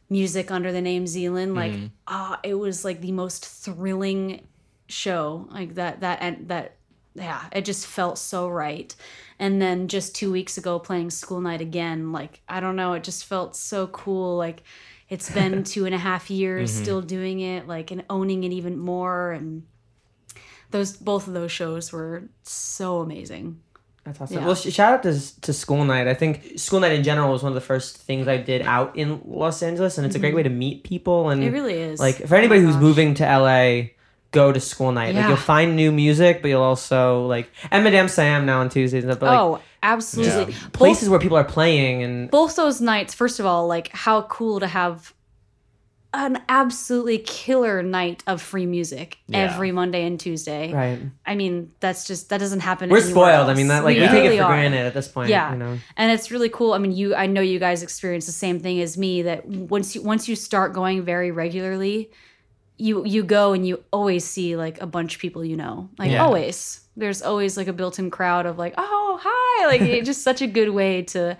[0.09, 1.72] music under the name Zealyn, like
[2.07, 4.47] ah, it was like the most thrilling
[4.89, 5.49] show.
[5.51, 6.76] Like that that and that
[7.14, 8.95] yeah, it just felt so right.
[9.39, 13.05] And then just two weeks ago, playing school night again, like I don't know, it
[13.05, 14.37] just felt so cool.
[14.37, 14.62] Like
[15.09, 18.78] it's been two and a half years still doing it, like and owning it even
[18.78, 19.32] more.
[19.32, 19.62] And
[20.70, 23.61] those both of those shows were so amazing.
[24.05, 24.37] That's awesome.
[24.39, 24.47] Yeah.
[24.47, 26.07] Well, shout out to, to School Night.
[26.07, 28.97] I think School Night in general was one of the first things I did out
[28.97, 31.28] in Los Angeles, and it's a great way to meet people.
[31.30, 31.49] And Mm-hmm.
[31.49, 31.99] It really is.
[31.99, 32.82] like for anybody Oh who's gosh.
[32.82, 33.89] moving to LA,
[34.41, 35.14] go to School Night.
[35.16, 39.03] Like you'll find new music, but you'll also like and Madame Siam now on Tuesdays.
[39.05, 40.53] and stuff, But like oh, absolutely.
[40.53, 40.61] Yeah.
[40.61, 44.16] Both- places where people are playing and both those nights first of all like how
[44.37, 45.12] cool to have
[46.14, 49.39] an absolutely killer night of free music Yeah.
[49.53, 50.99] every monday and tuesday right.
[51.26, 53.51] i mean that's just that doesn't happen We're anywhere spoiled.
[53.51, 54.11] I mean that like we, Yeah.
[54.12, 54.55] take it really for are.
[54.57, 55.28] granted at this point.
[55.28, 55.53] Yeah.
[55.53, 55.78] You know.
[55.99, 58.80] and it's really cool i mean you i know you guys experience the same thing
[58.80, 62.11] as me that once you once you start going very regularly
[62.78, 65.88] you you go and you always see like a bunch of people you know.
[65.98, 66.24] Like Yeah.
[66.24, 66.80] always.
[66.96, 70.46] There's always like a built-in crowd of like, "Oh, hi." Like it's just such a
[70.46, 71.36] good way to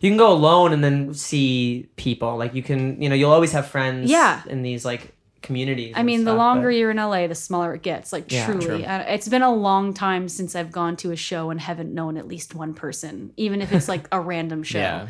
[0.00, 2.36] You can go alone and then see people.
[2.36, 4.10] Like you can, you know, you'll always have friends.
[4.10, 4.42] Yeah.
[4.48, 5.12] In these like
[5.42, 5.92] communities.
[5.96, 8.12] I mean, the longer but- you're in LA, the smaller it gets.
[8.12, 8.82] Like Yeah, truly, true.
[8.84, 12.16] Uh, it's been a long time since I've gone to a show and haven't known
[12.16, 14.78] at least one person, even if it's like a random show.
[14.78, 15.06] Yeah.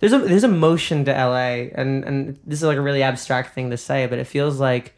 [0.00, 3.54] there's a there's a motion to LA, and and this is like a really abstract
[3.54, 4.94] thing to say, but it feels like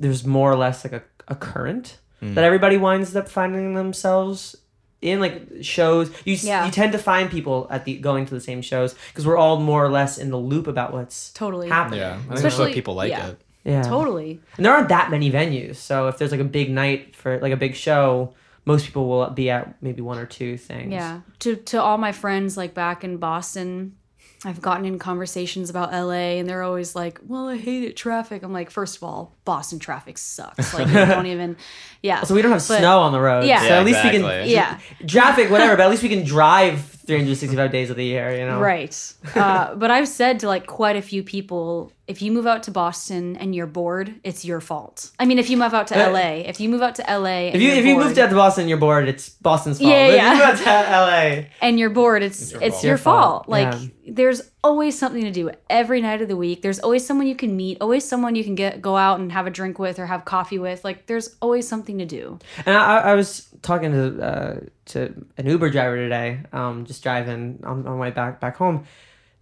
[0.00, 2.34] there's more or less like a, a current hmm.
[2.34, 4.56] that everybody winds up finding themselves
[5.02, 6.66] in like shows you Yeah.
[6.66, 9.60] you tend to find people at the going to the same shows because we're all
[9.60, 11.68] more or less in the loop about what's Totally.
[11.68, 12.14] happening Yeah.
[12.16, 13.28] I think Especially- what people like yeah.
[13.28, 13.40] it.
[13.64, 14.40] yeah Totally.
[14.56, 17.52] and there aren't that many venues so if there's like a big night for like
[17.52, 18.34] a big show
[18.66, 21.20] most people will be at maybe one or two things Yeah.
[21.40, 23.96] To to all my friends like back in Boston,
[24.44, 28.52] I've gotten in conversations about LA and they're always like, "Well, I hated traffic." I'm
[28.54, 30.72] like, first of all, Boston traffic sucks.
[30.72, 31.56] Like, you don't even.
[32.02, 32.22] Yeah.
[32.22, 33.60] so we don't have But- snow on the road Yeah.
[33.60, 34.78] so Yeah, at least we can Yeah.
[35.06, 38.60] traffic whatever but at least we can drive 365 days of the year you know
[38.60, 39.14] Right.
[39.34, 42.70] Uh, but I've said to like quite a few people, if you move out to
[42.70, 45.10] Boston and you're bored, it's your fault.
[45.18, 47.48] I mean, if you move out to Uh, LA, if you move out to LA,
[47.50, 49.08] and If you you're if you bored, moved out to Boston, and you're bored.
[49.08, 49.90] It's Boston's fault.
[49.90, 50.32] Yeah, yeah.
[50.32, 51.50] If you moved out to L.A.
[51.60, 52.84] and you're bored, it's your it's, fault.
[52.84, 53.48] your Your fault, fault.
[53.48, 53.88] Like yeah.
[54.08, 56.62] there's always something to do every night of the week.
[56.62, 59.46] There's always someone you can meet, always someone you can get go out and have
[59.46, 60.84] a drink with or have coffee with.
[60.84, 62.38] Like there's always something to do.
[62.66, 67.60] And I, I was talking to uh, to an Uber driver today, um, just driving
[67.64, 68.84] on, on my way back back home.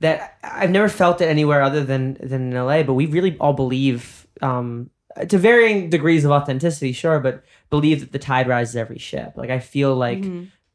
[0.01, 2.85] That I've never felt it anywhere other than than in L.A.
[2.85, 4.91] But we really all believe, um,
[5.29, 9.33] to varying degrees of authenticity, sure, but believe that the tide rises every ship.
[9.35, 10.25] Like I feel like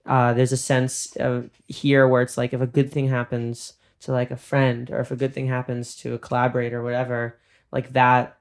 [0.05, 3.73] uh, there's a sense of here where it's like if a good thing happens
[4.03, 7.39] to like a friend or if a good thing happens to a collaborator or whatever,
[7.71, 8.37] like that,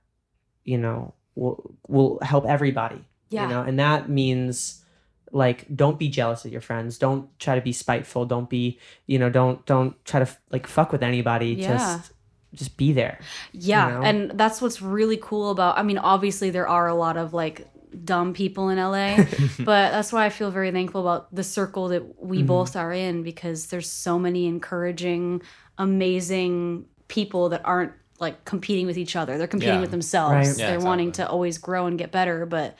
[0.64, 3.04] you know, will will help everybody.
[3.30, 3.44] Yeah.
[3.44, 4.84] You know, and that means
[5.30, 6.98] like don't be jealous of your friends.
[6.98, 8.26] Don't try to be spiteful.
[8.26, 11.54] Don't be, you know, don't don't try to like fuck with anybody.
[11.54, 11.72] Yeah.
[11.72, 12.12] Just
[12.54, 13.18] just be there.
[13.52, 14.02] Yeah, know?
[14.02, 15.78] and that's what's really cool about.
[15.78, 17.66] I mean, obviously there are a lot of like
[18.04, 19.16] dumb people in LA,
[19.58, 22.46] but that's why I feel very thankful about the circle that we Mm-hmm.
[22.46, 25.42] both are in because there's so many encouraging,
[25.78, 29.36] amazing people that aren't like competing with each other.
[29.36, 29.80] They're competing Yeah.
[29.80, 30.32] with themselves.
[30.48, 30.58] Right.
[30.58, 32.76] Yeah, They're wanting to always grow and get better, but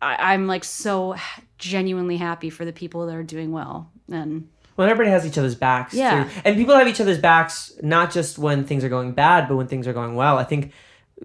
[0.00, 1.14] I, I'm like so
[1.58, 5.54] genuinely happy for the people that are doing well and Well, everybody has each other's
[5.54, 5.94] backs.
[5.94, 6.24] Yeah.
[6.24, 6.30] Too.
[6.44, 9.68] And people have each other's backs not just when things are going bad, but when
[9.68, 10.38] things are going well.
[10.38, 10.72] I think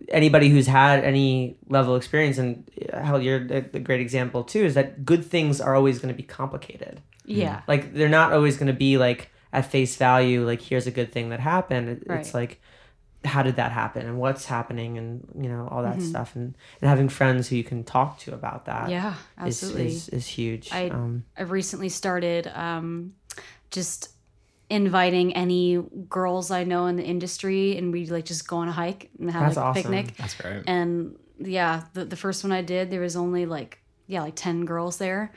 [0.09, 4.43] anybody who's had any level of experience, and uh, hell, you're a, a great example
[4.43, 7.01] too, is that good things are always going to be complicated.
[7.25, 7.61] yeah.
[7.67, 10.45] Like they're not always going to be like at face value.
[10.45, 11.89] Like here's a good thing that happened.
[11.89, 12.61] It- It's like
[13.25, 16.87] how did that happen and what's happening and you know all that stuff and, and
[16.89, 18.91] having friends who you can talk to about that Mm-hmm.
[18.91, 19.13] Yeah,
[19.47, 19.87] is absolutely.
[19.87, 20.71] is, is huge.
[20.71, 23.13] I- um, I've recently started um,
[23.71, 24.09] just
[24.69, 28.71] inviting any girls I know in the industry, and we like just go on a
[28.71, 30.17] hike and have That's like a picnic.
[30.17, 30.63] That's great.
[30.67, 34.65] And yeah, the the first one I did, there was only like yeah, like ten
[34.65, 35.31] girls there.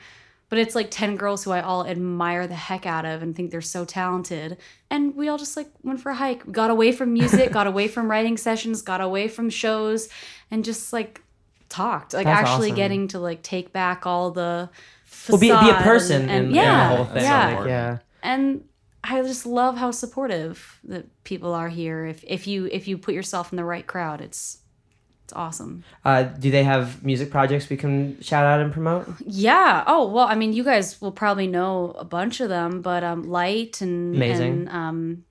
[0.49, 3.51] But it's like 10 girls who I all admire the heck out of and think
[3.51, 4.57] they're so talented.
[4.89, 6.51] And we all just like went for a hike.
[6.51, 10.09] Got away from music, got away from writing sessions, got away from shows,
[10.51, 11.21] and just like
[11.69, 12.13] talked.
[12.13, 12.75] Like That's actually awesome.
[12.75, 14.69] getting to like take back all the
[15.29, 17.23] well, be, be a person and, and in, yeah, in the whole thing.
[17.23, 17.57] yeah.
[17.57, 17.97] Like, yeah.
[18.21, 18.63] and
[19.03, 22.05] I just love how supportive that people are here.
[22.05, 24.59] If if you if you put yourself in the right crowd, it's
[25.23, 25.83] it's awesome.
[26.05, 29.07] Uh, do they have music projects we can shout out and promote?
[29.25, 29.83] Yeah.
[29.87, 33.23] Oh well, I mean, you guys will probably know a bunch of them, but um,
[33.23, 34.67] Light and Amazing.
[34.67, 35.25] and um,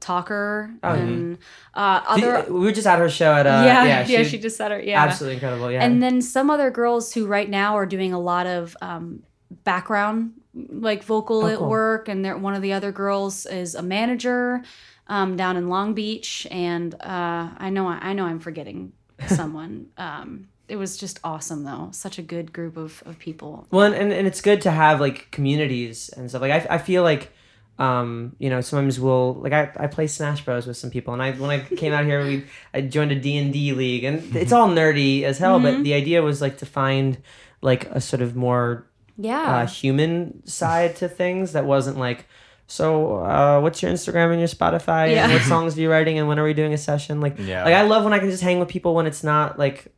[0.00, 1.00] Talker Oh, yeah.
[1.00, 1.38] and
[1.74, 2.52] uh, Did- other.
[2.52, 4.72] we were just at her show at uh, yeah, yeah, yeah, she, she, just said
[4.72, 4.80] her.
[4.80, 5.70] Yeah, absolutely incredible.
[5.70, 9.22] Yeah, and then some other girls who right now are doing a lot of um,
[9.64, 10.32] background
[10.68, 11.68] like vocal Oh, at cool.
[11.68, 14.62] work and one of the other girls is a manager
[15.08, 18.92] um, down in long beach and uh, i know i know i'm forgetting
[19.26, 23.82] someone um, it was just awesome though such a good group of, of people well,
[23.86, 26.42] and, and, and it's good to have like communities and stuff.
[26.42, 27.32] Like I, I feel like,
[27.78, 31.22] um, you know, sometimes we'll like I, I play Smash Bros with some people, and
[31.22, 32.44] I when I came out here, we
[32.74, 35.60] I joined a D and D league, and it's all nerdy as hell.
[35.60, 35.76] Mm-hmm.
[35.76, 37.18] But the idea was like to find
[37.60, 38.86] like a sort of more
[39.18, 39.56] yeah.
[39.62, 42.26] uh, human side to things that wasn't like
[42.68, 45.12] so uh, what's your instagram and your spotify?
[45.12, 45.24] Yeah.
[45.24, 46.18] and what songs are you writing?
[46.18, 47.20] And when are we doing a session?
[47.20, 47.64] Like Yeah.
[47.64, 49.92] like i love when i can just hang with people when it's not like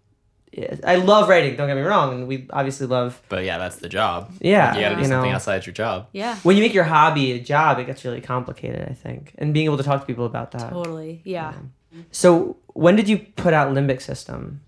[0.85, 3.89] i love writing don't get me wrong and we obviously love But yeah, that's the
[3.89, 4.33] job.
[4.41, 5.37] yeah You got to do you something know.
[5.37, 6.09] outside your job.
[6.12, 6.37] yeah.
[6.43, 9.35] When you make your hobby a job it gets really complicated i think.
[9.39, 10.71] And being able to talk to people about that.
[10.71, 11.55] Totally yeah.
[12.12, 14.61] So when did you put out Limbic System?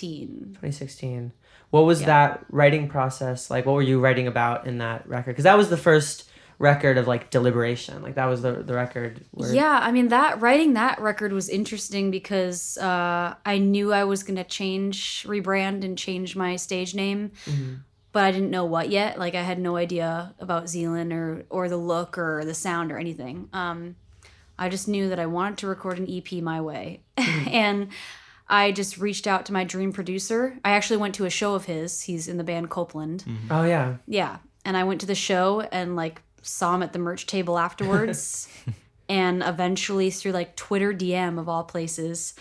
[0.00, 0.54] 2016.
[0.54, 1.32] 2016.
[1.70, 2.06] What was Yeah.
[2.06, 3.66] that writing process like?
[3.66, 5.32] What were you writing about in that record?
[5.32, 6.24] Because that was the first
[6.58, 8.02] record of like deliberation.
[8.02, 9.20] Like that was the the record.
[9.32, 14.04] Where, Yeah, I mean that writing that record was interesting because uh, I knew I
[14.04, 17.30] was gonna change, rebrand, and change my stage name,
[18.12, 19.18] but I didn't know what yet.
[19.18, 22.98] Like I had no idea about Zealyn or or the look or the sound or
[22.98, 23.48] anything.
[23.52, 23.94] Um,
[24.58, 27.88] I just knew that I wanted to record an EP my way, and
[28.48, 30.58] I just reached out to my dream producer.
[30.64, 32.02] I actually went to a show of his.
[32.02, 33.24] He's in the band Copeland.
[33.26, 33.52] Mm-hmm.
[33.52, 33.96] Oh yeah.
[34.06, 34.38] Yeah.
[34.64, 38.48] And I went to the show and like saw him at the merch table afterwards.
[39.08, 42.34] and eventually through like Twitter DM of all places,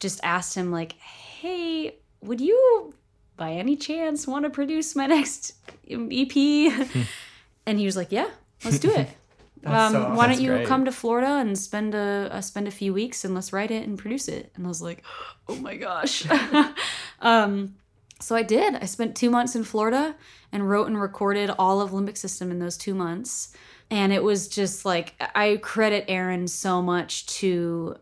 [0.00, 2.94] just asked him like, "Hey, would you
[3.36, 5.54] by any chance want to produce my next
[5.88, 6.36] EP?"
[7.66, 8.28] and he was like, "Yeah,
[8.64, 9.08] let's do it."
[9.64, 10.16] That's um, so awesome.
[10.16, 10.66] why don't you great.
[10.66, 13.86] come to Florida and spend a uh, spend a few weeks and let's write it
[13.86, 14.52] and produce it?
[14.54, 15.02] And I was like,
[15.48, 16.26] oh my gosh.
[17.20, 17.74] um,
[18.20, 18.74] so I did.
[18.74, 20.16] I spent two months in Florida
[20.52, 23.54] and wrote and recorded all of Limbic System in those two months.
[23.90, 27.96] And it was just like I credit Aaron so much to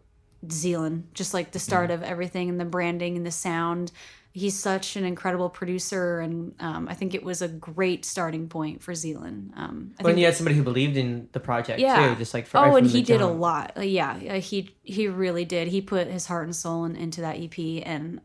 [0.46, 3.92] Zealyn, just like the start of everything and the branding and the sound.
[4.34, 8.82] He's such an incredible producer, and um, I think it was a great starting point
[8.82, 9.54] for Zealyn.
[9.56, 12.08] Um, I When you had somebody who believed in the project Yeah.
[12.08, 13.72] too, just like for, oh, and he did a lot.
[13.84, 15.68] Yeah, uh, he he really did.
[15.68, 18.20] He put his heart and soul in, into that EP, and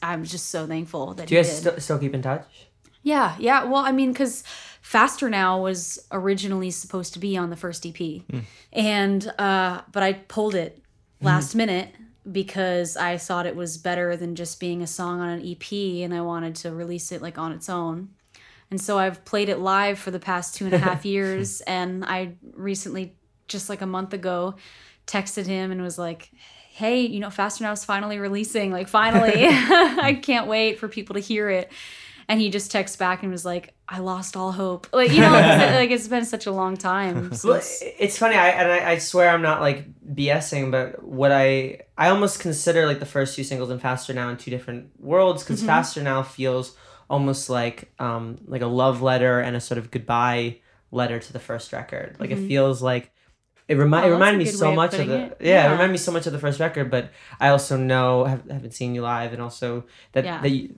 [0.00, 1.70] I'm just so thankful that Do you guys did.
[1.70, 2.46] st- still keep in touch?
[3.02, 3.64] yeah, yeah.
[3.64, 4.44] Well, I mean, because
[4.80, 8.22] Faster Now was originally supposed to be on the first EP,
[8.72, 10.78] and uh, but I pulled it
[11.20, 11.88] last minute
[12.30, 15.72] because I thought it was better than just being a song on an EP,
[16.04, 18.10] and I wanted to release it like on its own.
[18.70, 21.60] And so I've played it live for the past two and a half years.
[21.62, 23.14] And I recently,
[23.46, 24.54] just like a month ago,
[25.06, 26.30] texted him and was like,
[26.70, 28.72] hey, you know, Faster Now is finally releasing.
[28.72, 31.70] Like, finally, I can't wait for people to hear it.
[32.28, 34.86] And he just texts back and was like, I lost all hope.
[34.92, 37.32] Like, you know, like it's been such a long time.
[37.34, 41.80] Since, it's funny, I and I, I swear I'm not like BSing, but what I
[41.98, 45.42] I almost consider like the first two singles and Faster Now in two different worlds
[45.42, 46.76] because Faster Now feels
[47.10, 50.58] almost like um like a love letter and a sort of goodbye
[50.90, 52.16] letter to the first record.
[52.18, 53.10] Like it feels like
[53.68, 55.36] it, remi- Oh, it reminded me so of much of the it.
[55.40, 55.72] yeah, it Yeah.
[55.72, 56.90] reminded me so much of the first record.
[56.90, 57.10] But
[57.40, 60.40] I also know have, haven't seen you live, and also that Yeah.
[60.42, 60.74] that you,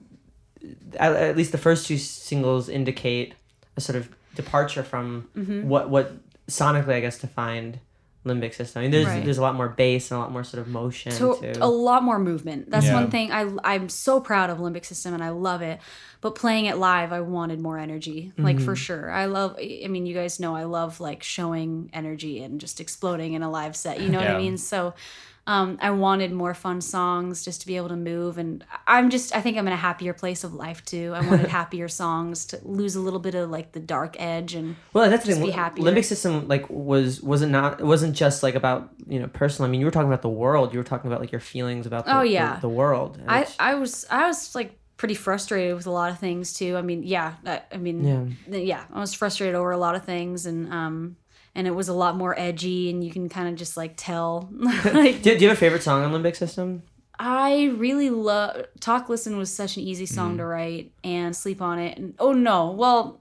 [0.98, 3.34] at, at least the first two singles indicate
[3.76, 5.68] a sort of departure from Mm-hmm.
[5.68, 6.12] what what
[6.48, 7.78] sonically I guess defined
[8.26, 8.80] limbic system.
[8.80, 9.22] I mean, there's Right.
[9.24, 11.52] there's a lot more bass and a lot more sort of motion to too.
[11.60, 12.70] a lot more movement.
[12.70, 12.94] That's Yeah.
[12.94, 15.78] one thing I I'm so proud of Limbic System and I love it.
[16.22, 18.64] But playing it live, I wanted more energy, like Mm-hmm.
[18.64, 19.10] for sure.
[19.10, 19.56] I love.
[19.60, 23.50] I mean, you guys know I love like showing energy and just exploding in a
[23.50, 24.00] live set.
[24.00, 24.56] You know what I mean?
[24.56, 24.94] So.
[25.46, 29.36] Um, I wanted more fun songs just to be able to move, and I'm just
[29.36, 31.12] I think I'm in a happier place of life too.
[31.14, 34.76] I wanted happier songs to lose a little bit of like the dark edge and
[34.94, 35.50] well, that's the just thing.
[35.50, 35.84] be happier.
[35.84, 39.68] Limbic system like was wasn't not it wasn't just like about you know personal.
[39.68, 40.72] I mean, you were talking about the world.
[40.72, 42.58] You were talking about like your feelings about the, Oh, yeah.
[42.60, 43.20] the, world.
[43.28, 46.76] I, I was I was like pretty frustrated with a lot of things too.
[46.76, 48.56] I mean, yeah, I, I mean, Yeah.
[48.58, 48.84] yeah.
[48.92, 51.16] I was frustrated over a lot of things, and um,
[51.54, 54.48] and it was a lot more edgy, and you can kind of just like tell.
[54.84, 56.82] like, do, do you have a favorite song on Limbic System?
[57.16, 61.78] I really love Talk Listen was such an easy song to write, and Sleep on
[61.78, 63.20] It, and oh no, well,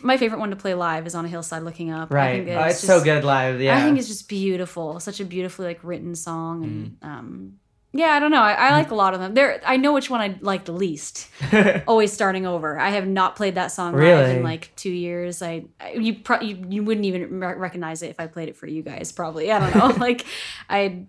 [0.00, 2.10] my favorite one to play live is On a Hillside Looking Up.
[2.10, 2.44] I Right.
[2.46, 3.60] think Oh, it's just- so good live.
[3.60, 3.76] Yeah.
[3.76, 4.98] I think it's just beautiful.
[4.98, 7.52] Such a beautifully like written song, and um,
[7.96, 8.42] yeah, I don't know.
[8.42, 9.34] I, I like a lot of them.
[9.34, 11.28] There, I know which one I like the least.
[11.86, 12.76] Always starting over.
[12.76, 14.36] I have not played that song live Really?
[14.38, 15.40] in like two years.
[15.42, 18.56] I, I you, pro- you you wouldn't even re- recognize it if I played it
[18.56, 19.12] for you guys.
[19.12, 19.52] Probably.
[19.52, 19.94] I don't know.
[20.04, 20.26] like,
[20.68, 21.06] I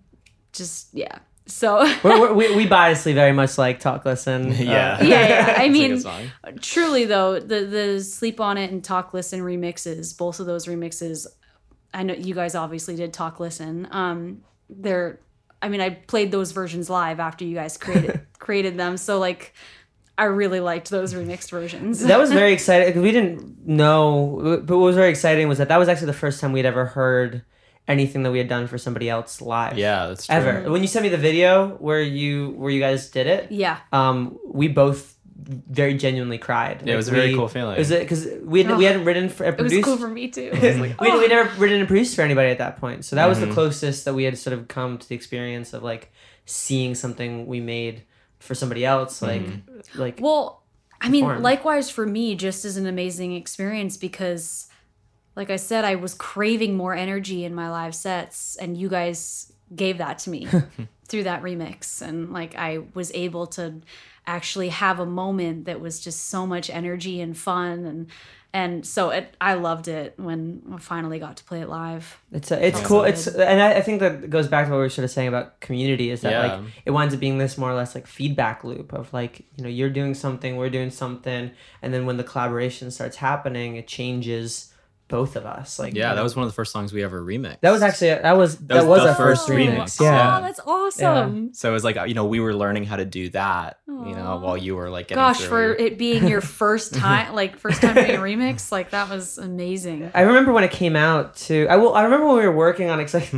[0.53, 1.17] just yeah.
[1.47, 4.51] So We're, we're, we we biasly very much like Talk Listen.
[4.51, 5.03] uh, yeah.
[5.03, 5.55] yeah, yeah.
[5.57, 10.39] I mean, good truly though, the the sleep on it and talk listen remixes, both
[10.39, 11.25] of those remixes,
[11.95, 13.87] I know you guys obviously did talk listen.
[13.91, 15.19] Um, they're,
[15.61, 19.53] I mean, I played those versions live after you guys created created them, so like,
[20.17, 22.01] I really liked those remixed versions.
[22.01, 24.61] that was very exciting because we didn't know.
[24.65, 26.85] But what was very exciting was that that was actually the first time we'd ever
[26.85, 27.43] heard
[27.87, 29.77] anything that we had done for somebody else live.
[29.77, 30.35] Yeah, that's true.
[30.35, 30.71] Ever.
[30.71, 34.37] When you sent me the video where you where you guys did it, yeah, um,
[34.45, 35.14] we both
[35.47, 36.81] very genuinely cried.
[36.85, 37.77] Yeah, it was a very we- cool feeling.
[37.77, 39.83] Was it because we had, we hadn't written for it was produced.
[39.85, 40.49] cool for me too.
[40.53, 43.39] we we we never written and produced for anybody at that point, so that was
[43.39, 43.53] the Mhm.
[43.53, 46.11] closest that we had sort of come to the experience of like
[46.45, 48.03] seeing something we made
[48.39, 49.43] for somebody else, like
[49.95, 50.63] like Well,
[51.01, 51.43] I mean, perform.
[51.43, 54.67] likewise for me, just as an amazing experience because
[55.35, 59.51] like I said, I was craving more energy in my live sets, and you guys
[59.75, 60.47] gave that to me
[61.09, 62.01] through that remix.
[62.01, 63.81] And like I was able to
[64.27, 68.07] actually have a moment that was just so much energy and fun and
[68.53, 72.21] and so it, I loved it when I finally got to play it live.
[72.31, 72.99] It's uh, it's cool.
[72.99, 75.11] so It's and I, I think that goes back to what we were sort of
[75.11, 76.55] saying about community is that Yeah.
[76.55, 79.63] like it winds up being this more or less like feedback loop of like you
[79.63, 81.51] know you're doing something, we're doing something,
[81.81, 84.71] and then when the collaboration starts happening, it changes
[85.07, 85.77] both of us.
[85.79, 87.59] Like Yeah, that was one of the first songs we ever remixed.
[87.61, 89.77] that was actually that was that, was was, the our first first remix.
[89.77, 90.01] remix.
[90.01, 90.37] Yeah.
[90.37, 91.53] Oh, that's awesome.
[91.53, 93.93] So it was like uh, you know we were learning how to do that, you
[94.15, 97.57] know, while you were like getting Gosh, through for it being your first time, like
[97.57, 100.11] first time doing a remix, like that was amazing.
[100.13, 101.67] I remember when it came out too.
[101.69, 101.93] I will.
[101.93, 103.03] I remember when we were working on it.
[103.05, 103.31] 'cause, like,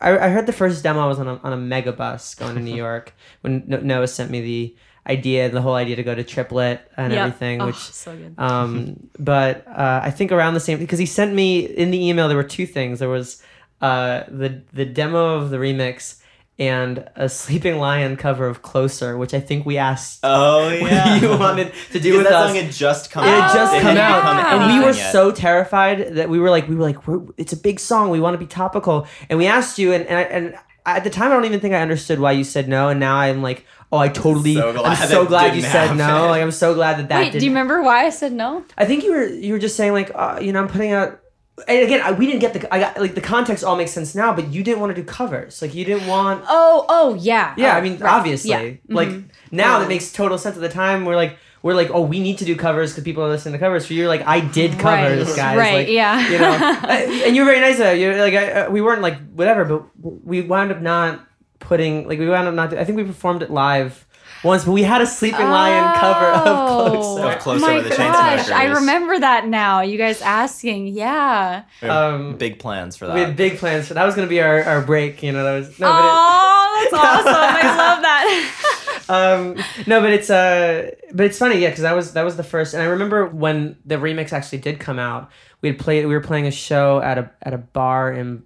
[0.00, 1.00] I, I heard the first demo.
[1.00, 4.30] I was on a on a mega bus going to New York when Noah sent
[4.30, 4.76] me the
[5.08, 7.20] idea, the whole idea to go to triplet and Yep.
[7.26, 8.34] everything, Oh, which so good.
[8.38, 12.28] um, but uh, I think around the same because he sent me in the email
[12.28, 12.98] there were two things.
[12.98, 13.42] There was
[13.80, 16.20] uh, the the demo of the remix
[16.58, 21.28] and a Sleeping Lion cover of Closer, which I think we asked Oh yeah, you
[21.36, 22.46] wanted to do Because with that us.
[22.48, 23.50] song had just come It out.
[23.50, 25.12] had just Oh, come out, become and we were yet.
[25.12, 28.08] so terrified that we were like, we were like, we're, it's a big song.
[28.10, 30.54] We want to be topical, and we asked you, and and, I, and
[30.86, 33.16] at the time, I don't even think I understood why you said no, and now
[33.16, 35.98] I'm like, oh, I totally, So I'm so glad you didn't said happen.
[35.98, 36.28] no.
[36.28, 37.40] Like I'm so glad that that Wait, didn't.
[37.40, 38.64] do you remember why I said no?
[38.78, 41.20] I think you were you were just saying like, uh, you know, I'm putting out.
[41.66, 44.14] And again, I, we didn't get the I got like the context all makes sense
[44.14, 45.62] now, but you didn't want to do covers.
[45.62, 46.44] Like you didn't want.
[46.46, 47.54] Oh, oh yeah.
[47.56, 48.12] Yeah, Oh, I mean, right.
[48.12, 48.72] obviously, Yeah.
[48.88, 49.24] like Mhm.
[49.50, 50.56] now that makes total sense.
[50.56, 53.24] At the time, we're like, we're like, oh, we need to do covers because people
[53.24, 53.86] are listening to covers.
[53.86, 55.56] For you, like, I did covers, Right, guys.
[55.58, 56.28] right, like, yeah.
[56.30, 56.52] You know,
[57.26, 58.00] and you're very nice about it.
[58.00, 59.84] You're like, I, uh, we weren't like whatever, but
[60.24, 61.26] we wound up not
[61.58, 62.72] putting like we wound up not.
[62.74, 64.05] I think we performed it live
[64.46, 66.86] once, but we had a Sleeping Lion cover of Oh.
[66.90, 67.26] Closer.
[67.26, 69.80] Of Closer my with the gosh, I remember that now.
[69.82, 71.64] You guys asking, yeah.
[71.82, 73.14] Um, big plans for that.
[73.14, 75.22] We had big plans for that was gonna be our, our break.
[75.22, 77.34] You know, that was no, but it, Oh, that's awesome!
[77.34, 78.72] I love that.
[79.08, 79.54] um
[79.86, 82.74] no but it's uh but it's funny yeah because that was that was the first
[82.74, 85.30] and i remember when the remix actually did come out
[85.60, 88.42] we had played we were playing a show at a at a bar in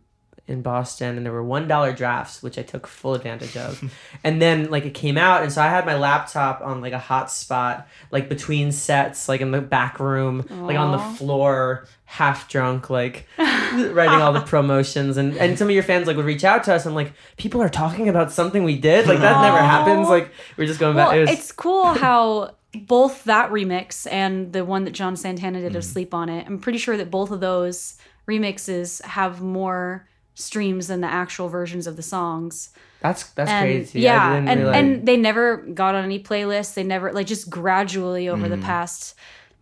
[0.51, 3.83] in boston and there were one dollar drafts which i took full advantage of.
[4.25, 6.99] And then like it came out and so i had my laptop on like a
[6.99, 12.49] hot spot like between sets like in the back room like on the floor half
[12.49, 15.17] drunk like writing all the promotions.
[15.17, 17.63] And and some of your fans like would reach out to us and like people
[17.63, 19.07] are talking about something we did.
[19.07, 20.09] Like that never happens.
[20.09, 24.53] Like we're just going well, back it was, it's cool how both that remix and
[24.53, 25.87] the one that John Santana did of mm.
[25.87, 27.97] "Sleep on It." I'm pretty sure that both of those
[28.27, 32.71] remixes have more streams than the actual versions of the songs.
[33.01, 34.01] that's that's and crazy.
[34.01, 36.75] Yeah and realize- and they never got on any playlists.
[36.75, 38.61] They never like just gradually over Mm-hmm.
[38.61, 39.15] the past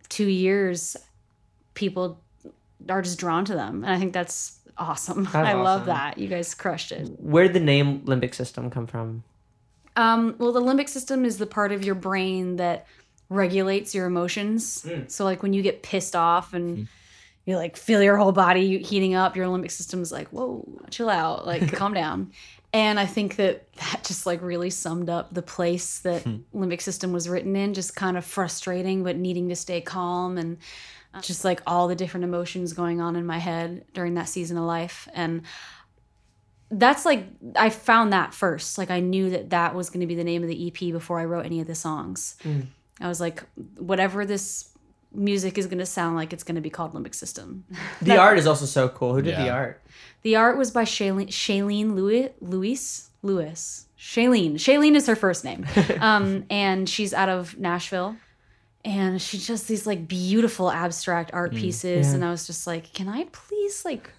[0.09, 0.95] two years
[1.73, 2.21] people
[2.89, 3.83] are just drawn to them.
[3.83, 5.27] And i think that's awesome.
[5.33, 6.17] I love that.
[6.17, 7.09] You guys crushed it.
[7.19, 9.23] Where did the name limbic system come from?
[9.95, 12.87] Um, well the limbic system is the part of your brain that
[13.29, 14.83] regulates your emotions.
[14.87, 15.11] Mm.
[15.11, 16.87] so like when you get pissed off and
[17.49, 19.35] you like feel your whole body heating up.
[19.35, 21.47] Your limbic system is like whoa chill out.
[21.47, 22.31] Like calm down.
[22.71, 26.23] And i think that that just like really summed up the place that
[26.53, 30.59] limbic system was written in just kind of frustrating but needing to stay calm and
[31.15, 34.55] uh, just like all the different emotions going on in my head during that season
[34.55, 35.07] of life.
[35.15, 35.41] And
[36.69, 37.25] that's like
[37.55, 38.77] i found that first.
[38.77, 41.19] Like i knew that that was going to be the name of the ep before
[41.19, 42.35] i wrote any of the songs.
[43.01, 43.43] I was like
[43.77, 44.69] whatever this
[45.13, 47.65] music is going to sound like it's going to be called limbic system.
[48.01, 49.13] The art is also so cool.
[49.15, 49.81] Who did the art?
[50.21, 54.53] The art was by shailene, shailene Lewis, Lewis lewis shailene.
[54.53, 55.65] Shailene is her first name.
[55.99, 58.15] Um, and she's out of nashville.
[58.85, 62.07] And she does these like beautiful abstract art pieces.
[62.07, 62.13] Yeah.
[62.13, 64.09] and i was just like can i please like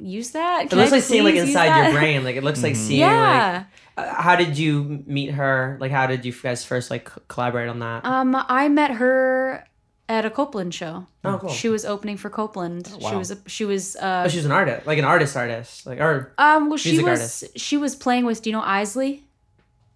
[0.00, 0.72] use that?
[0.72, 2.24] It looks I like seeing like inside your brain.
[2.24, 3.64] Like it looks like seeing yeah.
[3.96, 5.76] like uh, how did you meet her?
[5.80, 8.04] Like how did you guys first like collaborate on that?
[8.04, 9.64] Um, I met her
[10.08, 11.06] at a Copeland show.
[11.24, 11.50] Oh, cool.
[11.50, 12.86] She was opening for Copeland.
[12.88, 13.18] She wow.
[13.18, 16.32] was a, she was uh oh she's an artist like an artist artist like or
[16.38, 17.58] um well she was artist.
[17.58, 19.24] she was playing with do you know Isley?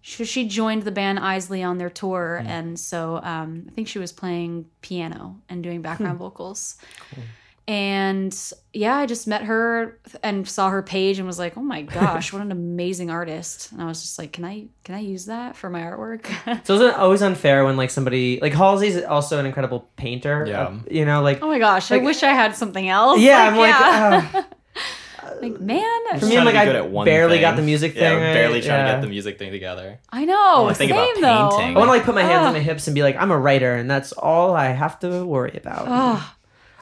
[0.01, 2.47] She, she joined the band Isley on their tour Hmm.
[2.47, 5.83] and so um I think she was playing piano and doing Hmm.
[5.83, 6.75] background vocals.
[7.69, 8.33] And
[8.73, 12.31] yeah, I just met her and saw her page and was like, "Oh my gosh,
[12.31, 15.57] what an amazing artist!" And I was just like, "Can I can I use that
[15.57, 16.25] for my artwork?"
[16.65, 20.61] so is it always unfair when like somebody like halsey's also an incredible painter Yeah.
[20.61, 23.19] uh, you know like oh my gosh, Like- I wish I had something else.
[23.19, 24.31] yeah i'm like yeah.
[24.33, 24.43] uh,
[25.41, 27.41] Like, man, For me, I'm like, I good at one barely thing.
[27.41, 28.33] got the music Yeah, thing right.
[28.33, 29.99] barely trying to get the music thing together.
[30.09, 30.63] I know.
[30.63, 31.49] When I think about same though.
[31.57, 32.47] painting- I want to like put my hands Ah.
[32.47, 35.25] on my hips and be like, I'm a writer, and that's all I have to
[35.25, 35.85] worry about.
[35.87, 36.35] Ah,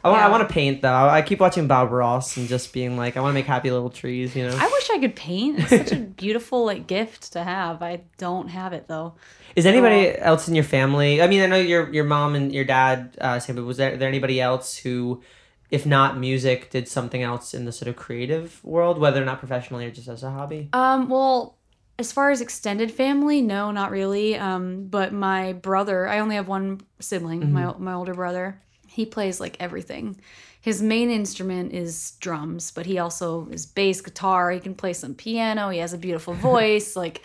[0.05, 1.09] I want, I want to paint though.
[1.09, 3.89] I keep watching Bob Ross and just being like, I want to make happy little
[3.89, 4.35] trees.
[4.35, 5.59] You know, I wish I could paint.
[5.59, 7.81] It's such a beautiful like gift to have.
[7.81, 9.15] I don't have it though.
[9.55, 11.23] is anybody else in your family?
[11.23, 13.97] I mean, I know your your mom and your dad, uh, same, but was there,
[13.97, 15.23] there anybody else who,
[15.71, 19.39] if not music, did something else in the sort of creative world, whether or not
[19.39, 20.69] professionally or just as a hobby?
[20.73, 21.57] Um, well,
[21.97, 24.37] as far as extended family, no, not really.
[24.37, 28.61] Um, but my brother, I only have one sibling, my my older brother.
[28.95, 30.19] He plays like everything.
[30.61, 34.51] His main instrument is drums, but he also is bass guitar.
[34.51, 35.69] He can play some piano.
[35.69, 36.95] He has a beautiful voice.
[36.95, 37.21] like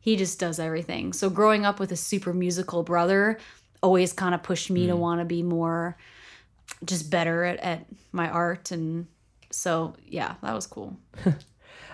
[0.00, 1.12] he just does everything.
[1.12, 3.38] So growing up with a super musical brother
[3.82, 5.96] always kind of pushed me to want to be more
[6.84, 9.06] just better at, at my art and
[9.50, 10.96] so yeah, that was cool.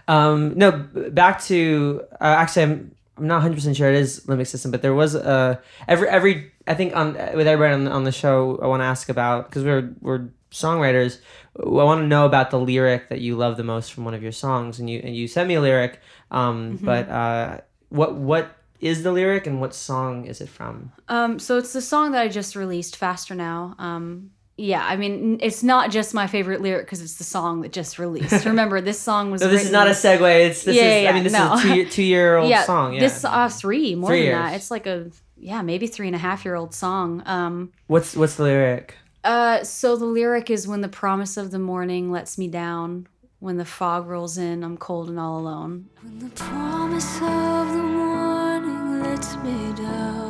[0.09, 4.47] Um, no, back to uh, actually, I'm I'm not 100 percent sure it is limbic
[4.47, 5.57] system, but there was uh
[5.87, 9.09] every every I think on with everybody on, on the show I want to ask
[9.09, 11.19] about because we're we're songwriters.
[11.61, 14.23] I want to know about the lyric that you love the most from one of
[14.23, 16.01] your songs, and you and you sent me a lyric.
[16.31, 20.93] Um, but uh, what what is the lyric and what song is it from?
[21.09, 23.75] Um, so it's the song that I just released, Faster Now.
[23.79, 27.73] Um, yeah, I mean, it's not just my favorite lyric because it's the song that
[27.73, 28.45] just released.
[28.53, 29.41] Remember, this song was.
[29.41, 30.47] So this is not a segue.
[30.49, 31.55] It's this Yeah, is yeah, I mean this no.
[31.55, 32.95] is a two year, two year old yeah, song.
[32.95, 33.01] Yeah.
[33.01, 34.39] This uh, three more Three than years.
[34.39, 34.55] that.
[34.55, 37.23] It's like a yeah, maybe three and a half year old song.
[37.27, 38.95] Um, what's what's the lyric?
[39.25, 43.07] uh, so the lyric is when the promise of the morning lets me down,
[43.41, 45.89] when the fog rolls in, I'm cold and all alone.
[46.03, 50.29] When the promise of the morning lets me down.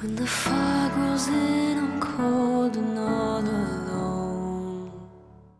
[0.00, 4.92] When the fog rolls in, I'm cold and all alone.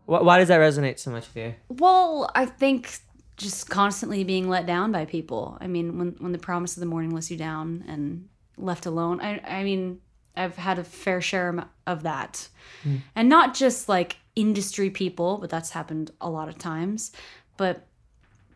[0.05, 1.55] Why, why does that resonate so much with you?
[1.67, 2.99] Well, I think
[3.39, 5.57] just constantly being let down by people.
[5.59, 8.27] I mean, when when the promise of the morning lets you down and
[8.57, 9.19] left alone.
[9.21, 10.01] I I mean,
[10.35, 12.49] I've had a fair share of that,
[12.83, 12.97] hmm.
[13.15, 17.11] and not just like industry people, but that's happened a lot of times.
[17.57, 17.87] But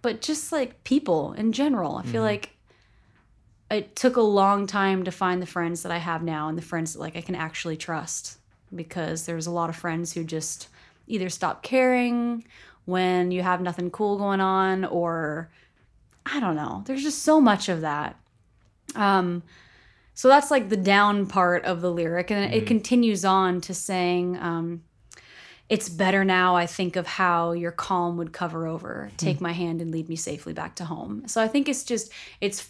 [0.01, 2.21] but just like people in general, I feel mm-hmm.
[2.21, 2.49] like
[3.71, 6.61] it took a long time to find the friends that I have now and the
[6.61, 8.37] friends that like I can actually trust
[8.75, 10.67] because there's a lot of friends who just
[11.07, 12.45] either stop caring
[12.85, 15.49] when you have nothing cool going on or
[16.25, 16.83] I don't know.
[16.85, 18.17] There's just so much of that.
[18.95, 19.43] Um
[20.15, 23.73] so that's like the down part of the lyric and then it continues on to
[23.73, 24.83] saying um
[25.69, 29.09] it's better now I think of how your calm would cover over.
[29.17, 31.23] Take my hand and lead me safely back to home.
[31.27, 32.11] So I think it's just
[32.41, 32.69] it's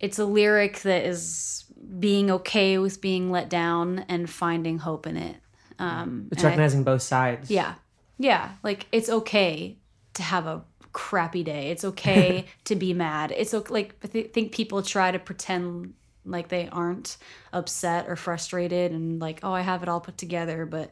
[0.00, 1.64] it's a lyric that is
[2.00, 5.36] being okay with being let down and finding hope in it.
[5.78, 7.50] Um, It's and I- recognizing both sides.
[7.50, 7.74] yeah,
[8.18, 9.78] yeah, like it's okay
[10.14, 10.62] to have a
[10.92, 11.70] crappy day.
[11.70, 13.32] It's okay to be mad.
[13.36, 13.72] It's okay.
[13.72, 15.94] Like I thi- think people try to pretend
[16.24, 17.16] like they aren't
[17.52, 20.90] upset or frustrated and like oh I have it all put together, but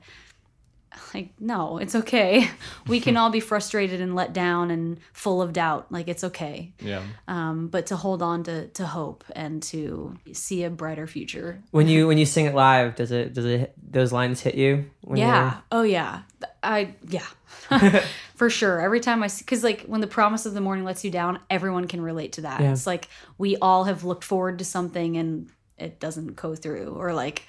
[1.15, 2.47] like no it's okay
[2.87, 6.75] we can all be frustrated and let down and full of doubt like it's okay
[6.81, 7.03] Yeah.
[7.27, 11.89] um, but to hold on to, to hope and to see a brighter future When
[11.89, 14.91] you when you sing it live, does it does it those lines hit you?
[15.01, 16.25] When yeah oh yeah Th-
[16.63, 17.27] i yeah
[18.35, 21.05] for sure every time i see because like when the promise of the morning lets
[21.05, 22.73] you down everyone can relate to that Yeah.
[22.73, 27.13] it's like we all have looked forward to something and it doesn't go through or
[27.13, 27.43] like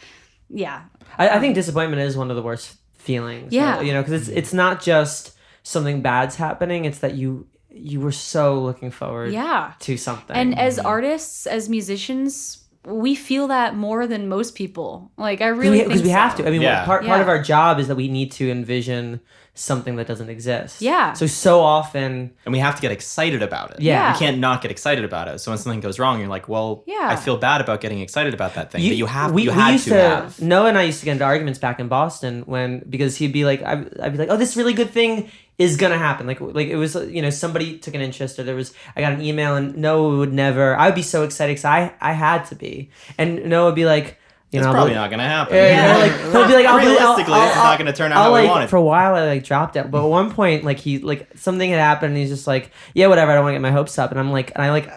[0.50, 0.84] yeah
[1.18, 3.54] I, I think um, disappointment is one of the worst feelings.
[3.54, 3.82] Yeah.
[3.82, 8.12] you know, because it's it's not just something bad's happening; it's that you you were
[8.12, 10.36] so looking forward yeah to something.
[10.36, 10.86] and as mm-hmm.
[10.86, 16.04] artists as musicians we feel that more than most people like i really because think
[16.06, 16.44] we, have so.
[16.44, 16.48] to.
[16.48, 16.84] I mean, Yeah.
[16.86, 17.22] part part Yeah.
[17.22, 19.22] of our job is that we need to envision
[19.56, 20.82] something that doesn't exist.
[20.82, 21.14] Yeah.
[21.14, 23.82] So so often, And we have to get excited about it.
[23.82, 24.12] Yeah.
[24.12, 25.40] You can't not get excited about it.
[25.40, 27.08] So when something goes wrong, you're like, well, Yeah.
[27.12, 28.82] I feel bad about getting excited about that thing.
[28.82, 30.42] but you have we, you we had used to, have.
[30.42, 33.46] Noah and I used to get into arguments back in Boston when because he'd be
[33.46, 35.30] like I'd, I'd be like oh this really good thing
[35.60, 38.56] is gonna happen like like it was you know somebody took an interest or there
[38.56, 41.66] was I got an email and Noah would never I would be so excited because
[41.66, 44.20] I I had to be and Noah would be like
[44.52, 45.56] you It's know probably I'll- not gonna happen.
[45.56, 48.12] yeah, yeah, like he'll be like, I'll be, I'll, Realistically, I'll, it's not gonna turn
[48.12, 48.70] out I'll, how we like, want it.
[48.70, 51.68] For a while, I like dropped it, but at one point, like he like something
[51.72, 53.32] had happened, and he's just like, yeah, whatever.
[53.32, 54.92] I don't want to get my hopes up, and I'm like, and I like,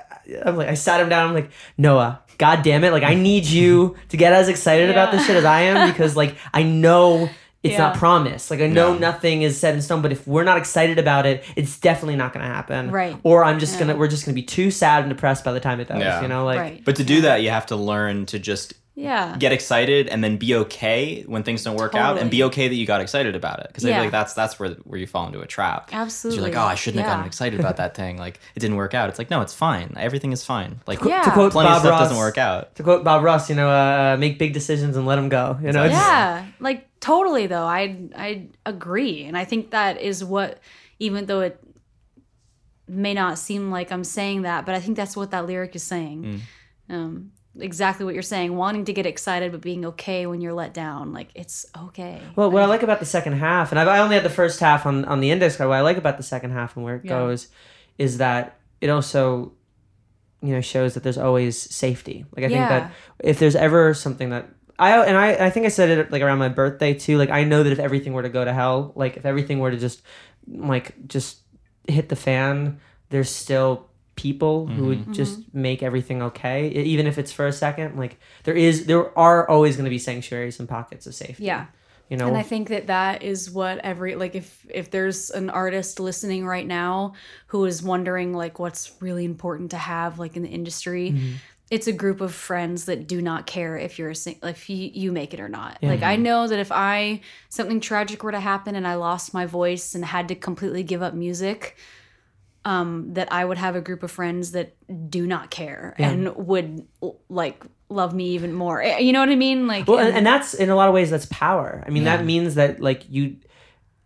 [0.44, 1.28] I'm like, I sat him down.
[1.28, 5.10] I'm like, Noah, God damn it, like I need you to get as excited about
[5.10, 7.30] this shit as I am because like I know.
[7.62, 8.50] It's not promised.
[8.50, 8.98] Like I know No.
[8.98, 12.32] nothing is set in stone, but if we're not excited about it, it's definitely not
[12.32, 12.90] going to happen.
[12.92, 13.16] Right.
[13.24, 13.86] Or I'm just Yeah.
[13.86, 15.98] gonna we're just gonna be too sad and depressed by the time it does.
[15.98, 16.22] Yeah.
[16.22, 19.34] You know, like right But to do that, you have to learn to just Yeah.
[19.38, 22.74] get excited and then be okay when things don't work out and be okay that
[22.74, 25.26] you got excited about it because I feel like that's that's where where you fall
[25.26, 26.38] into a trap Absolutely.
[26.44, 28.16] You're like, oh, I shouldn't have gotten excited about that thing.
[28.16, 29.08] Like it didn't work out.
[29.10, 29.92] It's like no, it's fine.
[29.98, 30.80] Everything is fine.
[30.86, 31.22] Like Yeah.
[31.22, 32.74] To quote plenty Bob of stuff Ross, doesn't work out.
[32.76, 35.58] To quote Bob Ross, you know, uh, make big decisions and let them go.
[35.62, 37.64] You know, it's- Yeah, like totally though.
[37.64, 37.82] I
[38.16, 40.58] I agree, and I think that is what,
[40.98, 41.60] even though it
[42.88, 45.82] may not seem like I'm saying that, but I think that's what that lyric is
[45.82, 46.42] saying.
[46.88, 50.72] Um, exactly what you're saying, wanting to get excited but being okay when you're let
[50.74, 51.12] down.
[51.12, 52.20] Like it's okay.
[52.36, 54.60] Well, what I like about the second half, and I've, I only had the first
[54.60, 55.68] half on, on the index card.
[55.68, 57.10] What I like about the second half and where it Yeah.
[57.10, 57.48] goes
[57.98, 59.52] is that it also,
[60.42, 62.24] you know, shows that there's always safety.
[62.36, 62.92] Like I think that
[63.24, 64.48] if there's ever something that
[64.78, 67.18] I and I I think I said it like around my birthday too.
[67.18, 69.70] Like I know that if everything were to go to hell, like if everything were
[69.70, 70.02] to just
[70.48, 71.38] like just
[71.88, 77.32] hit the fan, there's still people who would just make everything okay, even if it's
[77.32, 77.96] for a second.
[77.98, 81.44] Like there is, there are always going to be sanctuaries and pockets of safety.
[81.44, 81.66] Yeah.
[82.08, 82.26] you know.
[82.26, 86.46] And I think that that is what every like if if there's an artist listening
[86.46, 87.12] right now
[87.48, 91.32] who is wondering like what's really important to have like in the industry, Mm-hmm.
[91.70, 94.90] It's a group of friends that do not care if you're a sing- if you,
[94.94, 95.78] you make it or not.
[95.82, 99.46] Like I know that if I something tragic were to happen and I lost my
[99.46, 101.76] voice and had to completely give up music,
[102.64, 104.76] um, that I would have a group of friends that
[105.10, 106.86] do not care and would
[107.28, 108.82] like love me even more.
[108.82, 109.66] Eh, You know what I mean?
[109.68, 111.82] Like Well, and, and that's in a lot of ways that's power.
[111.86, 112.16] I mean, Yeah.
[112.16, 113.36] that means that like you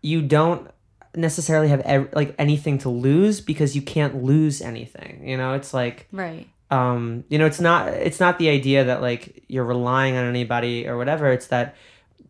[0.03, 0.67] you don't
[1.15, 5.27] necessarily have ev- like anything to lose because you can't lose anything.
[5.29, 6.47] You know, it's like right.
[6.71, 10.87] Um you know, it's not it's not the idea that like you're relying on anybody
[10.87, 11.31] or whatever.
[11.33, 11.75] It's that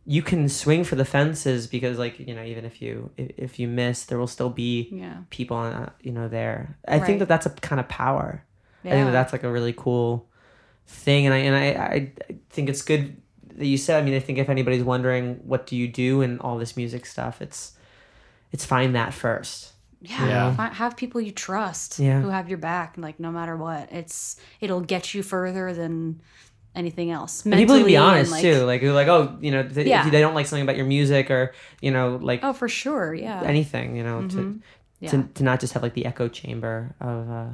[0.07, 3.59] you can swing for the fences because like you know even if you if, if
[3.59, 5.19] you miss there will still be Yeah.
[5.31, 6.77] people uh, you know there.
[6.89, 8.45] I think that that's a kind of power.
[8.85, 10.27] I think that that's like a really cool
[10.87, 11.27] thing.
[11.27, 13.21] And i and I, I I think it's good
[13.57, 16.41] that you said i mean i think if anybody's wondering what do you do and
[16.41, 17.73] all this music stuff it's
[18.53, 19.70] it's find that first
[20.03, 20.55] Yeah, Yeah.
[20.55, 22.21] fi- have people you trust Yeah.
[22.21, 23.89] who have your back, like no matter what.
[23.93, 26.21] It's it'll get you further than
[26.75, 27.45] anything else.
[27.45, 30.09] and people can be honest like- too like who like oh you know th- Yeah.
[30.09, 33.13] they don't like something about your music or you know like Oh, for sure.
[33.13, 33.43] Yeah.
[33.45, 34.61] anything you know to, Mhm.
[35.01, 35.11] Yeah.
[35.11, 37.47] to to not just have like the echo chamber of uh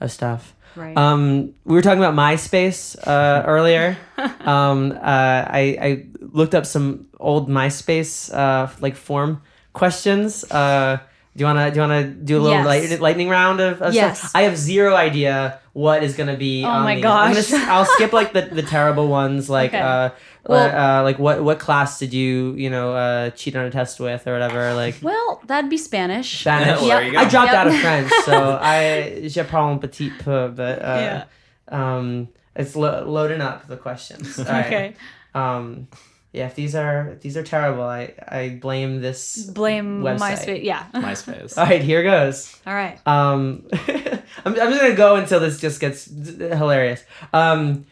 [0.00, 0.96] of stuff right.
[0.96, 3.96] Um, we were talking about MySpace uh, earlier.
[4.44, 9.40] um, uh, I, I looked up some old MySpace uh, like form
[9.72, 10.44] questions.
[10.52, 10.98] Uh,
[11.38, 12.90] do you wanna do you wanna do a little Yes.
[12.90, 14.18] light, lightning round of, of Yes.
[14.18, 14.32] stuff?
[14.34, 16.64] I have zero idea what is gonna be.
[16.64, 17.04] Oh on my these.
[17.04, 17.52] I'm gonna gosh.
[17.52, 19.78] s- I'll skip like the, the terrible ones, like Okay.
[19.80, 20.10] uh,
[20.48, 24.00] Well- uh, like what what class did you you know uh, cheat on a test
[24.00, 24.96] with or whatever like.
[25.02, 26.40] well, that'd be Spanish.
[26.40, 26.80] Spanish.
[26.80, 27.18] Well, there you go.
[27.18, 27.60] I dropped Yep.
[27.60, 31.24] out of French, so I je parle un petit peu, but uh, Yeah.
[31.70, 34.38] um, it's lo- loading up the questions.
[34.38, 34.66] All right.
[34.66, 34.94] Okay.
[35.34, 35.86] Um,
[36.32, 39.44] yeah, if these are if these are terrible, I I blame this.
[39.46, 40.38] Blame Website.
[40.38, 40.64] MySpace.
[40.64, 40.86] Yeah.
[40.94, 41.56] MySpace.
[41.56, 42.54] All right, here goes.
[42.66, 42.98] All right.
[43.06, 47.02] Um, I'm I'm just gonna go until this just gets hilarious.
[47.32, 47.86] Um,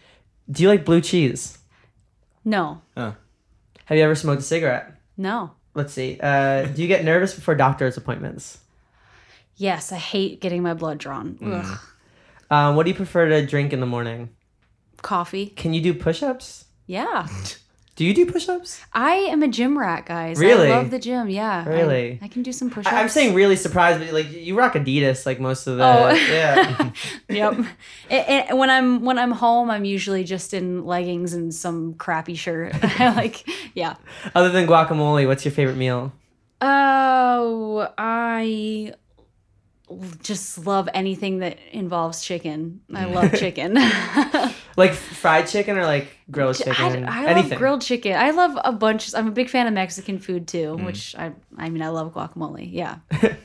[0.50, 1.58] do you like blue cheese?
[2.44, 2.80] No.
[2.96, 3.16] Have
[3.90, 4.92] you ever smoked a cigarette?
[5.16, 5.52] No.
[5.74, 6.18] Let's see.
[6.20, 8.58] Uh, do you get nervous before doctor's appointments?
[9.56, 11.34] Yes, I hate getting my blood drawn.
[11.40, 11.64] Mm.
[11.64, 11.78] Ugh.
[12.50, 14.30] Um, what do you prefer to drink in the morning?
[15.02, 15.46] Coffee.
[15.46, 16.64] Can you do push-ups?
[16.86, 17.26] Yeah.
[17.96, 18.82] Do you do push-ups?
[18.92, 20.38] I am a gym rat, guys.
[20.38, 20.70] Really?
[20.70, 21.30] I love the gym.
[21.30, 21.66] Yeah.
[21.66, 22.18] Really?
[22.20, 22.94] I, can do some push-ups.
[22.94, 26.10] I, I'm saying really surprised, but like you rock Adidas like most of the Oh.
[26.10, 26.90] yeah.
[27.30, 27.54] yep.
[28.10, 32.34] And, and when I'm when I'm home, I'm usually just in leggings and some crappy
[32.34, 32.74] shirt.
[33.16, 33.96] Like, yeah.
[34.34, 36.12] Other than guacamole, what's your favorite meal?
[36.60, 38.92] Oh, I
[40.22, 42.80] just love anything that involves chicken.
[42.92, 43.76] I love chicken.
[44.76, 47.06] Like fried chicken or like grilled chicken?
[47.08, 47.50] I, I Anything.
[47.52, 48.12] love grilled chicken.
[48.14, 49.14] I love a bunch.
[49.14, 50.84] I'm a big fan of Mexican food too, Mm.
[50.84, 52.68] which I I mean I love guacamole.
[52.70, 52.96] Yeah.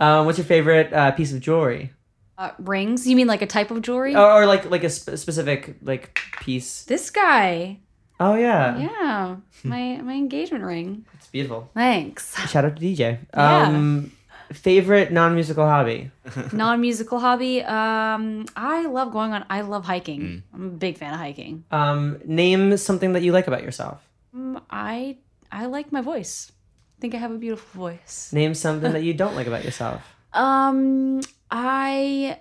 [0.00, 1.90] Um, what's your favorite uh, piece of jewelry?
[2.38, 3.04] Uh, rings?
[3.06, 4.14] You mean like a type of jewelry?
[4.14, 6.84] Or, or like like a sp- specific like piece?
[6.84, 7.80] This guy.
[8.20, 9.36] Oh yeah, Yeah.
[9.64, 11.04] My my engagement ring.
[11.14, 11.68] it's beautiful.
[11.74, 12.34] Thanks.
[12.48, 13.18] Shout out to DJ.
[13.34, 13.62] Yeah.
[13.66, 14.12] Um,
[14.52, 16.10] favorite non-musical hobby?
[16.52, 20.42] non-musical hobby um i love going on i love hiking.
[20.54, 21.64] I'm a big fan of hiking.
[21.70, 24.00] Um, name something that you like about yourself.
[24.34, 25.16] um, i
[25.52, 26.52] i like my voice.
[26.98, 28.30] I think i have a beautiful voice.
[28.32, 30.02] Name something that you don't like about yourself.
[30.32, 31.20] um
[31.50, 32.38] i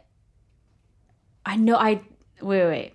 [1.46, 1.90] i know i
[2.42, 2.94] wait wait, wait.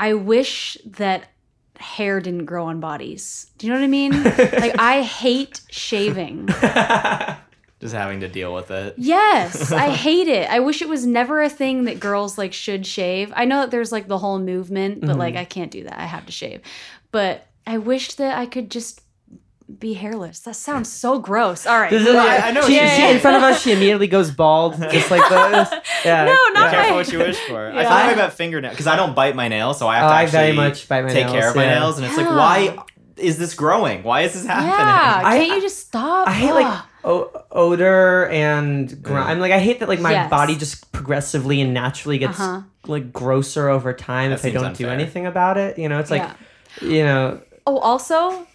[0.00, 1.24] I wish that
[1.80, 3.50] hair didn't grow on bodies.
[3.58, 4.12] Do you know what i mean?
[4.64, 6.46] Like i hate shaving
[7.80, 8.94] Just having to deal with it.
[8.98, 10.50] Yes, I hate it.
[10.50, 13.32] I wish it was never a thing that girls like should shave.
[13.36, 15.18] I know that there's like the whole movement, but mm-hmm.
[15.18, 15.98] like I can't do that.
[15.98, 16.60] I have to shave.
[17.12, 19.02] But I wish that I could just
[19.78, 20.40] be hairless.
[20.40, 21.66] That sounds so gross.
[21.66, 21.90] All right.
[21.90, 23.14] This is- I- I know she, you're she- saying.
[23.16, 25.70] in front of us, she immediately goes bald, just like this.
[26.04, 26.24] Yeah.
[26.24, 27.66] No, not Be my- careful what you wish for.
[27.70, 27.82] I Yeah.
[27.82, 30.14] feel that about fingernails because I don't bite my nails, so I have Oh, to
[30.14, 32.26] I actually very much bite my take nails, care of my nails, and it's like,
[32.26, 32.78] why
[33.18, 34.02] is this growing?
[34.04, 34.70] Why is this happening?
[34.70, 35.20] yeah.
[35.24, 36.28] I- Can't you just stop?
[36.28, 39.26] I hate like o- odor and grime.
[39.26, 40.30] I'm like I hate that like my Yes.
[40.30, 42.62] body just progressively and naturally gets Uh-huh.
[42.86, 45.78] like grosser over time That if I don't do anything about it.
[45.78, 46.22] You know, it's like
[46.80, 46.88] Yeah.
[46.88, 48.46] you know, Oh, also,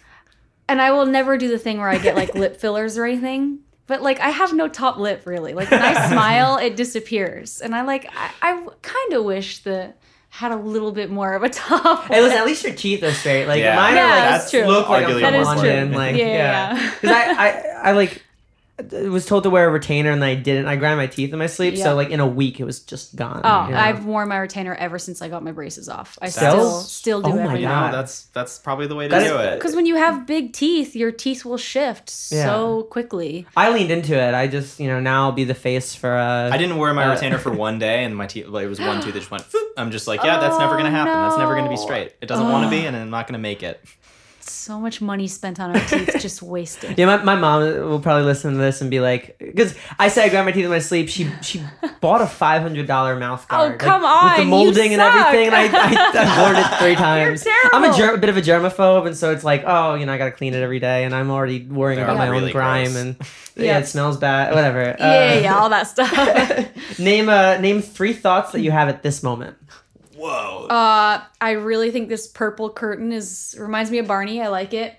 [0.68, 3.60] and I will never do the thing where I get like lip fillers or anything.
[3.86, 5.52] But like, I have no top lip really.
[5.54, 9.98] Like when I smile, it disappears, and I like, I, I kind of wish that
[10.30, 12.06] had a little bit more of a top.
[12.06, 12.40] hey, listen, lip.
[12.40, 13.46] at least your teeth are straight.
[13.46, 13.76] Like Yeah.
[13.76, 14.64] mine Yeah, are like that's true.
[14.66, 15.96] look like I'm That is true.
[15.96, 16.90] Like Yeah, yeah, yeah.
[16.94, 18.23] because I, I I like
[18.90, 20.66] was told to wear a retainer and I didn't.
[20.66, 21.84] I grind my teeth in my sleep, Yeah.
[21.84, 23.40] so like in a week it was just gone.
[23.44, 23.78] Oh, you know?
[23.78, 26.18] I've worn my retainer ever since I got my braces off.
[26.20, 26.80] I Still?
[26.80, 27.92] still still do Oh my You God.
[27.92, 29.54] know, that's that's probably the way to That is- do it.
[29.54, 33.46] Because when you have big teeth, your teeth will shift so quickly.
[33.56, 34.34] I leaned into it.
[34.34, 36.12] I just you know now I'll be the face for.
[36.12, 38.68] Uh, I didn't wear my Uh, retainer for one day, and my teeth like, it
[38.68, 39.44] was one tooth that just went.
[39.76, 41.12] I'm just like, yeah, that's never gonna Oh, happen.
[41.12, 42.12] That's never gonna be straight.
[42.20, 43.80] It doesn't want to be, and I'm not gonna make it.
[44.46, 46.98] So much money spent on our teeth just wasted.
[46.98, 50.24] Yeah, my, my mom will probably listen to this and be like, because I say
[50.24, 51.08] I grind my teeth in my sleep.
[51.08, 51.62] She she
[52.00, 53.72] bought a five hundred dollar mouth guard.
[53.72, 55.14] like, Oh, come with on, the you molding and suck.
[55.26, 55.46] everything.
[55.48, 57.46] And I I, I worn it three times.
[57.72, 57.96] I'm a, terrible.
[57.96, 60.32] ger- a bit of a germaphobe, and so it's like, oh, you know, I gotta
[60.32, 62.96] clean it every day, and I'm already worrying They're about my really own grime, gross.
[62.96, 63.26] and yeah.
[63.64, 63.78] Yeah.
[63.78, 64.52] it smells bad.
[64.54, 64.96] Whatever.
[64.98, 66.98] Yeah, yeah, yeah, all that stuff.
[66.98, 69.56] name uh name three thoughts that you have at this moment.
[70.24, 70.66] Whoa.
[70.68, 74.40] Uh, I really think this purple curtain is reminds me of Barney.
[74.40, 74.94] I like it.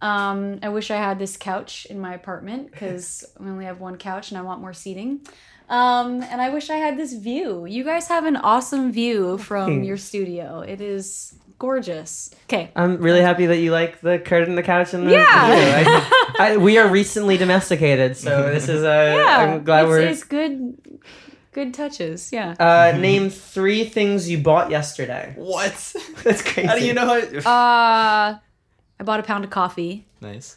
[0.00, 3.96] Um, I wish I had this couch in my apartment because we only have one
[3.96, 5.20] couch and I want more seating.
[5.68, 7.66] Um, and I wish I had this view.
[7.66, 9.86] You guys have an awesome view from Thanks.
[9.88, 10.60] your studio.
[10.60, 12.30] It is gorgeous.
[12.44, 12.70] Okay.
[12.76, 15.46] I'm really happy that you like the curtain, the couch, and the Yeah.
[15.46, 16.06] view.
[16.38, 19.38] I, I, we are recently domesticated, so this is uh, Yeah.
[19.54, 20.00] I'm glad it's, we're.
[20.02, 21.00] it's good.
[21.52, 22.30] Good touches.
[22.32, 22.54] Yeah.
[22.58, 25.32] Uh, name three things you bought yesterday.
[25.36, 25.94] what?
[26.22, 26.66] That's crazy.
[26.66, 27.06] How do you know?
[27.06, 27.50] How...
[27.50, 28.38] Uh,
[29.00, 30.06] I bought a pound of coffee.
[30.20, 30.56] nice.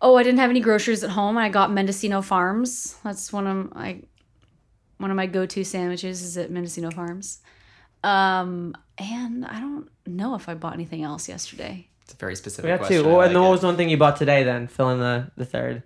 [0.00, 1.36] Oh, I didn't have any groceries at home.
[1.36, 2.96] I got Mendocino Farms.
[3.02, 4.00] That's one of my
[4.98, 7.40] one of my go-to sandwiches is at Mendocino Farms.
[8.04, 11.88] Um, and I don't know if I bought anything else yesterday.
[12.02, 13.02] It's a very specific We got question.
[13.02, 13.08] two.
[13.08, 14.44] Well, like and then what was one thing you bought today?
[14.44, 15.82] Then fill in the the third.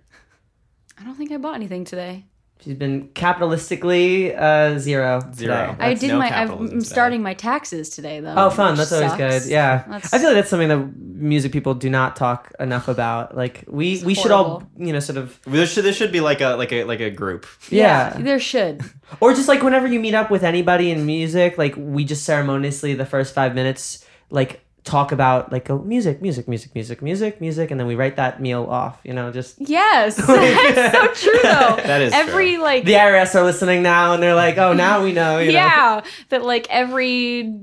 [0.99, 2.25] I don't think I bought anything today.
[2.63, 5.19] She's been capitalistically uh, zero.
[5.33, 5.67] Zero.
[5.67, 5.75] Today.
[5.79, 6.29] I That's did no my.
[6.29, 6.79] I'm today.
[6.79, 8.33] starting my taxes today though.
[8.37, 8.75] Oh, fun!
[8.75, 9.45] That's always sucks.
[9.45, 9.51] good.
[9.51, 13.35] Yeah, That's- I feel like that's something that music people do not talk enough about.
[13.35, 16.39] Like we we should all you know sort of There should, there should be like
[16.41, 17.45] a like a like a group.
[17.69, 18.13] yeah.
[18.17, 18.81] there should.
[19.19, 22.93] or just like whenever you meet up with anybody in music, like we just ceremoniously
[22.93, 27.71] the first five minutes like talk about like go music, music, music, music, music, music,
[27.71, 28.99] and then we write that meal off.
[29.03, 31.77] You know, just Yes, that's so true though.
[31.83, 32.63] That is every true.
[32.63, 35.39] like the IRS are listening now, and they're like, oh, now we know.
[35.39, 35.57] You know?
[35.59, 37.53] yeah, that like every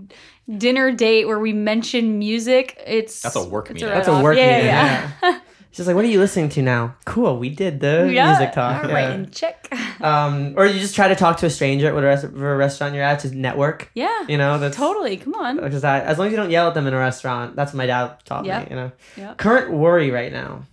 [0.50, 3.88] dinner date where we mention music, it's That's a work it's meeting.
[3.88, 5.40] That's a work yeah, meeting, Yeah, yeah.
[5.72, 6.96] She's like, what are you listening to now?
[7.04, 8.82] Cool, we did the Yeah, music talk.
[8.84, 8.94] All yeah.
[8.96, 9.68] right, and check.
[10.00, 13.20] Um, or you just try to talk to a stranger at whatever restaurant you're at,
[13.20, 13.90] just network.
[13.94, 15.18] Yeah, You know, that's totally.
[15.18, 15.56] Come on.
[15.60, 17.76] Because I, as long as you don't yell at them in a restaurant, that's what
[17.76, 18.60] my dad taught Yeah.
[18.60, 18.66] me.
[18.70, 19.34] You know, Yeah.
[19.34, 20.64] current worry right now.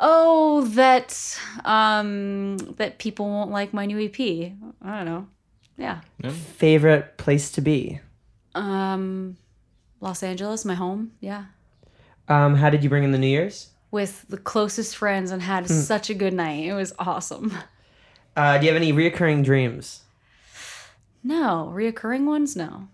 [0.00, 4.20] Oh, that um, that people won't like my new EP.
[4.80, 5.26] I don't know.
[5.76, 6.00] Yeah.
[6.30, 7.98] Favorite place to be.
[8.54, 9.36] Um,
[10.00, 11.10] Los Angeles, my home.
[11.20, 11.46] Yeah.
[12.28, 13.68] Um, how did you bring in the New Year's?
[13.90, 16.64] With the closest friends and had such a good night.
[16.66, 17.52] It was awesome.
[18.36, 20.02] Uh, do you have any reoccurring dreams?
[21.24, 22.54] No, reoccurring ones?
[22.54, 22.88] No.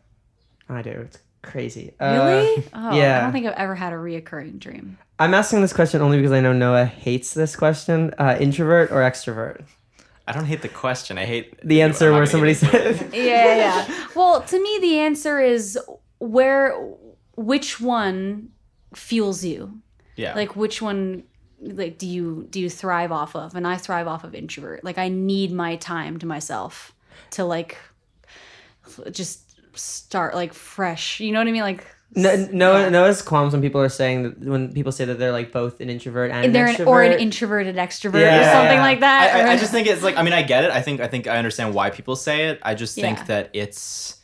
[0.68, 0.90] I do.
[0.90, 1.92] It's crazy.
[2.00, 2.64] Uh, Really?
[2.74, 4.98] oh, I don't think I've ever had a reoccurring dream.
[5.18, 8.12] I'm asking this question only because I know Noah hates this question.
[8.18, 9.64] Uh, introvert or extrovert?
[10.26, 11.18] I don't hate the question.
[11.18, 12.96] I hate The answer where somebody get into it.
[12.98, 14.06] said, yeah, yeah.
[14.14, 15.78] Well, to me, the answer is
[16.18, 16.74] where,
[17.36, 18.48] which one
[18.94, 19.80] fuels you?
[20.16, 20.34] Yeah.
[20.34, 21.24] Like, which one,
[21.60, 23.54] like, do you do you thrive off of?
[23.54, 24.84] And I thrive off of introvert.
[24.84, 26.94] Like, I need my time to myself
[27.32, 27.76] to like,
[29.10, 29.40] just
[29.76, 31.20] start like fresh.
[31.20, 31.62] You know what I mean?
[31.62, 31.84] Like,
[32.16, 32.88] no, Noah, yeah.
[32.90, 35.90] Noah's qualms when people are saying that when people say that they're like both an
[35.90, 36.86] introvert and, And they're an an, extrovert.
[36.86, 38.40] or an introverted extrovert Yeah.
[38.40, 38.82] or something Yeah.
[38.82, 39.34] like that.
[39.34, 40.70] I, I, I just think it's like I mean I get it.
[40.70, 42.60] I think I think I understand why people say it.
[42.62, 44.18] I just think that it's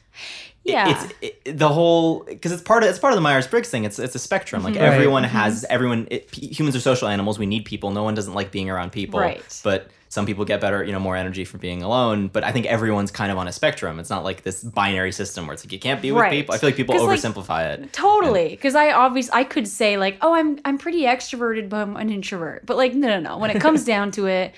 [0.64, 1.04] Yeah.
[1.04, 1.14] it's
[1.46, 3.84] it, the whole because it's part of it's part of the Myers Briggs thing.
[3.84, 4.62] It's it's a spectrum.
[4.62, 4.82] Like Mm-hmm.
[4.82, 4.92] Right.
[4.92, 6.06] everyone has everyone.
[6.10, 7.38] It, humans are social animals.
[7.38, 7.90] We need people.
[7.90, 9.20] No one doesn't like being around people.
[9.20, 9.42] Right.
[9.64, 12.28] But some people get better, you know, more energy from being alone.
[12.28, 13.98] But I think everyone's kind of on a spectrum.
[14.00, 16.32] It's not like this binary system where it's like you can't be with Right.
[16.32, 16.54] people.
[16.54, 17.92] I feel like people 'Cause, like, oversimplify it.
[17.92, 21.96] Totally, because I obviously I could say like, oh, I'm I'm pretty extroverted, but I'm
[21.96, 22.66] an introvert.
[22.66, 23.38] But like, no, no, no.
[23.38, 24.52] When it comes down to it,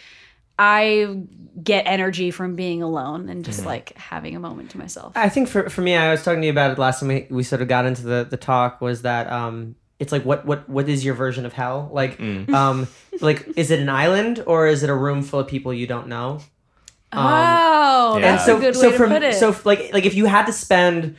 [0.58, 1.22] I
[1.62, 5.12] get energy from being alone and just like having a moment to myself.
[5.16, 7.26] I think for, for me, I was talking to you about it last time we,
[7.30, 10.68] we sort of got into the, the talk was that um, it's like what what
[10.68, 11.90] what is your version of hell?
[11.92, 12.18] Like
[12.52, 12.88] um,
[13.20, 16.08] like is it an island or is it a room full of people you don't
[16.08, 16.40] know?
[17.12, 18.32] oh, Yeah.
[18.32, 19.34] that's so a good so from to put it.
[19.34, 21.16] so like like if you had to spend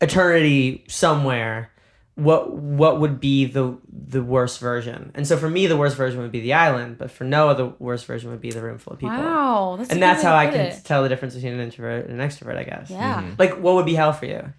[0.00, 1.70] eternity somewhere,
[2.16, 5.10] what what would be the the worst version?
[5.14, 7.66] And so for me, the worst version would be the island, but for Noah, the
[7.80, 9.16] worst version would be the room full of people.
[9.16, 10.84] wow, that's a And that's how I can it.
[10.84, 12.88] tell the difference between an introvert and an extrovert, I guess.
[12.90, 13.20] Yeah.
[13.22, 13.34] Mm-hmm.
[13.38, 14.52] Like, what would be hell for you?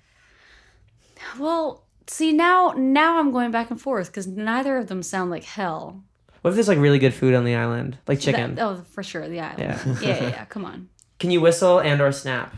[1.40, 5.44] Well, see now now I'm going back and forth because neither of them sound like
[5.44, 6.03] hell.
[6.41, 8.56] What if there's like really good food on the island, like chicken?
[8.56, 9.60] That- oh, for sure, the island.
[9.60, 9.80] Yeah.
[10.02, 10.45] Yeah, yeah, yeah.
[10.45, 12.53] Come on, Can you whistle and or snap?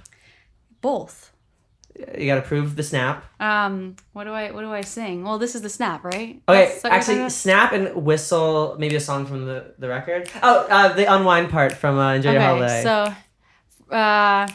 [0.81, 1.31] both.
[2.17, 3.25] You got to prove the snap.
[3.41, 5.23] Um, what do I what do I sing?
[5.23, 6.41] Well, this is the snap, right?
[6.47, 8.75] Okay, That's what you're actually, snap and whistle.
[8.77, 10.29] Maybe a song from the the record.
[10.43, 12.41] Oh, uh, the unwind part from uh, Enjoy Your?
[12.41, 12.83] Holiday.
[12.83, 13.13] So
[13.95, 14.47] uh,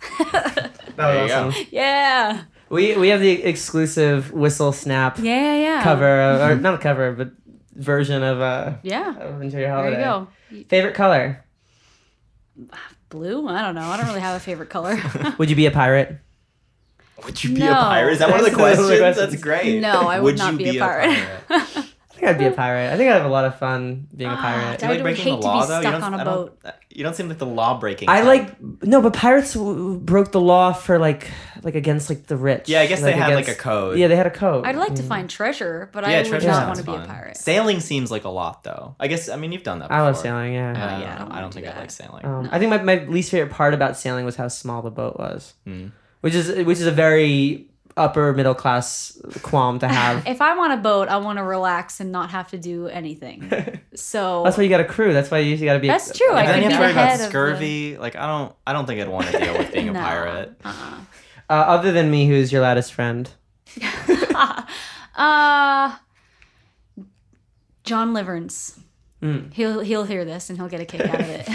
[0.32, 1.48] that There was you go.
[1.48, 1.66] awesome.
[1.70, 5.82] yeah, We we have the exclusive whistle snap yeah, yeah, yeah.
[5.82, 7.30] cover, of, or not a cover, but
[7.74, 9.98] version of uh Yeah, of Enjoy Your there Holiday.
[9.98, 10.04] you
[10.62, 10.64] go.
[10.68, 11.43] Favorite color?
[13.08, 13.48] Blue?
[13.48, 13.82] I don't know.
[13.82, 15.00] I don't really have a favorite color.
[15.38, 16.18] Would you be a pirate?
[17.24, 17.70] Would you be No.
[17.70, 18.12] a pirate?
[18.12, 19.00] Is that one of the That's one of the questions?
[19.00, 19.30] questions.
[19.32, 19.80] That's great.
[19.80, 21.16] No, I would not you be a pirate.
[21.48, 21.58] I
[22.24, 22.92] think I'd be a pirate.
[22.92, 24.82] I think I'd have a lot of fun being a Ah, pirate.
[24.84, 26.74] I would hate to be stuck You don't- on a I don't- boat.
[26.90, 28.08] You don't seem like the law breaking.
[28.08, 31.28] I like no, but pirates w- broke the law for like
[31.64, 32.68] like against like the rich.
[32.68, 33.98] Yeah, I guess they had like a code.
[33.98, 34.64] Yeah, they had a code.
[34.64, 37.00] I'd like to find treasure, but I yeah, would treasure not want to be a
[37.04, 37.36] pirate.
[37.36, 38.94] Sailing seems like a lot, though.
[39.00, 39.88] I guess I mean you've done that.
[39.88, 40.02] Before.
[40.02, 40.54] I love sailing.
[40.54, 40.70] Yeah.
[40.70, 42.24] Uh, yeah, I I don't don't, I don't do think I like sailing.
[42.24, 45.18] Um, I think my, my least favorite part about sailing was how small the boat
[45.18, 45.86] was, Hmm.
[46.20, 50.26] which is which is a very upper middle class qualm to have.
[50.26, 53.50] If I'm on a boat, I want to relax and not have to do anything.
[53.96, 55.12] So That's why you got a crew.
[55.12, 55.86] That's why you got to be.
[55.86, 57.96] That's true, I And then you have to worry about head of the- scurvy.
[57.96, 60.52] Like I don't, I don't think I'd want to deal with being a pirate.
[60.64, 60.96] Uh-uh.
[61.48, 63.30] Uh, other than me, who's your loudest friend?
[65.16, 65.96] Uh
[67.84, 68.78] John Liverns.
[69.22, 69.52] Mm.
[69.52, 71.48] He'll he'll hear this and he'll get a kick out of it.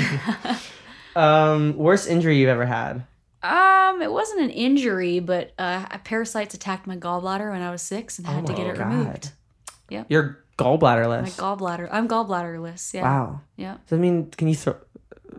[1.15, 3.03] Um, worst injury you've ever had?
[3.43, 7.81] Um, it wasn't an injury, but uh, a parasites attacked my gallbladder when I was
[7.81, 8.87] six and I had to Oh get it God.
[8.87, 9.31] removed.
[9.89, 10.05] Yep.
[10.09, 11.21] You're gallbladderless.
[11.23, 11.89] My gallbladder.
[11.91, 12.93] I'm gallbladderless.
[12.93, 13.03] Yeah.
[13.03, 13.41] Wow.
[13.55, 13.73] Yeah.
[13.73, 14.75] Does that mean can you throw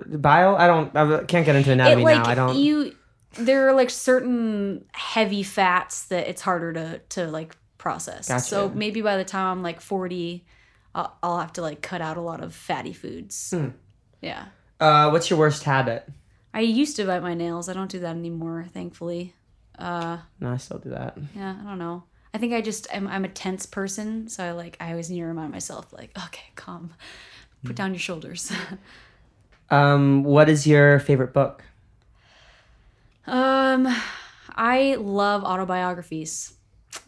[0.06, 0.56] bile?
[0.56, 0.94] I don't.
[0.96, 2.28] I can't get into anatomy it like now.
[2.30, 2.56] I don't.
[2.56, 2.94] you
[3.34, 8.42] there are like certain heavy fats that it's harder to to like process Gotcha.
[8.44, 10.44] so maybe by the time i'm like 40
[10.96, 13.68] i'll, I'll have to like cut out a lot of fatty foods Hmm.
[14.20, 14.46] yeah
[14.80, 16.08] uh, what's your worst habit?
[16.54, 19.34] I used to bite my nails i don't do that anymore thankfully
[19.78, 21.16] uh No, I still do that.
[21.34, 22.04] yeah i don't know
[22.34, 25.20] i think i just i'm, I'm a tense person so i like i always need
[25.20, 26.92] to remind myself like okay calm
[27.64, 28.52] put down your shoulders
[29.72, 31.62] Um, what is your favorite book?
[33.26, 33.86] Um,
[34.56, 36.54] I love autobiographies.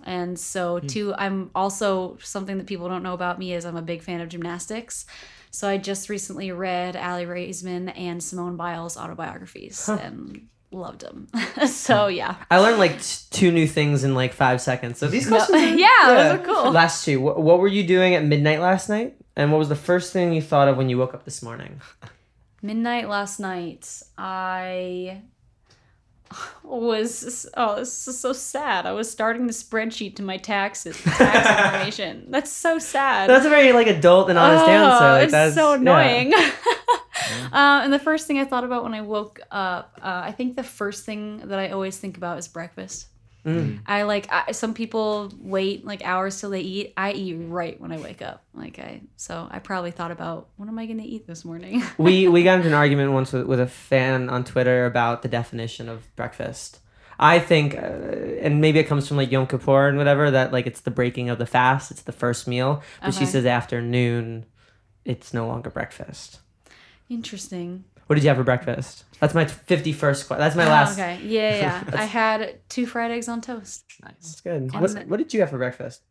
[0.05, 3.83] And so too I'm also something that people don't know about me is I'm a
[3.83, 5.07] big fan of gymnastics.
[5.53, 11.29] So I just recently read Aly Raisman and Simone Biles autobiographies and loved them.
[11.35, 11.67] Hmm.
[11.67, 12.37] so yeah.
[12.51, 14.99] I learned like t- two new things in like five seconds.
[14.99, 16.71] So these No- questions, are- yeah, those are cool.
[16.73, 17.21] Last two.
[17.21, 19.15] What, what were you doing at midnight last night?
[19.37, 21.81] And what was the first thing you thought of when you woke up this morning?
[22.63, 25.21] Midnight last night, I
[26.63, 28.87] was oh this is so sad.
[28.87, 32.27] I was starting the spreadsheet to my taxes tax information.
[32.29, 33.29] That's so sad.
[33.29, 35.05] That's a very like adult and honest oh, answer.
[35.05, 35.81] Like it's that's so yeah.
[35.81, 36.35] annoying.
[37.53, 40.57] uh, and the first thing I thought about when I woke up, uh, I think
[40.57, 43.09] the first thing that I always think about is breakfast.
[43.45, 43.81] Mm.
[43.87, 46.93] I like I, some people wait like hours till they eat.
[46.97, 48.45] I eat right when I wake up.
[48.55, 51.83] Like I, so I probably thought about what am I going to eat this morning.
[51.99, 55.29] we we got into an argument once with, with a fan on Twitter about the
[55.29, 56.79] definition of breakfast.
[57.19, 60.67] I think, uh, and maybe it comes from like Yom Kippur and whatever, that like
[60.67, 62.83] it's the breaking of the fast, it's the first meal.
[63.05, 63.31] But she Okay.
[63.33, 64.47] says afternoon,
[65.05, 66.41] it's no longer breakfast.
[67.09, 67.85] Interesting.
[68.07, 69.05] What did you have for breakfast?
[69.23, 70.29] That's my fifty first.
[70.29, 70.99] Qu- that's my Oh, last.
[70.99, 71.21] okay.
[71.23, 71.85] Yeah, yeah.
[71.95, 73.85] I had two fried eggs on toast.
[74.03, 74.41] That's Nice.
[74.41, 74.63] good.
[74.63, 76.03] And What, then- what did you have for breakfast?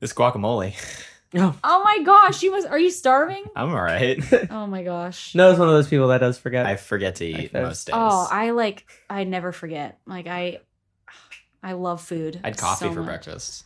[0.00, 0.74] This guacamole.
[1.34, 1.54] Oh.
[1.64, 2.68] oh my gosh, you must.
[2.68, 3.44] Are you starving?
[3.56, 4.22] I'm all right.
[4.50, 5.34] Oh my gosh.
[5.34, 6.64] No, it's one of those people that does forget.
[6.64, 7.62] I forget to eat this.
[7.62, 7.94] most days.
[7.98, 8.86] Oh, I like.
[9.10, 9.98] I never forget.
[10.06, 10.60] Like I,
[11.64, 12.40] I love food.
[12.44, 13.06] I had coffee so for much.
[13.08, 13.64] breakfast.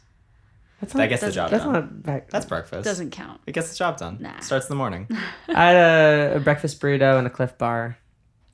[0.81, 1.73] that's not, That gets the job That's done.
[1.75, 2.31] not back.
[2.31, 2.83] That's breakfast.
[2.85, 3.43] Doesn't count.
[3.47, 4.17] It gets the job done.
[4.21, 4.41] Nah.
[4.41, 5.07] Starts in the morning.
[5.49, 7.99] I had a, a breakfast burrito and a Clif Bar.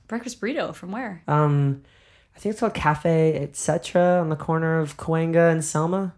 [0.08, 1.22] Breakfast burrito from where?
[1.28, 1.82] Um,
[2.34, 4.00] I think it's called Cafe Etc.
[4.20, 6.14] on the corner of Cahuenga and Selma.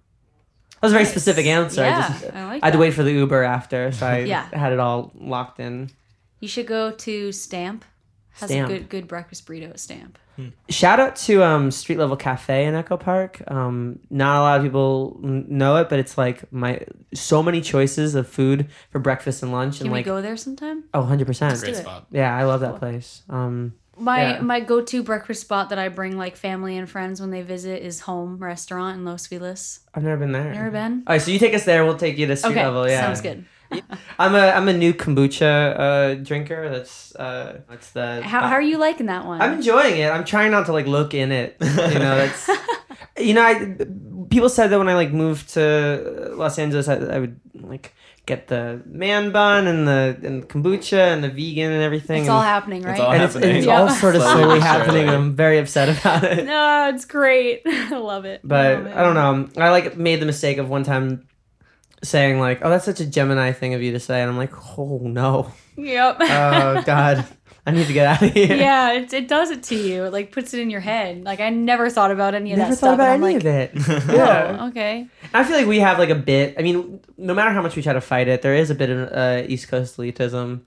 [0.75, 1.11] That was a very Nice.
[1.13, 1.83] specific answer.
[1.83, 4.19] Yeah, I, just, I like I had to wait for the Uber after, so I
[4.21, 4.49] Yeah.
[4.53, 5.91] had it all locked in.
[6.41, 7.85] You should go to Stamp.
[8.35, 8.71] Has Stamp.
[8.71, 10.19] a good good breakfast burrito at Stamp.
[10.69, 13.43] Shout out to um, Street Level Cafe in Echo Park.
[13.51, 16.81] Um, not a lot of people n- know it, but it's like my
[17.15, 20.37] so many choices of food for breakfast and lunch, Can and we like go there
[20.37, 20.85] sometime?
[20.95, 21.59] oh, 100 percent.
[21.61, 21.83] Great do it.
[21.83, 22.07] spot.
[22.11, 22.79] Yeah, I love that Cool.
[22.79, 23.23] place.
[23.29, 24.41] Um, My Yeah.
[24.43, 27.83] my go to breakfast spot that I bring like family and friends when they visit
[27.83, 29.81] is Home Restaurant in Los Feliz.
[29.93, 30.53] I've never been there.
[30.55, 31.03] Never been?
[31.07, 31.85] All right, so you take us there.
[31.85, 32.89] We'll take you to Street Okay, Level.
[32.89, 33.45] Yeah, sounds good.
[34.19, 36.69] I'm a I'm a new kombucha uh, drinker.
[36.71, 38.23] That's uh, that's the.
[38.23, 39.41] How, how are you liking that one?
[39.43, 40.11] I'm enjoying it.
[40.11, 41.57] I'm trying not to like look in it.
[41.61, 42.51] You know, that's
[43.19, 43.77] you know, I
[44.31, 47.95] people said that when I like moved to Los Angeles, I, I would like
[48.27, 52.19] get the man bun and the and kombucha and the vegan and everything.
[52.23, 52.93] it's and, all happening, right?
[52.93, 53.57] It's all and it's, happening.
[53.57, 53.81] it's Yeah.
[53.81, 55.03] all sort of Slowly slowly happening.
[55.07, 55.15] surely.
[55.17, 56.45] I'm very upset about it.
[56.45, 57.63] no, it's great.
[57.67, 58.41] I love it.
[58.45, 58.99] But Oh, man.
[58.99, 59.63] I don't know.
[59.65, 61.27] I like made the mistake of one time
[62.03, 64.53] saying like, "Oh, that's such a Gemini thing of you to say," and I'm like,
[64.79, 66.17] "Oh no, Yep.
[66.21, 67.25] oh God,
[67.67, 70.05] I need to get out of here." yeah, it, it does it to you.
[70.05, 71.25] It like puts it in your head.
[71.25, 72.95] Like I never thought about any of Never that stuff.
[72.95, 74.05] about and I'm any like, of it.
[74.11, 75.07] oh, yeah, okay.
[75.35, 76.55] I feel like we have like a bit.
[76.59, 78.91] I mean, no matter how much we try to fight it, there is a bit
[78.91, 80.61] of uh, East Coast elitism.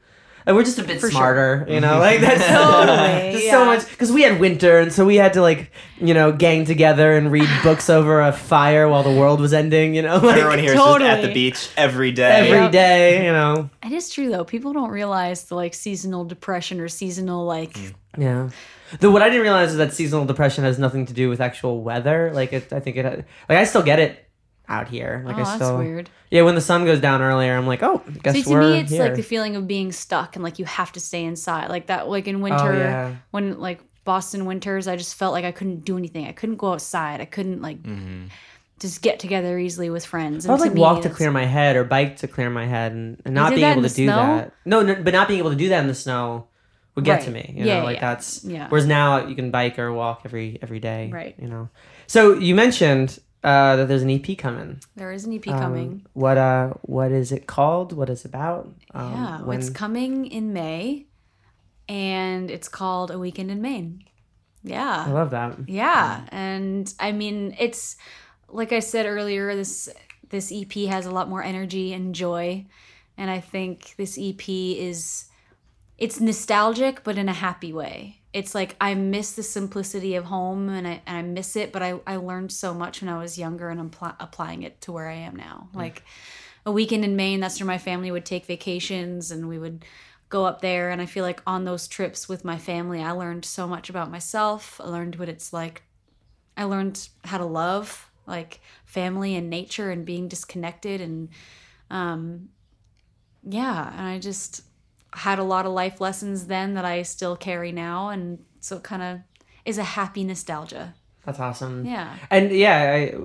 [0.46, 1.12] And we're just a bit For sure.
[1.12, 2.00] smarter, you know.
[2.00, 3.52] Like that's Totally, just yeah.
[3.52, 6.66] so much because we had winter, and so we had to like, you know, gang
[6.66, 9.94] together and read books over a fire while the world was ending.
[9.94, 12.32] You know, like Everyone here is just at the beach every day.
[12.32, 12.72] every Yep.
[12.72, 13.26] day.
[13.26, 14.44] You know, It is true though.
[14.44, 17.94] People don't realize the like seasonal depression or seasonal like mm.
[18.18, 18.50] Yeah.
[19.00, 21.82] Though what I didn't realize is that seasonal depression has nothing to do with actual
[21.82, 22.32] weather.
[22.34, 24.28] Like it, I think it, like I still get it
[24.72, 25.22] out here.
[25.26, 26.10] Like oh, I that's still, weird.
[26.30, 26.42] yeah.
[26.44, 28.92] When the sun goes down earlier, I'm like, oh, guess See, to we're me, it's
[28.92, 29.04] here.
[29.04, 31.70] like the feeling of being stuck and like you have to stay inside.
[31.70, 33.16] Like that, like in winter, Oh, yeah.
[33.32, 36.26] when like Boston winters, I just felt like I couldn't do anything.
[36.28, 37.22] I couldn't go outside.
[37.22, 38.28] I couldn't like Mm-hmm.
[38.80, 40.46] just get together easily with friends.
[40.48, 42.66] I would And like me, walk to clear my head or bike to clear my
[42.66, 44.16] head, and, and not being able to do snow?
[44.16, 44.54] that.
[44.66, 46.48] No, no, but not being able to do that in the snow
[46.96, 47.26] would get Right.
[47.26, 47.54] to me.
[47.58, 48.10] You Yeah, know, like yeah.
[48.10, 48.44] that's.
[48.44, 48.68] Yeah.
[48.70, 51.10] Whereas now you can bike or walk every every day.
[51.14, 51.36] Right.
[51.40, 51.70] You know.
[52.08, 54.80] So you mentioned uh, that there's an EP coming.
[54.96, 56.06] There is an EP Um, coming.
[56.14, 57.94] What uh, what is it called?
[57.94, 58.74] What is it about?
[58.94, 61.06] Um, yeah, when- it's coming in May,
[61.90, 64.04] and it's called A Weekend in Maine.
[64.64, 65.06] Yeah.
[65.08, 65.68] I love that.
[65.68, 67.98] Yeah, and I mean it's
[68.48, 69.90] like I said earlier this
[70.30, 72.66] this EP has a lot more energy and joy
[73.18, 75.26] and I think this EP is
[75.98, 78.21] it's nostalgic but in a happy way.
[78.34, 81.84] It's like I miss the simplicity of home and I and I miss it but
[81.84, 84.92] I I learned so much when I was younger and I'm pl- applying it to
[84.92, 85.70] where I am now.
[85.74, 86.04] Like
[86.66, 89.84] a weekend in Maine that's where my family would take vacations and we would
[90.30, 93.44] go up there and I feel like on those trips with my family I learned
[93.46, 94.80] so much about myself.
[94.80, 95.84] I learned what it's like.
[96.56, 101.30] I learned how to love like family and nature and being disconnected and
[101.90, 102.50] um
[103.44, 104.62] yeah, and I just
[105.14, 108.84] had a lot of life lessons then that I still carry now and so it
[108.84, 109.20] kind of
[109.66, 110.94] is a happy nostalgia.
[111.26, 111.86] That's awesome.
[111.86, 112.16] Yeah.
[112.30, 113.16] And yeah, I,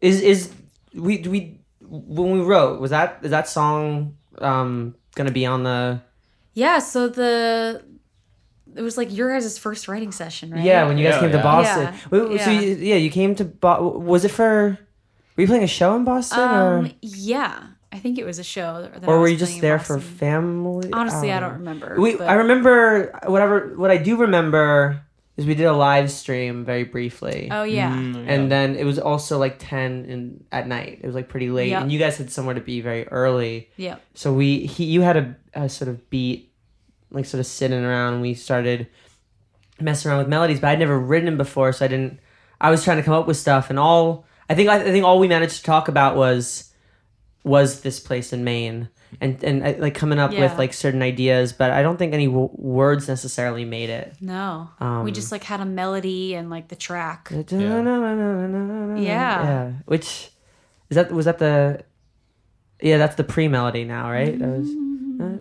[0.00, 0.50] is is
[0.94, 6.00] we we when we wrote was that is that song um gonna be on the
[6.54, 7.84] Yeah, so the
[8.74, 10.64] it was like your guys' first writing session, right?
[10.64, 11.38] yeah when you guys Yeah, came to.
[11.42, 11.94] Boston.
[11.94, 12.60] Yeah, Wait, So yeah.
[12.60, 14.78] you, yeah, you came to Bo- was it for
[15.36, 17.62] were you playing a show in Boston Um or yeah,
[17.94, 20.90] I think it was a show that I or were you just there for family?
[20.92, 21.40] Honestly, I Oh.
[21.40, 21.94] don't remember.
[21.98, 25.00] We but- I remember whatever what I do remember
[25.36, 27.48] is we did a live stream very briefly.
[27.50, 27.92] Oh yeah.
[27.92, 31.50] Mm, and then it was also like 10 in, at night it was like pretty
[31.50, 31.82] late Yep.
[31.82, 33.96] and you guys had somewhere to be very early Yeah.
[34.14, 36.52] so we he you had a, a sort of beat
[37.10, 38.86] like sort of sitting around and we started
[39.80, 42.20] messing around with melodies but i'd never written them before so i didn't
[42.60, 45.04] i was trying to come up with stuff and all i think i, I think
[45.04, 46.70] all we managed to talk about was
[47.44, 48.88] was this place in maine
[49.20, 52.26] and and uh, like coming up with like certain ideas but i don't think any
[52.26, 54.70] w- words necessarily made it No.
[54.80, 57.28] Um, we just like had a melody and like the track.
[57.30, 58.96] yeah.
[58.96, 59.72] Yeah.
[59.86, 60.30] Which
[60.90, 61.12] is that?
[61.12, 61.84] Was that the?
[62.80, 64.38] Yeah, that's the pre melody now, right?
[64.38, 64.68] That was.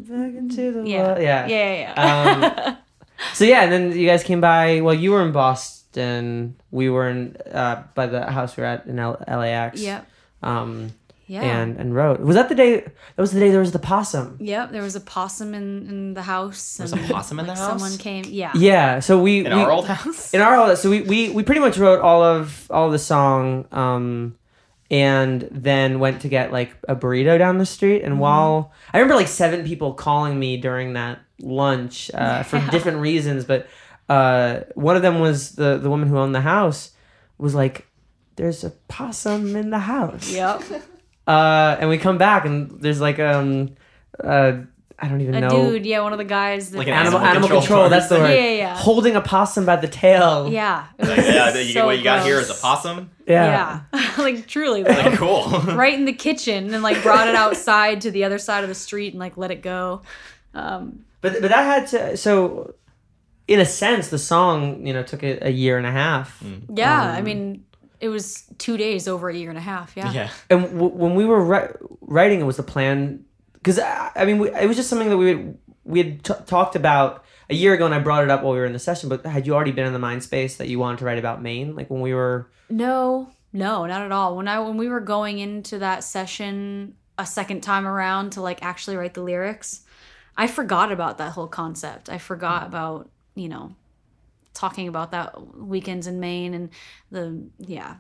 [0.08, 1.04] Back into the Yeah.
[1.08, 1.22] world.
[1.22, 1.48] Yeah.
[1.48, 2.70] Yeah, yeah, yeah.
[2.70, 2.78] Um,
[3.34, 4.82] So yeah, and then you guys came by.
[4.82, 6.56] Well, you were in Boston.
[6.72, 9.80] We were in uh, by the house we were at in L- LAX.
[9.82, 10.02] Yeah.
[10.42, 10.92] Um,
[11.34, 11.62] Yeah.
[11.62, 12.20] and and wrote.
[12.20, 12.82] Was that the day?
[12.82, 14.38] That was the day there was the possum.
[14.40, 16.78] Yep, there was a possum in, in the house.
[16.78, 17.70] There's and, a possum in the like, house?
[17.82, 18.26] Someone came.
[18.28, 18.52] Yeah.
[18.56, 20.34] Yeah, so we In we, our old house?
[20.34, 20.82] in our old house.
[20.82, 24.36] so we, we we pretty much wrote all of all of the song um
[24.92, 28.12] and then went to get like a burrito down the street Mm-hmm.
[28.12, 32.98] and while i remember like seven people calling me during that lunch uh, for different
[33.00, 33.66] reasons but
[34.10, 36.92] uh one of them was the the woman who owned the house
[37.38, 37.88] was like
[38.36, 40.62] there's a possum in the house Yep.
[41.28, 43.70] uh and we come back and there's like um
[44.24, 44.54] uh
[45.00, 47.20] i don't even A know dude, yeah, one of the guys that Like an animal,
[47.20, 48.78] Animal animal control control, that's the word Yeah, yeah, yeah.
[48.78, 50.86] holding a possum by the tail Yeah.
[51.00, 52.62] it Like, was yeah, you, so what you got here is a gross.
[52.62, 53.10] possum?
[53.28, 53.82] Yeah.
[53.94, 54.12] Yeah.
[54.18, 54.92] like truly though.
[54.92, 55.50] Like, cool.
[55.76, 58.76] right in the kitchen and like brought it outside to the other side of the
[58.76, 60.02] street and like let it go.
[60.54, 62.76] Um, But but that had to so
[63.48, 66.42] in a sense the song you know took it a year and a half.
[66.74, 67.66] yeah, I mean,
[68.04, 69.96] it was two days over a year and a half.
[69.96, 70.12] Yeah.
[70.12, 70.30] yeah.
[70.50, 73.24] And w- when we were ri- writing it was the plan
[73.54, 76.34] because I, I mean we, it was just something that we had, we had t-
[76.46, 78.80] talked about a year ago and I brought it up while we were in the
[78.80, 79.08] session.
[79.08, 81.42] But had you already been in the mind space that you wanted to write about
[81.42, 82.52] Maine like when we were?
[82.70, 84.36] No, no, not at all.
[84.36, 88.62] When I when we were going into that session a second time around to like
[88.62, 89.82] actually write the lyrics,
[90.36, 92.10] I forgot about that whole concept.
[92.10, 93.76] I forgot about, you know,
[94.54, 96.70] talking about that weekends in Maine and
[97.12, 97.96] the yeah,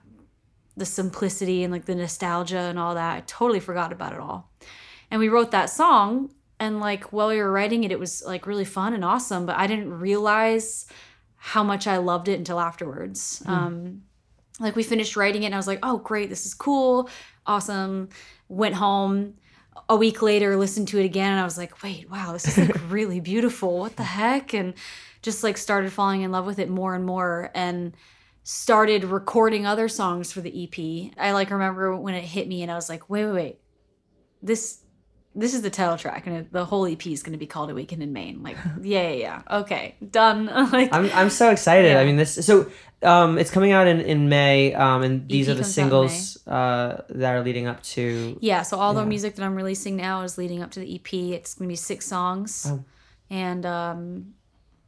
[0.78, 3.18] the simplicity and like the nostalgia and all that.
[3.18, 4.52] I totally forgot about it all.
[5.12, 8.48] And we wrote that song and like while we were writing it it was like
[8.48, 10.88] really fun and awesome, but I didn't realize
[11.36, 13.44] how much I loved it until afterwards.
[13.46, 14.04] Um
[14.60, 17.10] like we finished writing it and I was like, "Oh, great, this is cool.
[17.46, 18.10] Awesome."
[18.48, 19.34] Went home
[19.90, 22.58] a week later, listened to it again and I was like, "Wait, wow, this is
[22.58, 23.80] like really beautiful.
[23.80, 24.76] What the heck?" And
[25.24, 27.94] just like started falling in love with it more and more and
[28.44, 31.14] started recording other songs for the EP.
[31.18, 33.58] I like remember when it hit me and I was like, "Wait, wait, wait.
[34.42, 34.80] This
[35.36, 37.74] this is the title track and the whole EP is going to be called A
[37.74, 39.42] Weekend in Maine." Like, yeah, yeah, yeah.
[39.62, 40.46] Okay, done.
[40.72, 41.92] like I'm I'm so excited.
[41.92, 42.00] Yeah.
[42.02, 42.70] I mean this so
[43.02, 45.84] um it's coming out in in May um and these EP are the comes out
[45.84, 46.08] in May.
[46.10, 49.96] singles uh that are leading up to Yeah, so all the music that I'm releasing
[49.96, 51.14] now is leading up to the EP.
[51.14, 52.84] It's gonna be six songs, Oh.
[53.30, 54.34] and um,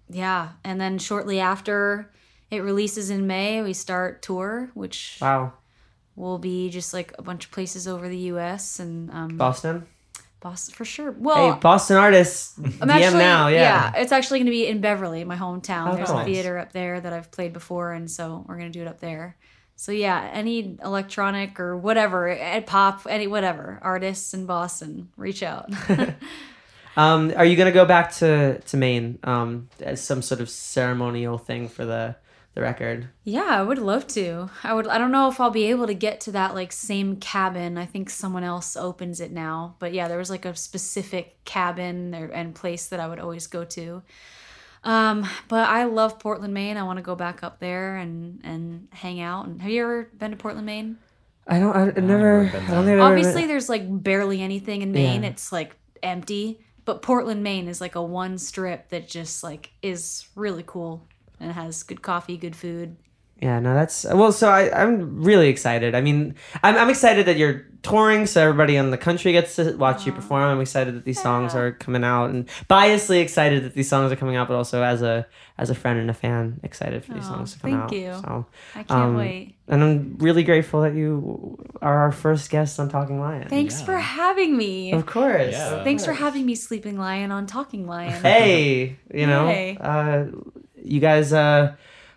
[0.09, 2.11] yeah, and then shortly after
[2.51, 5.53] it releases in May, we start tour, which wow
[6.15, 8.79] will be just like a bunch of places over the U.S.
[8.79, 9.85] and um, Boston.
[10.39, 11.11] Boston for sure.
[11.11, 13.91] Well, hey, Boston artists, I'm DM actually now, yeah.
[13.95, 15.91] yeah, it's actually going to be in Beverly, my hometown.
[15.91, 16.21] Oh, There's nice.
[16.21, 18.87] a theater up there that I've played before, and so we're going to do it
[18.87, 19.37] up there.
[19.75, 25.69] So yeah, any electronic or whatever, at pop, any whatever artists in Boston, reach out.
[26.97, 31.37] Um, are you gonna go back to to Maine um, as some sort of ceremonial
[31.37, 32.15] thing for the
[32.53, 33.09] the record?
[33.25, 34.49] yeah, I would love to.
[34.63, 34.87] I would.
[34.87, 37.77] I don't know if I'll be able to get to that like same cabin.
[37.77, 39.75] I think someone else opens it now.
[39.79, 43.47] But yeah, there was like a specific cabin or, and place that I would always
[43.47, 44.01] go to.
[44.85, 46.77] Um, but I love Portland, Maine.
[46.77, 49.47] I want to go back up there and and hang out.
[49.47, 50.97] And have you ever been to Portland, Maine?
[51.47, 51.75] I don't.
[51.75, 52.43] I, I never.
[52.43, 55.23] never I don't think I've ever Obviously, been- there's like barely anything in Maine.
[55.23, 55.29] Yeah.
[55.29, 56.61] It's like empty.
[56.85, 61.07] But Portland, Maine is like a one strip that just like is really cool
[61.39, 62.95] and has good coffee, good food.
[63.41, 64.31] Yeah, no, that's well.
[64.31, 65.93] So I, I'm really excited.
[65.93, 69.75] I mean, I'm, I'm excited that you're touring, so everybody in the country gets to
[69.75, 70.43] watch you perform.
[70.43, 71.59] I'm excited that these songs Yeah.
[71.59, 75.01] are coming out, and biasly excited that these songs are coming out, but also as
[75.01, 77.83] a as a friend and a fan, excited for these Aw, songs to come thank
[77.83, 77.91] out.
[77.93, 78.13] you.
[78.21, 79.55] So, I can't Um, wait.
[79.67, 83.47] and I'm really grateful that you are our first guest on Talking Lion.
[83.49, 83.85] Thanks yeah.
[83.85, 84.91] for having me.
[84.93, 85.51] Of course.
[85.51, 85.83] Yeah.
[85.83, 88.21] Thanks for having me, Sleeping Lion, on Talking Lion.
[88.21, 89.77] Hey, you know, Hey.
[89.79, 90.25] uh,
[90.83, 91.75] you guys uh,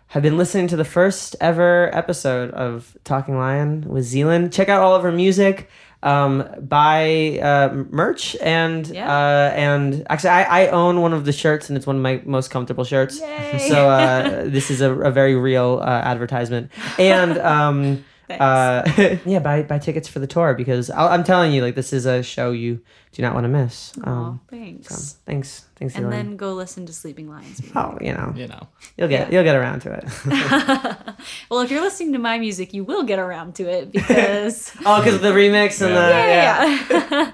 [0.09, 4.51] have been listening to the first ever episode of Talking Lion with Zealyn.
[4.51, 5.69] Check out all of her music.
[6.01, 9.05] Um, buy uh, merch and Yeah.
[9.11, 12.21] uh, and actually, I, I own one of the shirts and it's one of my
[12.25, 13.19] most comfortable shirts.
[13.19, 13.65] Yay.
[13.67, 16.71] So uh, this is a, a very real uh, advertisement.
[16.97, 18.05] And um.
[18.29, 21.93] Uh, yeah, buy buy tickets for the tour because I'll, I'm telling you, like this
[21.93, 22.81] is a show you
[23.11, 23.93] do not want to miss.
[24.03, 24.87] Aw, Um, thanks.
[24.87, 26.11] so thanks, thanks, and Zealyn.
[26.11, 27.61] then go listen to Sleeping Lions.
[27.75, 28.67] Oh, you know, You know.
[28.97, 29.35] you'll get Yeah.
[29.35, 30.05] you'll get around to it.
[31.49, 34.71] well, if you're listening to my music, you will get around to it because.
[34.85, 36.05] oh, because of the remix and Yeah.
[36.05, 36.87] the yeah.
[36.89, 37.07] yeah.
[37.11, 37.31] yeah.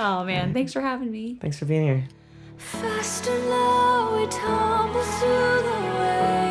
[0.00, 0.52] oh, man.
[0.52, 1.38] Thanks for having me.
[1.40, 2.04] Thanks for being here.
[2.56, 6.41] Fast and low, we tumble through the waves.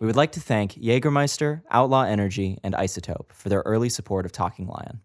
[0.00, 4.32] We would like to thank Jägermeister, Outlaw Energy, and Isotope for their early support of
[4.32, 5.02] Talking Lion.